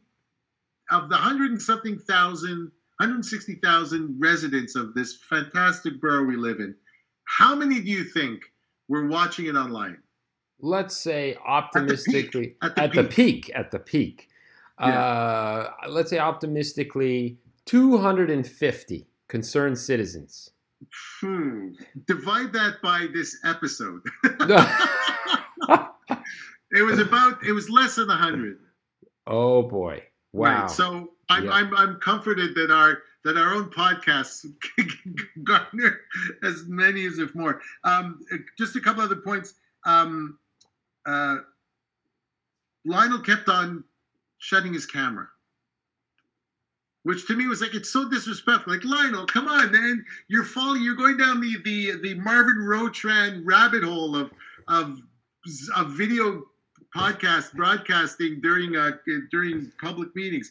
of 0.91 1.09
the 1.09 1.17
hundred 1.17 1.51
and 1.51 1.61
something 1.61 1.99
thousand, 1.99 2.71
160,000 2.99 4.17
residents 4.19 4.77
of 4.77 4.95
this 4.95 5.19
fantastic 5.29 6.01
borough 6.01 6.25
we 6.25 6.37
live 6.37 6.61
in, 6.61 6.75
how 7.25 7.55
many 7.55 7.81
do 7.81 7.91
you 7.91 8.05
think 8.05 8.43
were 8.89 9.07
watching 9.07 9.47
it 9.47 9.57
online? 9.57 9.99
Let's 10.63 10.97
say 10.97 11.37
optimistically 11.45 12.55
At 12.63 12.77
the 12.77 12.83
at 12.83 12.93
the 12.93 13.03
peak. 13.05 13.47
peak, 13.47 13.53
at 13.55 13.71
the 13.71 13.79
peak. 13.81 14.29
Uh, 14.79 15.69
let's 15.89 16.11
say 16.11 16.19
optimistically 16.19 17.39
250 17.67 19.07
concerned 19.29 19.79
citizens. 19.79 20.51
Hmm. 21.21 21.71
Divide 22.07 22.53
that 22.55 22.83
by 22.83 23.07
this 23.13 23.39
episode. 23.45 24.01
it 26.73 26.83
was 26.83 26.99
about, 26.99 27.45
it 27.47 27.53
was 27.53 27.69
less 27.71 27.97
than 27.97 28.09
100. 28.09 28.59
oh 29.27 29.63
boy. 29.63 30.03
Wow. 30.33 30.63
Right. 30.63 30.71
So 30.71 31.13
I'm, 31.29 31.45
Yeah. 31.45 31.51
I'm, 31.53 31.77
I'm 31.77 32.01
comforted 32.01 32.55
that 32.55 32.71
our 32.71 32.99
that 33.25 33.37
our 33.37 33.55
own 33.55 33.71
podcasts 33.71 34.45
garner 35.45 36.01
as 36.43 36.65
many 36.67 37.07
as 37.07 37.19
if 37.19 37.33
more. 37.37 37.61
Um, 37.85 38.19
just 38.59 38.75
a 38.75 38.81
couple 38.81 39.01
other 39.03 39.15
points. 39.17 39.55
Um, 39.87 40.39
uh, 41.07 41.39
Lionel 42.85 43.21
kept 43.21 43.49
on 43.49 43.85
shutting 44.39 44.73
his 44.73 44.87
camera, 44.87 45.29
which 47.05 47.27
to 47.27 47.37
me 47.37 47.47
was 47.47 47.61
like 47.61 47.75
it's 47.75 47.93
so 47.93 48.09
disrespectful. 48.09 48.73
Like 48.73 48.85
Lionel, 48.85 49.27
come 49.27 49.49
on, 49.49 49.71
man, 49.73 50.05
you're 50.29 50.45
falling, 50.45 50.83
you're 50.83 50.97
going 50.97 51.17
down 51.17 51.41
the 51.41 51.57
the 51.65 52.01
the 52.03 52.15
Marvin 52.15 52.59
Rotrand 52.59 53.47
rabbit 53.47 53.85
hole 53.85 54.17
of 54.17 54.31
of 54.69 55.01
of 55.77 55.91
video 55.93 56.45
podcast 56.95 57.53
broadcasting 57.55 58.41
during 58.41 58.77
uh, 58.77 58.93
during 59.31 59.73
public 59.81 60.15
meetings. 60.15 60.51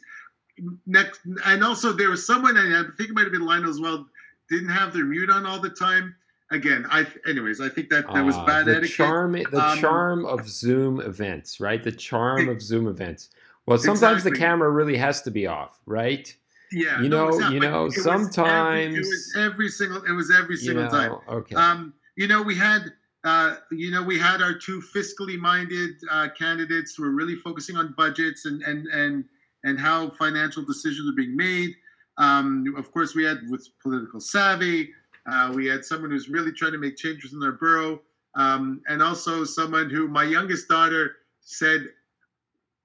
next, 0.85 1.21
and 1.45 1.63
also 1.63 1.91
there 1.91 2.09
was 2.09 2.25
someone, 2.25 2.57
and 2.57 2.73
I 2.73 2.83
think 2.97 3.09
it 3.09 3.13
might 3.13 3.23
have 3.23 3.31
been 3.31 3.45
Lionel 3.45 3.69
as 3.69 3.79
well, 3.79 4.07
didn't 4.49 4.69
have 4.69 4.93
their 4.93 5.05
mute 5.05 5.29
on 5.29 5.45
all 5.45 5.59
the 5.59 5.69
time. 5.69 6.15
Again, 6.51 6.85
I, 6.89 7.07
anyways, 7.25 7.61
I 7.61 7.69
think 7.69 7.89
that 7.89 8.11
that 8.13 8.25
was 8.25 8.35
Ah, 8.35 8.45
bad 8.45 8.65
the 8.65 8.71
etiquette. 8.77 8.95
charm 8.95 9.31
the 9.31 9.65
Um, 9.65 9.77
charm 9.79 10.25
of 10.25 10.47
zoom 10.49 10.99
events 10.99 11.59
right 11.61 11.81
the 11.81 11.91
charm 11.93 12.49
of 12.49 12.61
zoom 12.61 12.87
events 12.87 13.29
well 13.65 13.77
sometimes 13.77 14.23
the 14.25 14.31
camera 14.31 14.69
really 14.69 14.97
has 14.97 15.21
to 15.23 15.31
be 15.31 15.47
off 15.47 15.79
right 15.85 16.35
Yeah, 16.73 17.01
you 17.01 17.07
know- 17.09 17.29
not, 17.29 17.53
you 17.53 17.59
know, 17.61 17.81
it 17.81 17.83
was 17.85 17.97
every- 18.07 18.11
sometimes- 18.23 18.95
it 18.97 18.99
was 18.99 19.33
every 19.37 19.69
single, 19.69 20.03
it 20.03 20.11
was 20.11 20.29
every 20.31 20.55
you 20.55 20.61
single 20.61 20.83
know 20.85 20.89
time. 20.89 21.11
okay 21.29 21.55
Um, 21.55 21.93
you 22.17 22.27
know, 22.27 22.41
we 22.41 22.55
had, 22.55 22.91
uh, 23.23 23.55
you 23.71 23.91
know, 23.91 24.03
we 24.03 24.17
had 24.19 24.41
our 24.41 24.53
two 24.53 24.81
fiscally 24.81 25.37
minded 25.37 25.91
uh, 26.09 26.27
candidates 26.37 26.95
who 26.95 27.03
were 27.03 27.11
really 27.11 27.35
focusing 27.37 27.77
on 27.77 27.93
budgets 27.97 28.45
and 28.45 28.61
and 28.63 28.87
and 28.87 29.23
and 29.63 29.79
how 29.79 30.09
financial 30.11 30.63
decisions 30.63 31.07
are 31.09 31.15
being 31.15 31.35
made. 31.35 31.71
Um, 32.17 32.65
of 32.77 32.91
course, 32.91 33.15
we 33.15 33.23
had 33.23 33.37
with 33.49 33.67
political 33.81 34.19
savvy. 34.19 34.91
Uh, 35.25 35.51
we 35.55 35.67
had 35.67 35.85
someone 35.85 36.11
who's 36.11 36.29
really 36.29 36.51
trying 36.51 36.71
to 36.73 36.77
make 36.77 36.97
changes 36.97 37.33
in 37.33 37.39
their 37.39 37.53
borough, 37.53 38.01
um, 38.35 38.81
and 38.87 39.01
also 39.01 39.43
someone 39.43 39.89
who 39.89 40.07
my 40.07 40.23
youngest 40.23 40.67
daughter 40.67 41.17
said, 41.41 41.93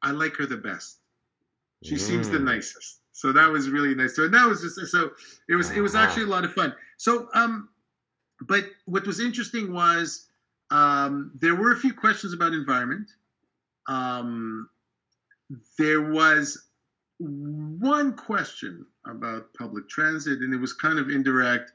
"I 0.02 0.10
like 0.12 0.36
her 0.36 0.46
the 0.46 0.56
best. 0.56 1.00
She 1.82 1.98
seems 1.98 2.30
the 2.30 2.38
Mm. 2.38 2.44
nicest." 2.44 3.02
So 3.12 3.32
that 3.32 3.50
was 3.50 3.70
really 3.70 3.94
nice. 3.94 4.16
So 4.16 4.24
and 4.26 4.34
that 4.34 4.46
was 4.48 4.62
just 4.62 4.76
so 4.92 5.14
it 5.48 5.54
was 5.56 5.70
it 5.70 5.80
was 5.80 5.94
Uh-huh. 5.94 6.04
actually 6.04 6.24
a 6.24 6.28
lot 6.28 6.44
of 6.44 6.52
fun. 6.54 6.74
So 6.98 7.28
um, 7.34 7.70
but 8.42 8.64
what 8.86 9.06
was 9.06 9.20
interesting 9.20 9.72
was 9.72 10.28
um, 10.70 11.32
there 11.40 11.56
were 11.56 11.72
a 11.72 11.76
few 11.76 11.94
questions 11.94 12.32
about 12.34 12.54
environment. 12.54 13.10
Um, 13.88 14.70
there 15.78 16.00
was 16.10 16.68
one 17.18 18.16
question 18.16 18.86
about 19.06 19.54
public 19.54 19.88
transit, 19.88 20.40
and 20.40 20.52
it 20.52 20.58
was 20.58 20.72
kind 20.72 20.98
of 20.98 21.08
indirect. 21.08 21.72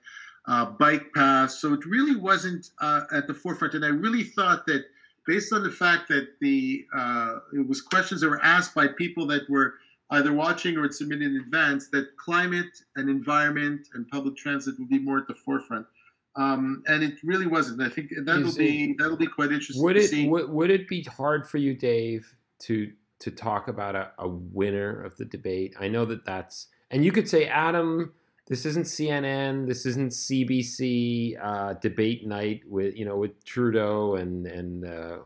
Uh, 0.52 0.66
bike 0.66 1.06
paths, 1.16 1.62
so 1.62 1.74
it 1.74 1.86
really 1.86 2.16
wasn't 2.16 2.72
uh, 2.82 3.04
at 3.14 3.26
the 3.28 3.34
forefront. 3.34 3.74
And 3.74 3.86
I 3.86 3.90
really 3.90 4.24
thought 4.24 4.66
that, 4.66 4.84
based 5.26 5.54
on 5.54 5.64
the 5.64 5.72
fact 5.72 6.10
that 6.10 6.26
the 6.42 6.86
uh, 6.94 7.38
it 7.54 7.66
was 7.68 7.82
questions 7.82 8.20
that 8.22 8.30
were 8.30 8.44
asked 8.44 8.76
by 8.76 8.88
people 8.88 9.26
that 9.28 9.50
were 9.50 9.76
either 10.10 10.34
watching 10.34 10.76
or 10.78 10.82
had 10.82 10.94
submitted 10.94 11.32
in 11.32 11.38
advance, 11.38 11.88
that 11.90 12.18
climate 12.18 12.74
and 12.98 13.10
environment 13.10 13.88
and 13.94 14.08
public 14.10 14.36
transit 14.36 14.76
would 14.78 14.90
be 14.90 15.00
more 15.00 15.20
at 15.20 15.28
the 15.28 15.36
forefront 15.46 15.88
um, 16.36 16.84
and 16.88 17.04
it 17.04 17.16
really 17.24 17.48
wasn't. 17.48 17.82
I 17.82 17.90
think 17.90 18.12
that'll 18.26 18.56
be 18.56 18.96
that'll 18.98 19.18
be 19.18 19.28
quite 19.28 19.52
interesting 19.52 19.84
would 19.84 19.94
to 19.94 20.02
it 20.02 20.10
see. 20.10 20.28
would, 20.30 20.50
would 20.50 20.72
it 20.72 20.88
be 20.88 21.04
hard 21.04 21.48
for 21.48 21.58
you 21.58 21.74
dave 21.74 22.34
to 22.60 22.92
to 23.20 23.32
talk 23.32 23.68
about 23.68 23.96
a, 23.96 24.12
a 24.18 24.28
winner 24.28 25.04
of 25.04 25.16
the 25.18 25.26
debate 25.26 25.76
i 25.80 25.88
know 25.88 26.06
that 26.06 26.26
that's 26.26 26.68
and 26.90 27.06
you 27.06 27.12
could 27.12 27.30
say 27.30 27.46
adam 27.48 28.12
this 28.52 28.66
isn't 28.66 28.84
cnn 28.96 29.66
this 29.66 29.86
isn't 29.86 30.12
cbc 30.12 31.38
uh, 31.42 31.74
debate 31.88 32.28
night 32.28 32.60
with 32.68 32.96
you 33.00 33.06
know 33.06 33.16
with 33.24 33.34
trudeau 33.46 34.16
and 34.16 34.46
and 34.46 34.86
uh, 34.86 35.18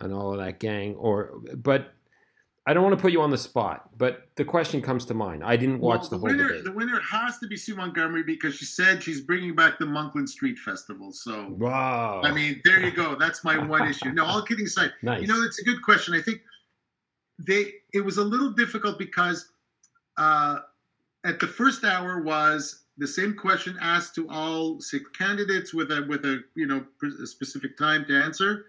and 0.00 0.12
all 0.12 0.32
of 0.32 0.38
that 0.38 0.58
gang 0.58 0.94
or 0.96 1.14
but 1.56 1.92
i 2.66 2.72
don't 2.72 2.82
want 2.82 2.96
to 2.96 3.00
put 3.00 3.12
you 3.12 3.20
on 3.20 3.30
the 3.30 3.42
spot 3.50 3.90
but 3.98 4.28
the 4.36 4.44
question 4.44 4.80
comes 4.80 5.04
to 5.04 5.12
mind 5.14 5.44
i 5.44 5.54
didn't 5.62 5.80
watch 5.80 6.00
Well, 6.02 6.10
the 6.10 6.18
whole 6.18 6.28
winner. 6.28 6.48
debate 6.48 6.64
The 6.64 6.72
winner 6.72 7.00
has 7.00 7.38
to 7.42 7.46
be 7.46 7.56
Sue 7.56 7.76
Montgomery 7.76 8.22
because 8.22 8.54
she 8.56 8.64
said 8.64 9.02
she's 9.02 9.20
bringing 9.20 9.54
back 9.54 9.78
the 9.78 9.84
Monkland 9.96 10.28
Street 10.36 10.58
Festival. 10.58 11.12
So 11.12 11.34
wow 11.58 12.22
I 12.24 12.32
mean, 12.32 12.60
there 12.64 12.80
you 12.86 12.90
go. 13.02 13.16
That's 13.24 13.44
my 13.44 13.56
one 13.74 13.84
issue. 13.92 14.10
No, 14.12 14.24
all 14.24 14.42
kidding 14.42 14.66
aside, 14.66 14.92
nice 15.02 15.20
you 15.20 15.28
know, 15.28 15.40
it's 15.48 15.58
a 15.60 15.64
good 15.64 15.80
question. 15.82 16.14
I 16.14 16.22
think 16.26 16.38
they 17.38 17.62
it 17.92 18.02
was 18.08 18.16
a 18.16 18.24
little 18.24 18.50
difficult 18.62 18.98
because 18.98 19.38
uh, 20.16 20.56
at 21.26 21.40
the 21.40 21.46
first 21.46 21.84
hour 21.84 22.22
was 22.22 22.84
the 22.98 23.06
same 23.06 23.34
question 23.34 23.76
asked 23.80 24.14
to 24.14 24.28
all 24.30 24.80
six 24.80 25.10
candidates 25.10 25.74
with 25.74 25.90
a 25.90 26.06
with 26.08 26.24
a 26.24 26.40
you 26.54 26.66
know 26.66 26.84
a 27.02 27.26
specific 27.26 27.76
time 27.76 28.04
to 28.06 28.22
answer, 28.22 28.66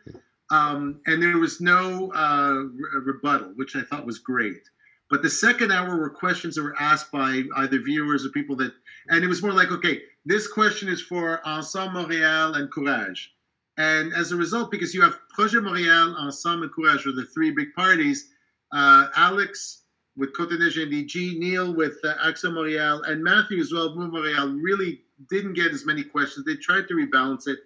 um, 0.51 0.99
and 1.05 1.21
there 1.21 1.37
was 1.37 1.61
no 1.61 2.11
uh, 2.13 2.63
re- 2.73 3.13
rebuttal, 3.13 3.53
which 3.55 3.75
I 3.75 3.83
thought 3.83 4.05
was 4.05 4.19
great. 4.19 4.61
But 5.09 5.21
the 5.21 5.29
second 5.29 5.71
hour 5.71 5.97
were 5.97 6.09
questions 6.09 6.55
that 6.55 6.63
were 6.63 6.75
asked 6.79 7.11
by 7.11 7.43
either 7.57 7.79
viewers 7.79 8.25
or 8.25 8.29
people 8.29 8.57
that, 8.57 8.73
and 9.07 9.23
it 9.23 9.27
was 9.27 9.41
more 9.41 9.53
like, 9.53 9.71
okay, 9.71 10.01
this 10.25 10.47
question 10.47 10.89
is 10.89 11.01
for 11.01 11.45
Ensemble 11.47 12.03
Montréal 12.03 12.57
and 12.57 12.69
Courage. 12.69 13.33
And 13.77 14.13
as 14.13 14.31
a 14.31 14.35
result, 14.35 14.69
because 14.69 14.93
you 14.93 15.01
have 15.03 15.19
Projet 15.33 15.61
Montréal, 15.61 16.17
Ensemble, 16.17 16.63
and 16.63 16.73
Courage 16.73 17.07
are 17.07 17.13
the 17.13 17.27
three 17.33 17.51
big 17.51 17.73
parties, 17.73 18.29
uh, 18.73 19.07
Alex 19.15 19.83
with 20.17 20.29
Neige 20.39 20.77
NDG, 20.77 21.37
Neil 21.37 21.73
with 21.73 21.97
uh, 22.03 22.15
Action 22.23 22.53
Montréal, 22.53 23.07
and 23.07 23.23
Matthew 23.23 23.59
as 23.59 23.71
well, 23.71 23.95
Move 23.95 24.11
Montréal, 24.11 24.57
really 24.61 25.01
didn't 25.29 25.53
get 25.53 25.71
as 25.71 25.85
many 25.85 26.03
questions. 26.03 26.45
They 26.45 26.55
tried 26.55 26.87
to 26.87 26.95
rebalance 26.95 27.47
it. 27.47 27.59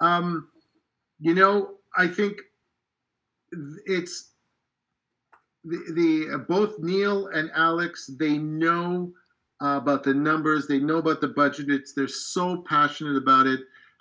Um, 0.00 0.48
you 1.20 1.34
know, 1.34 1.74
I 1.96 2.08
think 2.08 2.38
it's 3.86 4.30
the, 5.64 5.82
the 5.94 6.34
uh, 6.34 6.38
both 6.38 6.78
Neil 6.78 7.28
and 7.28 7.50
Alex, 7.54 8.10
they 8.18 8.38
know 8.38 9.12
uh, 9.60 9.78
about 9.82 10.04
the 10.04 10.14
numbers, 10.14 10.66
they 10.66 10.78
know 10.78 10.98
about 10.98 11.20
the 11.20 11.28
budget. 11.28 11.70
It's 11.70 11.92
they're 11.92 12.08
so 12.08 12.64
passionate 12.68 13.16
about 13.16 13.46
it. 13.46 13.60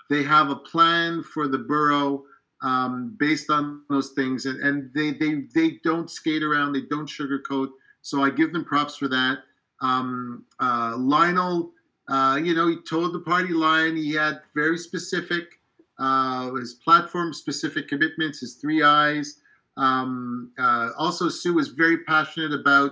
They 0.10 0.24
have 0.24 0.50
a 0.50 0.56
plan 0.56 1.24
for 1.24 1.48
the 1.48 1.58
borough 1.58 2.24
um, 2.62 3.16
based 3.20 3.50
on 3.50 3.82
those 3.90 4.12
things, 4.12 4.46
and, 4.46 4.62
and 4.62 4.92
they, 4.94 5.12
they 5.12 5.44
they 5.54 5.80
don't 5.84 6.10
skate 6.10 6.44
around, 6.44 6.74
they 6.74 6.82
don't 6.90 7.10
sugarcoat. 7.10 7.70
So 8.08 8.24
I 8.24 8.30
give 8.30 8.54
them 8.54 8.64
props 8.64 8.96
for 8.96 9.10
that. 9.10 9.40
Um, 9.82 10.46
uh, 10.62 10.96
Lionel, 10.98 11.74
uh, 12.08 12.40
you 12.42 12.54
know, 12.56 12.70
he 12.70 12.78
told 12.90 13.14
the 13.14 13.20
party 13.20 13.54
line. 13.54 13.98
He 13.98 14.14
had 14.14 14.40
very 14.56 14.78
specific, 14.78 15.60
uh, 16.00 16.54
his 16.54 16.76
platform 16.76 17.34
specific 17.34 17.90
commitments, 17.90 18.40
his 18.40 18.56
three 18.62 18.82
eyes. 18.82 19.42
Um, 19.76 20.54
uh, 20.58 20.92
also, 20.98 21.28
Sue 21.28 21.54
was 21.54 21.68
very 21.68 21.98
passionate 22.06 22.54
about 22.54 22.92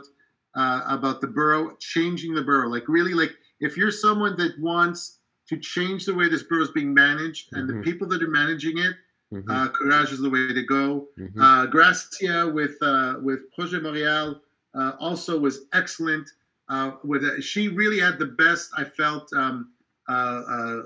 uh, 0.56 0.82
about 0.88 1.22
the 1.22 1.28
borough, 1.28 1.76
changing 1.80 2.34
the 2.34 2.42
borough. 2.44 2.68
Like 2.70 2.88
really, 2.90 3.14
like 3.14 3.34
if 3.62 3.78
you're 3.78 3.92
someone 3.92 4.36
that 4.38 4.60
wants 4.60 5.20
to 5.48 5.58
change 5.58 6.06
the 6.06 6.14
way 6.14 6.28
this 6.28 6.44
borough 6.44 6.64
is 6.64 6.72
being 6.72 6.94
managed 6.94 7.54
and 7.54 7.70
Mhm. 7.70 7.74
the 7.78 7.82
people 7.90 8.08
that 8.10 8.22
are 8.22 8.28
managing 8.30 8.78
it, 8.80 8.96
Mhm, 9.34 9.46
uh, 9.50 9.70
Courage 9.70 10.12
is 10.12 10.20
the 10.20 10.30
way 10.30 10.54
to 10.54 10.64
go. 10.64 11.08
mhm. 11.18 11.40
Uh, 11.40 11.66
Gracia 11.68 12.48
with 12.58 12.76
uh, 12.82 13.16
with 13.22 13.40
Projet 13.56 13.82
Montréal 13.82 14.42
uh, 14.76 14.94
also 15.00 15.40
was 15.40 15.66
excellent. 15.74 16.30
Uh, 16.70 16.92
with 17.04 17.24
uh, 17.24 17.40
she 17.42 17.68
really 17.70 18.00
had 18.00 18.18
the 18.18 18.26
best 18.26 18.72
I 18.76 18.84
felt 18.84 19.32
um, 19.34 19.72
uh, 20.10 20.12
uh, 20.12 20.82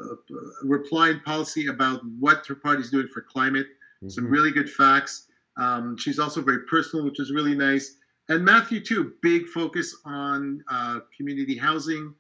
reply 0.63 1.09
and 1.09 1.23
policy 1.23 1.67
about 1.67 2.01
what 2.19 2.45
her 2.47 2.55
party's 2.55 2.89
doing 2.89 3.07
for 3.13 3.21
climate. 3.21 3.67
Some 4.07 4.25
Mhm. 4.25 4.31
really 4.31 4.51
good 4.51 4.69
facts. 4.69 5.27
Um, 5.57 5.97
she's 5.97 6.19
also 6.19 6.41
very 6.41 6.61
personal, 6.65 7.03
which 7.05 7.19
is 7.19 7.31
really 7.31 7.55
nice. 7.55 7.97
And 8.29 8.45
Matthew 8.45 8.79
too, 8.83 9.13
big 9.21 9.45
focus 9.47 9.95
on 10.05 10.63
uh, 10.69 10.99
community 11.15 11.57
housing, 11.57 12.13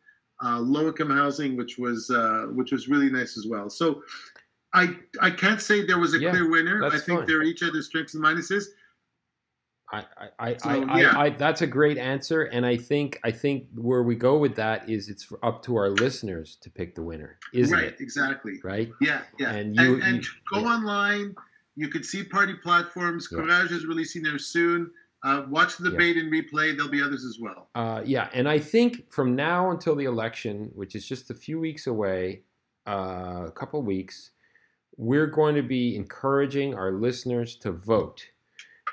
uh, 0.43 0.59
low 0.59 0.87
income 0.87 1.09
housing, 1.09 1.55
which 1.55 1.77
was 1.77 2.09
uh, 2.09 2.47
which 2.51 2.71
was 2.71 2.87
really 2.89 3.09
nice 3.09 3.37
as 3.37 3.45
well. 3.47 3.69
So. 3.69 4.03
I, 4.71 4.95
I 5.19 5.31
can't 5.31 5.59
say 5.59 5.83
there 5.83 5.97
was 5.97 6.13
a 6.13 6.19
Yeah, 6.19 6.29
clear 6.29 6.47
winner. 6.47 6.85
I 6.85 6.99
think 6.99 7.19
fine. 7.21 7.25
they're 7.27 7.41
each 7.41 7.61
their 7.61 7.81
strengths 7.81 8.13
and 8.13 8.23
minuses. 8.23 8.65
I, 9.91 10.03
I, 10.39 10.57
So, 10.57 10.69
I, 10.69 10.99
yeah. 10.99 11.11
I, 11.17 11.25
I, 11.25 11.29
that's 11.31 11.61
a 11.61 11.67
great 11.67 11.97
answer, 11.97 12.43
and 12.43 12.65
I 12.65 12.77
think 12.77 13.19
I 13.23 13.31
think 13.31 13.67
where 13.75 14.03
we 14.03 14.15
go 14.15 14.37
with 14.37 14.55
that 14.55 14.87
is 14.87 15.09
it's 15.09 15.31
up 15.41 15.63
to 15.63 15.75
our 15.77 15.89
listeners 15.89 16.57
to 16.61 16.69
pick 16.69 16.93
the 16.93 17.01
winner, 17.01 17.39
isn't 17.53 17.75
right, 17.75 17.87
it? 17.87 17.95
exactly. 17.99 18.59
Right? 18.63 18.91
Yeah, 19.01 19.21
yeah. 19.39 19.51
And 19.51 19.77
And, 19.79 19.87
you- 19.97 20.01
and, 20.03 20.17
you- 20.23 20.29
go 20.53 20.59
yeah. 20.61 20.67
online. 20.75 21.35
You 21.75 21.87
could 21.87 22.05
see 22.05 22.23
party 22.23 22.53
platforms. 22.61 23.29
Yeah. 23.31 23.39
Courage 23.39 23.71
is 23.71 23.85
releasing 23.85 24.21
there 24.21 24.37
soon. 24.37 24.91
Uh, 25.23 25.45
watch 25.49 25.77
the 25.77 25.85
Yeah. 25.85 25.91
debate 25.91 26.17
and 26.17 26.31
replay. 26.31 26.75
There'll 26.75 26.91
be 26.91 27.01
others 27.01 27.25
as 27.25 27.39
well. 27.39 27.69
Uh, 27.73 28.01
yeah, 28.05 28.29
and 28.33 28.47
I 28.47 28.59
think 28.59 29.11
from 29.11 29.35
now 29.35 29.71
until 29.71 29.95
the 29.95 30.05
election, 30.05 30.69
which 30.75 30.93
is 30.95 31.07
just 31.07 31.29
a 31.31 31.33
few 31.33 31.59
weeks 31.59 31.87
away, 31.87 32.43
uh, 32.87 33.45
a 33.47 33.51
couple 33.51 33.81
weeks, 33.81 34.31
we're 34.97 35.27
going 35.27 35.55
to 35.55 35.61
be 35.63 35.95
encouraging 35.95 36.73
our 36.75 36.91
listeners 36.91 37.55
to 37.57 37.71
vote, 37.71 38.25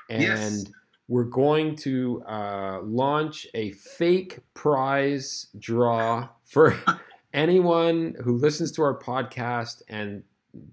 and 0.09 0.21
Yes. 0.23 0.65
We're 1.07 1.23
going 1.23 1.75
to 1.75 2.21
uh, 2.27 2.81
launch 2.81 3.47
a 3.53 3.71
fake 3.71 4.39
prize 4.53 5.47
draw 5.57 6.27
for 6.43 6.77
anyone 7.33 8.15
who 8.23 8.37
listens 8.37 8.71
to 8.73 8.81
our 8.81 8.97
podcast 8.97 9.81
and 9.87 10.23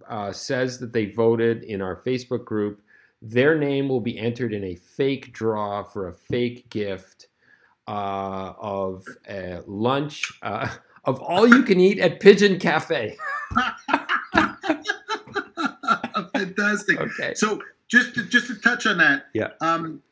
uh, 0.09 0.33
says 0.33 0.79
that 0.79 0.93
they 0.93 1.07
voted 1.07 1.63
in 1.63 1.81
our 1.81 1.97
Facebook 1.97 2.45
group. 2.45 2.81
Their 3.23 3.57
name 3.59 3.89
will 3.89 4.01
be 4.01 4.19
entered 4.19 4.53
in 4.53 4.65
a 4.65 4.75
fake 4.75 5.33
draw 5.33 5.83
for 5.83 6.09
a 6.09 6.13
fake 6.13 6.69
gift 6.69 7.29
uh, 7.87 8.53
of 8.59 9.05
a 9.29 9.61
lunch 9.67 10.33
uh, 10.43 10.69
of 11.05 11.21
all 11.21 11.47
you 11.47 11.63
can 11.63 11.79
eat 11.81 11.99
at 11.99 12.19
Pigeon 12.21 12.59
Cafe. 12.59 13.17
Fantastic. 16.33 17.01
Okay. 17.01 17.35
So 17.35 17.61
just 17.89 18.15
to, 18.15 18.25
just 18.25 18.47
to 18.49 18.55
touch 18.57 18.87
on 18.87 18.99
that. 18.99 19.27
Yeah. 19.35 19.51
Um, 19.61 20.03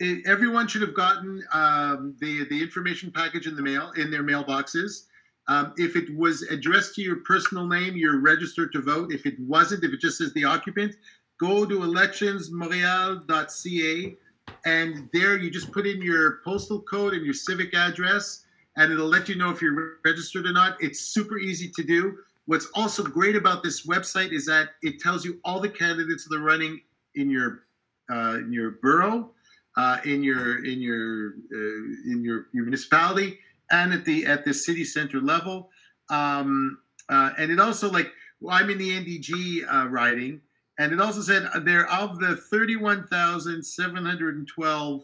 it, 0.00 0.26
everyone 0.26 0.68
should 0.68 0.82
have 0.82 0.94
gotten 0.94 1.42
um, 1.52 2.14
the 2.20 2.46
the 2.48 2.62
information 2.62 3.10
package 3.10 3.46
in 3.46 3.56
the 3.56 3.62
mail 3.62 3.92
in 3.96 4.10
their 4.10 4.22
mailboxes. 4.22 5.06
Um, 5.48 5.72
if 5.78 5.96
it 5.96 6.14
was 6.14 6.42
addressed 6.42 6.94
to 6.96 7.02
your 7.02 7.16
personal 7.16 7.66
name, 7.66 7.96
you're 7.96 8.20
registered 8.20 8.70
to 8.72 8.82
vote. 8.82 9.12
If 9.12 9.24
it 9.24 9.40
wasn't, 9.40 9.82
if 9.82 9.94
it 9.94 10.00
just 10.00 10.18
says 10.18 10.34
the 10.34 10.44
occupant, 10.44 10.94
go 11.40 11.64
to 11.64 11.78
electionsmontreal.ca 11.78 14.16
and 14.64 15.08
there 15.12 15.38
you 15.38 15.50
just 15.50 15.72
put 15.72 15.86
in 15.86 16.00
your 16.02 16.40
postal 16.44 16.82
code 16.82 17.14
and 17.14 17.24
your 17.24 17.34
civic 17.34 17.74
address 17.74 18.44
and 18.76 18.92
it'll 18.92 19.08
let 19.08 19.28
you 19.28 19.36
know 19.36 19.50
if 19.50 19.62
you're 19.62 19.98
registered 20.04 20.46
or 20.46 20.52
not. 20.52 20.76
It's 20.80 21.00
super 21.00 21.38
easy 21.38 21.70
to 21.76 21.82
do. 21.82 22.18
What's 22.46 22.68
also 22.74 23.02
great 23.02 23.36
about 23.36 23.62
this 23.62 23.86
website 23.86 24.32
is 24.32 24.46
that 24.46 24.70
it 24.82 25.00
tells 25.00 25.24
you 25.24 25.38
all 25.44 25.60
the 25.60 25.68
candidates 25.68 26.26
that 26.26 26.36
are 26.36 26.42
running 26.42 26.80
in 27.14 27.28
your 27.28 27.64
uh, 28.10 28.38
in 28.38 28.52
your 28.52 28.72
borough, 28.82 29.30
uh, 29.78 29.98
in 30.04 30.22
your 30.24 30.64
in 30.64 30.80
your 30.80 31.34
uh, 31.54 32.10
in 32.10 32.24
your, 32.24 32.48
your 32.52 32.64
municipality, 32.64 33.38
and 33.70 33.94
at 33.94 34.04
the 34.04 34.26
at 34.26 34.44
the 34.44 34.52
city 34.52 34.84
center 34.84 35.20
level. 35.20 35.70
Um, 36.10 36.78
uh, 37.08 37.30
and 37.38 37.52
it 37.52 37.60
also 37.60 37.88
like 37.90 38.10
well, 38.40 38.56
I'm 38.56 38.70
in 38.70 38.78
the 38.78 38.90
NDG 38.90 39.72
uh, 39.72 39.86
riding, 39.88 40.40
and 40.78 40.92
it 40.92 41.00
also 41.00 41.20
said 41.20 41.48
there 41.64 41.86
of 41.92 42.18
the 42.18 42.34
31,712 42.36 45.02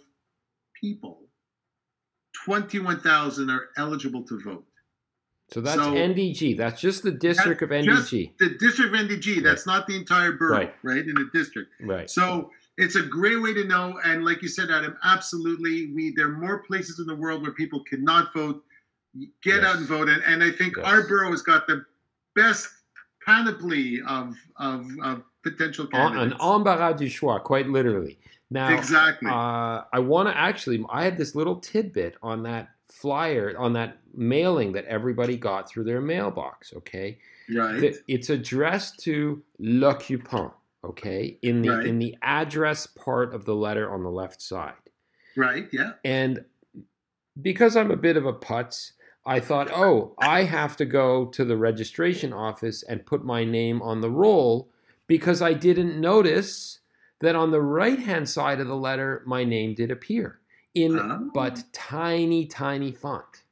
people, 0.81 1.21
21,000 2.45 3.51
are 3.51 3.69
eligible 3.77 4.25
to 4.25 4.41
vote. 4.41 4.65
So 5.53 5.61
that's 5.61 5.77
so, 5.77 5.93
NDG. 5.93 6.57
That's 6.57 6.81
just 6.81 7.03
the 7.05 7.13
district 7.13 7.63
of 7.63 7.71
NDG. 7.71 8.37
the 8.39 8.57
district 8.59 8.93
of 8.93 9.01
NDG. 9.01 9.41
That's 9.43 9.69
right. 9.69 9.75
not 9.75 9.87
the 9.87 9.97
entire 9.97 10.33
borough, 10.33 10.57
right. 10.57 10.75
right? 10.83 11.07
In 11.07 11.15
the 11.15 11.31
district. 11.33 11.71
Right. 11.81 12.11
So 12.11 12.51
it's 12.77 12.97
a 12.97 13.03
great 13.03 13.41
way 13.41 13.55
to 13.55 13.65
know. 13.65 13.99
And 14.05 14.25
like 14.25 14.43
you 14.43 14.49
said, 14.49 14.71
Adam, 14.71 14.97
absolutely. 15.05 15.93
We 15.95 16.13
there 16.17 16.27
are 16.27 16.39
more 16.39 16.63
places 16.63 16.99
in 16.99 17.07
the 17.07 17.15
world 17.15 17.43
where 17.43 17.53
people 17.53 17.83
cannot 17.85 18.33
vote. 18.33 18.63
Get 19.43 19.63
yes. 19.63 19.65
out 19.65 19.77
and 19.77 19.87
vote. 19.87 20.09
And, 20.09 20.23
and 20.27 20.43
I 20.43 20.51
think 20.51 20.77
yes. 20.77 20.85
our 20.85 21.07
borough 21.07 21.31
has 21.31 21.43
got 21.43 21.67
the 21.67 21.85
best 22.35 22.69
panoply 23.25 24.01
of 24.09 24.35
of, 24.57 24.87
of 25.03 25.23
potential 25.43 25.87
candidates. 25.87 26.35
An 26.35 26.41
embarras 26.41 26.99
du 26.99 27.09
choix, 27.09 27.39
quite 27.39 27.69
literally. 27.69 28.19
Now, 28.51 28.77
exactly. 28.77 29.31
Uh, 29.31 29.83
I 29.93 29.99
want 29.99 30.29
to 30.29 30.37
actually. 30.37 30.85
I 30.91 31.05
had 31.05 31.17
this 31.17 31.35
little 31.35 31.57
tidbit 31.57 32.17
on 32.23 32.43
that 32.43 32.71
flyer 32.91 33.55
on 33.59 33.73
that 33.73 33.99
mailing 34.15 34.73
that 34.73 34.85
everybody 34.85 35.37
got 35.37 35.69
through 35.69 35.85
their 35.85 36.01
mailbox. 36.01 36.73
Okay, 36.77 37.19
right. 37.55 37.95
it's 38.09 38.31
addressed 38.31 38.99
to 39.01 39.43
l'occupant. 39.59 40.53
Okay, 40.85 41.39
in 41.43 41.63
the 41.63 41.71
right. 41.71 41.87
in 41.87 41.99
the 41.99 42.17
address 42.23 42.87
part 42.87 43.35
of 43.35 43.45
the 43.45 43.55
letter 43.55 43.93
on 43.93 44.03
the 44.03 44.11
left 44.11 44.43
side. 44.43 44.75
Right. 45.37 45.69
Yeah. 45.73 45.93
And 46.05 46.45
because 47.41 47.77
I'm 47.77 47.91
a 47.91 47.97
bit 47.97 48.17
of 48.17 48.27
a 48.27 48.33
putz, 48.33 48.93
I 49.27 49.41
thought, 49.41 49.71
oh, 49.73 50.15
I 50.19 50.45
have 50.45 50.77
to 50.77 50.85
go 50.85 51.27
to 51.27 51.45
the 51.45 51.57
registration 51.57 52.33
office 52.33 52.83
and 52.83 53.07
put 53.07 53.25
my 53.25 53.45
name 53.45 53.81
on 53.83 54.01
the 54.01 54.11
roll 54.11 54.69
because 55.07 55.41
I 55.43 55.55
didn't 55.55 56.01
notice 56.01 56.81
that 57.21 57.35
on 57.35 57.51
the 57.51 57.63
right 57.63 57.99
hand 57.99 58.29
side 58.29 58.61
of 58.61 58.67
the 58.67 58.77
letter, 58.77 59.23
my 59.27 59.45
name 59.45 59.75
did 59.75 59.91
appear 59.91 60.41
in 60.75 60.99
oh. 60.99 61.31
but 61.33 61.65
tiny, 61.73 62.47
tiny 62.47 62.93
font. 62.93 63.45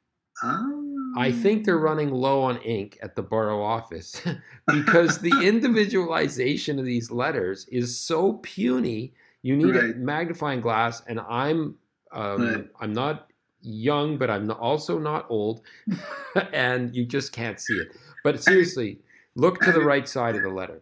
Oh. 0.43 0.82
I 1.15 1.31
think 1.31 1.65
they're 1.65 1.77
running 1.77 2.11
low 2.11 2.41
on 2.41 2.57
ink 2.61 2.97
at 3.01 3.15
the 3.15 3.21
borough 3.21 3.61
office 3.61 4.21
because 4.67 5.19
the 5.19 5.31
individualization 5.47 6.79
of 6.79 6.85
these 6.85 7.11
letters 7.11 7.67
is 7.71 7.99
so 7.99 8.33
puny. 8.33 9.13
You 9.41 9.55
need 9.55 9.75
right. 9.75 9.95
a 9.95 9.97
magnifying 9.97 10.61
glass, 10.61 11.01
and 11.07 11.19
I'm 11.19 11.75
um, 12.11 12.41
right. 12.41 12.67
I'm 12.79 12.93
not 12.93 13.27
young, 13.61 14.17
but 14.17 14.29
I'm 14.29 14.49
also 14.51 14.99
not 14.99 15.25
old, 15.29 15.61
and 16.53 16.95
you 16.95 17.05
just 17.05 17.31
can't 17.31 17.59
see 17.59 17.73
it. 17.73 17.89
But 18.23 18.41
seriously, 18.41 18.99
look 19.35 19.59
to 19.61 19.71
the 19.71 19.81
right 19.81 20.07
side 20.07 20.35
of 20.35 20.43
the 20.43 20.49
letter. 20.49 20.81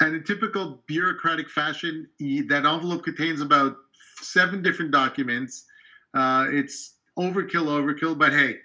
And 0.00 0.16
in 0.16 0.24
typical 0.24 0.82
bureaucratic 0.86 1.48
fashion, 1.48 2.08
that 2.18 2.66
envelope 2.66 3.04
contains 3.04 3.40
about 3.40 3.76
seven 4.20 4.62
different 4.62 4.90
documents. 4.90 5.64
Uh, 6.14 6.46
it's 6.50 6.94
overkill, 7.16 7.66
overkill. 7.66 8.18
But 8.18 8.32
hey, 8.32 8.56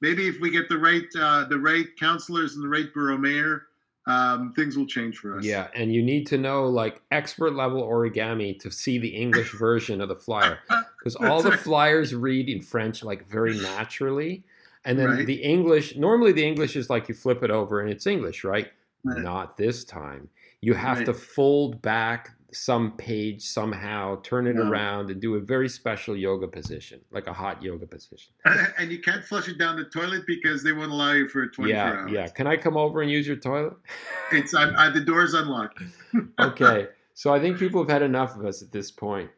maybe 0.00 0.28
if 0.28 0.40
we 0.40 0.50
get 0.50 0.68
the 0.68 0.78
right 0.78 1.04
uh, 1.18 1.44
the 1.44 1.58
right 1.58 1.86
counselors 1.98 2.54
and 2.54 2.64
the 2.64 2.68
right 2.68 2.92
borough 2.92 3.18
mayor, 3.18 3.66
um, 4.06 4.52
things 4.54 4.76
will 4.76 4.86
change 4.86 5.18
for 5.18 5.38
us. 5.38 5.44
Yeah, 5.44 5.68
and 5.74 5.92
you 5.92 6.02
need 6.02 6.26
to 6.28 6.38
know 6.38 6.66
like 6.66 7.02
expert 7.10 7.54
level 7.54 7.82
origami 7.82 8.58
to 8.60 8.70
see 8.70 8.98
the 8.98 9.08
English 9.08 9.52
version 9.58 10.00
of 10.00 10.08
the 10.08 10.16
flyer 10.16 10.58
because 10.98 11.16
all 11.16 11.42
the 11.42 11.56
flyers 11.56 12.14
read 12.14 12.48
in 12.48 12.60
French 12.60 13.02
like 13.02 13.28
very 13.28 13.58
naturally, 13.58 14.44
and 14.84 14.98
then 14.98 15.10
right. 15.10 15.26
the 15.26 15.42
English 15.42 15.96
normally 15.96 16.32
the 16.32 16.46
English 16.46 16.76
is 16.76 16.90
like 16.90 17.08
you 17.08 17.14
flip 17.14 17.42
it 17.42 17.50
over 17.50 17.80
and 17.80 17.90
it's 17.90 18.06
English, 18.06 18.44
right? 18.44 18.68
right. 19.04 19.22
Not 19.22 19.56
this 19.56 19.84
time. 19.84 20.28
You 20.62 20.74
have 20.74 20.98
right. 20.98 21.06
to 21.06 21.14
fold 21.14 21.80
back 21.80 22.30
some 22.52 22.92
page 22.96 23.42
somehow, 23.42 24.20
turn 24.22 24.46
it 24.46 24.56
around, 24.56 25.10
and 25.10 25.20
do 25.20 25.34
a 25.34 25.40
very 25.40 25.68
special 25.68 26.16
yoga 26.16 26.48
position, 26.48 27.00
like 27.10 27.26
a 27.26 27.32
hot 27.32 27.62
yoga 27.62 27.86
position. 27.86 28.32
And 28.78 28.90
you 28.90 29.00
can't 29.00 29.24
flush 29.24 29.48
it 29.48 29.58
down 29.58 29.76
the 29.76 29.84
toilet 29.84 30.22
because 30.26 30.62
they 30.62 30.72
won't 30.72 30.90
allow 30.90 31.12
you 31.12 31.28
for 31.28 31.46
24 31.46 31.68
yeah, 31.68 31.92
hours. 31.92 32.12
Yeah, 32.12 32.28
Can 32.28 32.46
I 32.46 32.56
come 32.56 32.76
over 32.76 33.02
and 33.02 33.10
use 33.10 33.26
your 33.26 33.36
toilet? 33.36 33.74
It's 34.32 34.54
uh, 34.54 34.90
the 34.94 35.00
door's 35.00 35.34
unlocked. 35.34 35.82
okay, 36.40 36.86
so 37.14 37.34
I 37.34 37.40
think 37.40 37.58
people 37.58 37.82
have 37.82 37.90
had 37.90 38.02
enough 38.02 38.36
of 38.36 38.44
us 38.44 38.62
at 38.62 38.70
this 38.70 38.92
point. 38.92 39.28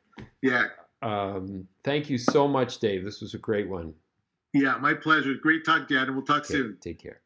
Yeah. 0.43 0.67
Um, 1.01 1.67
thank 1.83 2.11
you 2.11 2.19
so 2.19 2.47
much, 2.47 2.79
Dave. 2.79 3.03
This 3.05 3.23
was 3.23 3.33
a 3.33 3.39
great 3.39 3.69
one. 3.71 3.95
Yeah, 4.53 4.77
my 4.77 4.93
pleasure. 4.93 5.35
Great 5.35 5.65
talk, 5.65 5.89
Dad, 5.89 6.09
and 6.09 6.17
we'll 6.17 6.27
talk 6.27 6.45
okay, 6.45 6.53
soon. 6.53 6.77
Take 6.83 7.03
care. 7.03 7.22